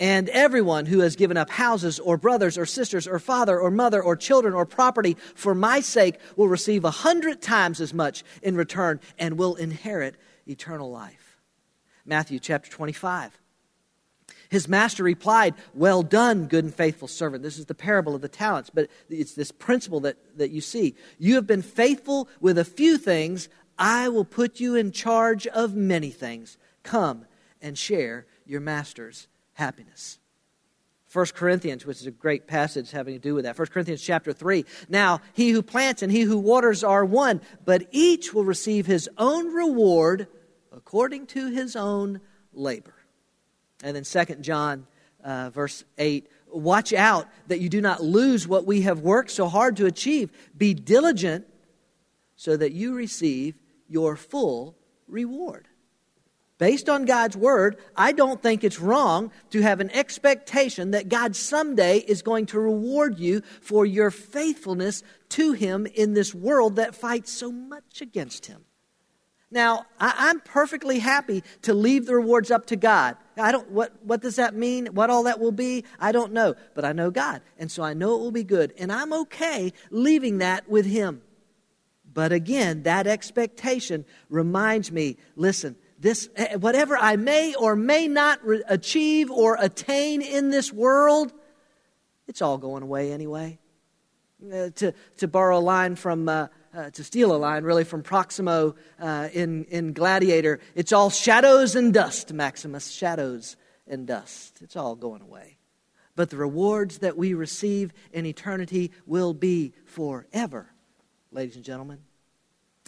And 0.00 0.30
everyone 0.30 0.86
who 0.86 1.00
has 1.00 1.14
given 1.14 1.36
up 1.36 1.50
houses 1.50 1.98
or 1.98 2.16
brothers 2.16 2.56
or 2.56 2.64
sisters 2.64 3.06
or 3.06 3.18
father 3.18 3.60
or 3.60 3.70
mother 3.70 4.02
or 4.02 4.16
children 4.16 4.54
or 4.54 4.64
property 4.64 5.14
for 5.34 5.54
my 5.54 5.80
sake 5.80 6.18
will 6.36 6.48
receive 6.48 6.86
a 6.86 6.90
hundred 6.90 7.42
times 7.42 7.82
as 7.82 7.92
much 7.92 8.24
in 8.42 8.56
return 8.56 8.98
and 9.18 9.36
will 9.36 9.56
inherit 9.56 10.16
eternal 10.48 10.90
life. 10.90 11.38
Matthew 12.06 12.38
chapter 12.38 12.70
25. 12.70 13.38
His 14.48 14.66
master 14.66 15.04
replied, 15.04 15.54
Well 15.74 16.02
done, 16.02 16.46
good 16.46 16.64
and 16.64 16.74
faithful 16.74 17.06
servant. 17.06 17.42
This 17.42 17.58
is 17.58 17.66
the 17.66 17.74
parable 17.74 18.14
of 18.14 18.22
the 18.22 18.28
talents, 18.28 18.70
but 18.72 18.88
it's 19.10 19.34
this 19.34 19.52
principle 19.52 20.00
that, 20.00 20.16
that 20.38 20.50
you 20.50 20.62
see. 20.62 20.96
You 21.18 21.34
have 21.34 21.46
been 21.46 21.62
faithful 21.62 22.26
with 22.40 22.56
a 22.56 22.64
few 22.64 22.96
things. 22.96 23.50
I 23.78 24.08
will 24.08 24.24
put 24.24 24.60
you 24.60 24.76
in 24.76 24.92
charge 24.92 25.46
of 25.46 25.74
many 25.74 26.10
things. 26.10 26.56
Come 26.82 27.26
and 27.60 27.76
share 27.76 28.26
your 28.46 28.60
master's 28.62 29.28
happiness. 29.54 30.18
1 31.12 31.26
Corinthians, 31.34 31.84
which 31.84 32.00
is 32.00 32.06
a 32.06 32.12
great 32.12 32.46
passage 32.46 32.92
having 32.92 33.14
to 33.14 33.20
do 33.20 33.34
with 33.34 33.44
that. 33.44 33.58
1 33.58 33.66
Corinthians 33.68 34.00
chapter 34.00 34.32
3. 34.32 34.64
Now, 34.88 35.20
he 35.32 35.50
who 35.50 35.60
plants 35.60 36.02
and 36.02 36.12
he 36.12 36.20
who 36.20 36.38
waters 36.38 36.84
are 36.84 37.04
one, 37.04 37.40
but 37.64 37.88
each 37.90 38.32
will 38.32 38.44
receive 38.44 38.86
his 38.86 39.08
own 39.18 39.52
reward 39.52 40.28
according 40.72 41.26
to 41.26 41.50
his 41.50 41.74
own 41.74 42.20
labor. 42.52 42.94
And 43.82 43.96
then 43.96 44.04
2 44.04 44.36
John, 44.36 44.86
uh, 45.24 45.50
verse 45.50 45.84
8 45.98 46.28
Watch 46.52 46.92
out 46.92 47.28
that 47.46 47.60
you 47.60 47.68
do 47.68 47.80
not 47.80 48.02
lose 48.02 48.46
what 48.46 48.66
we 48.66 48.82
have 48.82 49.00
worked 49.00 49.30
so 49.30 49.48
hard 49.48 49.76
to 49.76 49.86
achieve. 49.86 50.32
Be 50.56 50.74
diligent 50.74 51.46
so 52.34 52.56
that 52.56 52.72
you 52.72 52.94
receive 52.94 53.60
your 53.88 54.16
full 54.16 54.76
reward. 55.06 55.68
Based 56.60 56.90
on 56.90 57.06
God's 57.06 57.38
word, 57.38 57.78
I 57.96 58.12
don't 58.12 58.42
think 58.42 58.64
it's 58.64 58.78
wrong 58.78 59.32
to 59.48 59.62
have 59.62 59.80
an 59.80 59.88
expectation 59.92 60.90
that 60.90 61.08
God 61.08 61.34
someday 61.34 62.00
is 62.00 62.20
going 62.20 62.44
to 62.46 62.60
reward 62.60 63.18
you 63.18 63.40
for 63.62 63.86
your 63.86 64.10
faithfulness 64.10 65.02
to 65.30 65.52
Him 65.52 65.86
in 65.86 66.12
this 66.12 66.34
world 66.34 66.76
that 66.76 66.94
fights 66.94 67.32
so 67.32 67.50
much 67.50 68.02
against 68.02 68.44
Him. 68.44 68.66
Now, 69.50 69.86
I, 69.98 70.28
am 70.28 70.40
perfectly 70.40 70.98
happy 70.98 71.44
to 71.62 71.72
leave 71.72 72.04
the 72.04 72.14
rewards 72.14 72.50
up 72.50 72.66
to 72.66 72.76
God. 72.76 73.16
I 73.38 73.52
don't, 73.52 73.70
what, 73.70 73.94
what 74.04 74.20
does 74.20 74.36
that 74.36 74.54
mean? 74.54 74.88
What 74.88 75.08
all 75.08 75.22
that 75.22 75.40
will 75.40 75.52
be? 75.52 75.86
I 75.98 76.12
don't 76.12 76.34
know. 76.34 76.56
But 76.74 76.84
I 76.84 76.92
know 76.92 77.10
God. 77.10 77.40
And 77.58 77.72
so 77.72 77.82
I 77.82 77.94
know 77.94 78.16
it 78.16 78.18
will 78.18 78.32
be 78.32 78.44
good. 78.44 78.74
And 78.76 78.92
I'm 78.92 79.14
okay 79.14 79.72
leaving 79.90 80.38
that 80.38 80.68
with 80.68 80.84
Him. 80.84 81.22
But 82.12 82.32
again, 82.32 82.82
that 82.82 83.06
expectation 83.06 84.04
reminds 84.28 84.92
me 84.92 85.16
listen, 85.36 85.76
this, 86.00 86.30
eh, 86.34 86.56
whatever 86.56 86.96
I 86.96 87.16
may 87.16 87.54
or 87.54 87.76
may 87.76 88.08
not 88.08 88.44
re- 88.44 88.62
achieve 88.66 89.30
or 89.30 89.56
attain 89.60 90.22
in 90.22 90.50
this 90.50 90.72
world, 90.72 91.32
it's 92.26 92.40
all 92.40 92.58
going 92.58 92.82
away 92.82 93.12
anyway. 93.12 93.58
Uh, 94.42 94.70
to, 94.70 94.94
to 95.18 95.28
borrow 95.28 95.58
a 95.58 95.60
line 95.60 95.94
from, 95.94 96.26
uh, 96.26 96.46
uh, 96.74 96.88
to 96.88 97.04
steal 97.04 97.34
a 97.34 97.36
line 97.36 97.62
really 97.62 97.84
from 97.84 98.02
Proximo 98.02 98.74
uh, 98.98 99.28
in, 99.34 99.64
in 99.64 99.92
Gladiator, 99.92 100.60
it's 100.74 100.92
all 100.92 101.10
shadows 101.10 101.76
and 101.76 101.92
dust, 101.92 102.32
Maximus, 102.32 102.90
shadows 102.90 103.56
and 103.86 104.06
dust. 104.06 104.60
It's 104.62 104.76
all 104.76 104.96
going 104.96 105.20
away. 105.20 105.58
But 106.16 106.30
the 106.30 106.38
rewards 106.38 106.98
that 106.98 107.18
we 107.18 107.34
receive 107.34 107.92
in 108.12 108.24
eternity 108.24 108.92
will 109.04 109.34
be 109.34 109.74
forever, 109.84 110.72
ladies 111.32 111.56
and 111.56 111.64
gentlemen. 111.64 111.98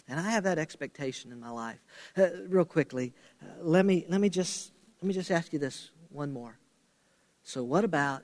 And 0.07 0.19
I 0.19 0.31
have 0.31 0.43
that 0.43 0.57
expectation 0.57 1.31
in 1.31 1.39
my 1.39 1.49
life. 1.49 1.79
Uh, 2.17 2.27
real 2.47 2.65
quickly, 2.65 3.13
uh, 3.41 3.45
let, 3.61 3.85
me, 3.85 4.05
let, 4.09 4.19
me 4.19 4.29
just, 4.29 4.71
let 5.01 5.07
me 5.07 5.13
just 5.13 5.31
ask 5.31 5.53
you 5.53 5.59
this 5.59 5.91
one 6.09 6.31
more. 6.31 6.59
So, 7.43 7.63
what 7.63 7.83
about 7.83 8.23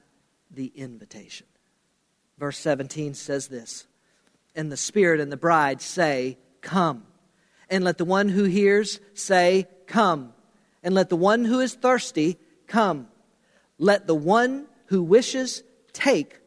the 0.52 0.68
invitation? 0.76 1.48
Verse 2.38 2.58
17 2.58 3.14
says 3.14 3.48
this 3.48 3.88
And 4.56 4.72
the 4.72 4.78
Spirit 4.78 5.20
and 5.20 5.32
the 5.32 5.38
bride 5.38 5.82
say, 5.82 6.38
Come. 6.62 7.06
And 7.70 7.84
let 7.84 7.98
the 7.98 8.06
one 8.06 8.30
who 8.30 8.46
hears 8.46 9.00
say, 9.14 9.68
Come. 9.88 10.34
And 10.84 10.96
let 10.96 11.10
the 11.10 11.16
one 11.16 11.46
who 11.46 11.60
is 11.60 11.74
thirsty 11.74 12.38
come. 12.68 13.08
Let 13.78 14.08
the 14.08 14.16
one 14.16 14.68
who 14.88 15.04
wishes 15.04 15.64
take 15.92 16.40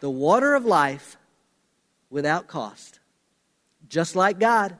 the 0.00 0.10
water 0.10 0.54
of 0.54 0.64
life 0.64 1.16
without 2.10 2.46
cost 2.46 2.97
just 3.88 4.16
like 4.16 4.38
God. 4.38 4.78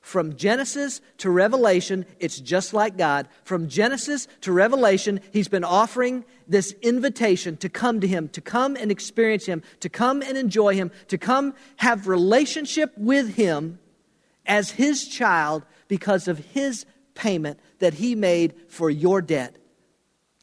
From 0.00 0.36
Genesis 0.36 1.00
to 1.18 1.30
Revelation, 1.30 2.04
it's 2.20 2.38
just 2.38 2.74
like 2.74 2.98
God. 2.98 3.26
From 3.42 3.68
Genesis 3.68 4.28
to 4.42 4.52
Revelation, 4.52 5.20
He's 5.32 5.48
been 5.48 5.64
offering 5.64 6.26
this 6.46 6.72
invitation 6.82 7.56
to 7.56 7.70
come 7.70 8.02
to 8.02 8.06
Him, 8.06 8.28
to 8.28 8.42
come 8.42 8.76
and 8.76 8.90
experience 8.90 9.46
Him, 9.46 9.62
to 9.80 9.88
come 9.88 10.20
and 10.20 10.36
enjoy 10.36 10.74
Him, 10.74 10.90
to 11.08 11.16
come 11.16 11.54
have 11.76 12.06
relationship 12.06 12.92
with 12.98 13.34
Him 13.36 13.78
as 14.44 14.72
His 14.72 15.08
child 15.08 15.64
because 15.88 16.28
of 16.28 16.38
His 16.38 16.84
payment 17.14 17.58
that 17.78 17.94
He 17.94 18.14
made 18.14 18.52
for 18.68 18.90
your 18.90 19.22
debt. 19.22 19.56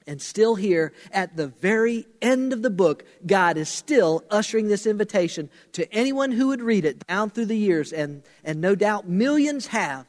And 0.08 0.22
still 0.22 0.56
here, 0.56 0.94
at 1.12 1.38
the 1.38 1.48
very 1.48 2.08
end 2.22 2.54
of 2.54 2.64
the 2.64 2.72
book, 2.72 3.06
God 3.26 3.58
is 3.58 3.70
still 3.70 4.24
ushering 4.32 4.68
this 4.68 4.88
invitation 4.88 5.50
to 5.74 5.92
anyone 5.94 6.32
who 6.32 6.48
would 6.48 6.62
read 6.62 6.86
it 6.86 7.06
down 7.06 7.30
through 7.30 7.46
the 7.46 7.58
years, 7.58 7.94
and, 7.94 8.24
and 8.44 8.60
no 8.60 8.74
doubt 8.74 9.08
millions 9.08 9.68
have. 9.68 10.08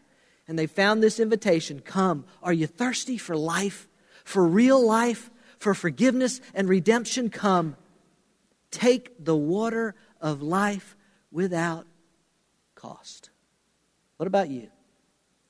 And 0.48 0.58
they 0.58 0.66
found 0.66 1.02
this 1.02 1.20
invitation 1.20 1.80
Come, 1.80 2.24
are 2.42 2.52
you 2.52 2.66
thirsty 2.66 3.18
for 3.18 3.36
life, 3.36 3.88
for 4.24 4.46
real 4.46 4.84
life, 4.84 5.30
for 5.58 5.74
forgiveness 5.74 6.40
and 6.54 6.68
redemption? 6.68 7.28
Come, 7.28 7.76
take 8.70 9.22
the 9.22 9.36
water 9.36 9.94
of 10.20 10.40
life 10.42 10.96
without 11.30 11.86
cost. 12.74 13.30
What 14.16 14.26
about 14.26 14.48
you? 14.48 14.68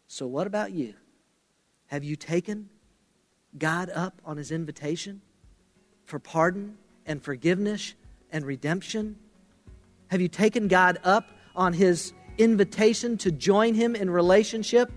So, 0.09 0.27
what 0.27 0.47
about 0.47 0.73
you? 0.73 0.95
Have 1.87 2.05
you 2.05 2.17
taken 2.17 2.69
God 3.59 3.91
up 3.91 4.21
on 4.25 4.37
his 4.37 4.51
invitation 4.51 5.21
for 6.05 6.19
pardon 6.19 6.77
and 7.07 7.23
forgiveness 7.23 7.95
and 8.31 8.45
redemption? 8.45 9.17
Have 10.09 10.21
you 10.21 10.29
taken 10.29 10.69
God 10.69 10.99
up 11.05 11.31
on 11.55 11.73
his 11.73 12.13
invitation 12.39 13.19
to 13.19 13.31
join 13.31 13.75
him 13.75 13.95
in 13.95 14.11
relationship? 14.11 14.91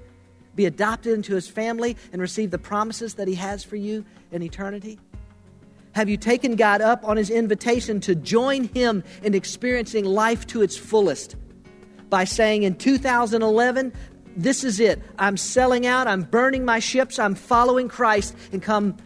be 0.56 0.66
adopted 0.66 1.14
into 1.14 1.36
his 1.36 1.48
family 1.48 1.98
and 2.12 2.22
receive 2.22 2.52
the 2.52 2.58
promises 2.58 3.16
that 3.16 3.28
he 3.28 3.36
has 3.36 3.64
for 3.64 3.76
you 3.76 4.06
in 4.32 4.42
eternity? 4.42 5.00
Have 5.94 6.10
you 6.10 6.18
taken 6.18 6.56
God 6.56 6.82
up 6.82 7.08
on 7.08 7.18
his 7.18 7.30
invitation 7.30 8.00
to 8.02 8.16
join 8.16 8.66
him 8.66 9.04
in 9.24 9.34
experiencing 9.34 10.06
life 10.06 10.46
to 10.48 10.62
its 10.62 10.76
fullest 10.76 11.36
by 12.10 12.26
saying 12.26 12.64
in 12.64 12.76
2011, 12.76 13.94
this 14.36 14.64
is 14.64 14.80
it. 14.80 15.02
I'm 15.18 15.38
selling 15.38 15.86
out, 15.86 16.08
I'm 16.08 16.24
burning 16.24 16.66
my 16.66 16.80
ships, 16.80 17.20
I'm 17.20 17.36
following 17.36 17.88
Christ, 17.88 18.36
and 18.52 18.62
come, 18.62 18.98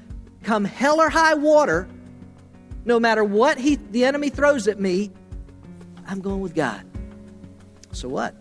come 0.44 0.66
hell 0.66 1.00
or 1.00 1.10
high 1.10 1.36
water, 1.36 1.88
no 2.86 3.00
matter 3.00 3.24
what 3.24 3.58
he, 3.58 3.76
the 3.76 4.06
enemy 4.06 4.30
throws 4.30 4.68
at 4.68 4.80
me, 4.80 5.12
I'm 6.08 6.22
going 6.22 6.42
with 6.42 6.56
God. 6.56 6.84
So 7.92 8.10
what? 8.10 8.36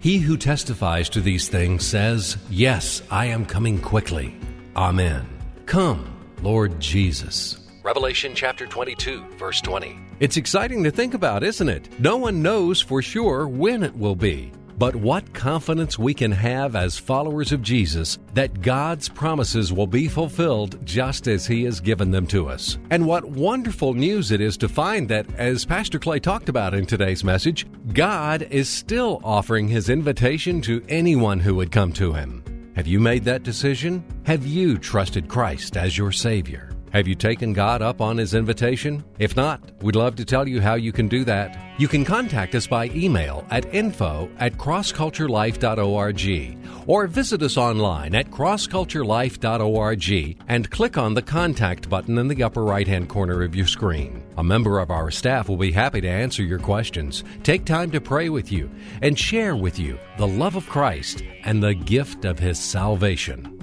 He 0.00 0.18
who 0.18 0.36
testifies 0.36 1.08
to 1.10 1.20
these 1.20 1.48
things 1.48 1.86
says, 1.86 2.36
Yes, 2.50 3.02
I 3.10 3.26
am 3.26 3.46
coming 3.46 3.80
quickly. 3.80 4.36
Amen. 4.74 5.26
Come, 5.66 6.12
Lord 6.42 6.80
Jesus. 6.80 7.58
Revelation 7.84 8.34
chapter 8.34 8.66
22, 8.66 9.24
verse 9.38 9.60
20. 9.60 9.98
It's 10.20 10.36
exciting 10.36 10.84
to 10.84 10.90
think 10.90 11.14
about, 11.14 11.42
isn't 11.42 11.68
it? 11.68 12.00
No 12.00 12.16
one 12.16 12.42
knows 12.42 12.80
for 12.80 13.00
sure 13.00 13.46
when 13.48 13.82
it 13.82 13.96
will 13.96 14.16
be. 14.16 14.52
But 14.82 14.96
what 14.96 15.32
confidence 15.32 15.96
we 15.96 16.12
can 16.12 16.32
have 16.32 16.74
as 16.74 16.98
followers 16.98 17.52
of 17.52 17.62
Jesus 17.62 18.18
that 18.34 18.62
God's 18.62 19.08
promises 19.08 19.72
will 19.72 19.86
be 19.86 20.08
fulfilled 20.08 20.84
just 20.84 21.28
as 21.28 21.46
He 21.46 21.62
has 21.66 21.78
given 21.78 22.10
them 22.10 22.26
to 22.26 22.48
us. 22.48 22.78
And 22.90 23.06
what 23.06 23.24
wonderful 23.24 23.94
news 23.94 24.32
it 24.32 24.40
is 24.40 24.56
to 24.56 24.68
find 24.68 25.08
that, 25.08 25.32
as 25.36 25.64
Pastor 25.64 26.00
Clay 26.00 26.18
talked 26.18 26.48
about 26.48 26.74
in 26.74 26.84
today's 26.84 27.22
message, 27.22 27.64
God 27.92 28.42
is 28.50 28.68
still 28.68 29.20
offering 29.22 29.68
His 29.68 29.88
invitation 29.88 30.60
to 30.62 30.84
anyone 30.88 31.38
who 31.38 31.54
would 31.54 31.70
come 31.70 31.92
to 31.92 32.12
Him. 32.12 32.72
Have 32.74 32.88
you 32.88 32.98
made 32.98 33.22
that 33.26 33.44
decision? 33.44 34.02
Have 34.24 34.44
you 34.44 34.78
trusted 34.78 35.28
Christ 35.28 35.76
as 35.76 35.96
your 35.96 36.10
Savior? 36.10 36.71
Have 36.92 37.08
you 37.08 37.14
taken 37.14 37.54
God 37.54 37.80
up 37.80 38.02
on 38.02 38.18
His 38.18 38.34
invitation? 38.34 39.02
If 39.18 39.34
not, 39.34 39.62
we'd 39.80 39.96
love 39.96 40.14
to 40.16 40.26
tell 40.26 40.46
you 40.46 40.60
how 40.60 40.74
you 40.74 40.92
can 40.92 41.08
do 41.08 41.24
that. 41.24 41.58
You 41.78 41.88
can 41.88 42.04
contact 42.04 42.54
us 42.54 42.66
by 42.66 42.90
email 42.90 43.46
at 43.48 43.74
info 43.74 44.28
at 44.38 44.58
crossculturelife.org 44.58 46.58
or 46.86 47.06
visit 47.06 47.40
us 47.40 47.56
online 47.56 48.14
at 48.14 48.30
crossculturelife.org 48.30 50.36
and 50.48 50.70
click 50.70 50.98
on 50.98 51.14
the 51.14 51.22
contact 51.22 51.88
button 51.88 52.18
in 52.18 52.28
the 52.28 52.42
upper 52.42 52.62
right 52.62 52.86
hand 52.86 53.08
corner 53.08 53.42
of 53.42 53.56
your 53.56 53.66
screen. 53.66 54.22
A 54.36 54.44
member 54.44 54.78
of 54.78 54.90
our 54.90 55.10
staff 55.10 55.48
will 55.48 55.56
be 55.56 55.72
happy 55.72 56.02
to 56.02 56.08
answer 56.08 56.42
your 56.42 56.58
questions, 56.58 57.24
take 57.42 57.64
time 57.64 57.90
to 57.92 58.02
pray 58.02 58.28
with 58.28 58.52
you, 58.52 58.70
and 59.00 59.18
share 59.18 59.56
with 59.56 59.78
you 59.78 59.98
the 60.18 60.28
love 60.28 60.56
of 60.56 60.68
Christ 60.68 61.22
and 61.44 61.62
the 61.62 61.72
gift 61.72 62.26
of 62.26 62.38
His 62.38 62.58
salvation. 62.58 63.61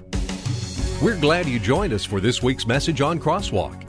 We're 1.01 1.15
glad 1.15 1.47
you 1.47 1.59
joined 1.59 1.93
us 1.93 2.03
for 2.03 2.19
this 2.19 2.43
week's 2.43 2.67
message 2.67 2.99
on 2.99 3.21
Crosswalk. 3.21 3.88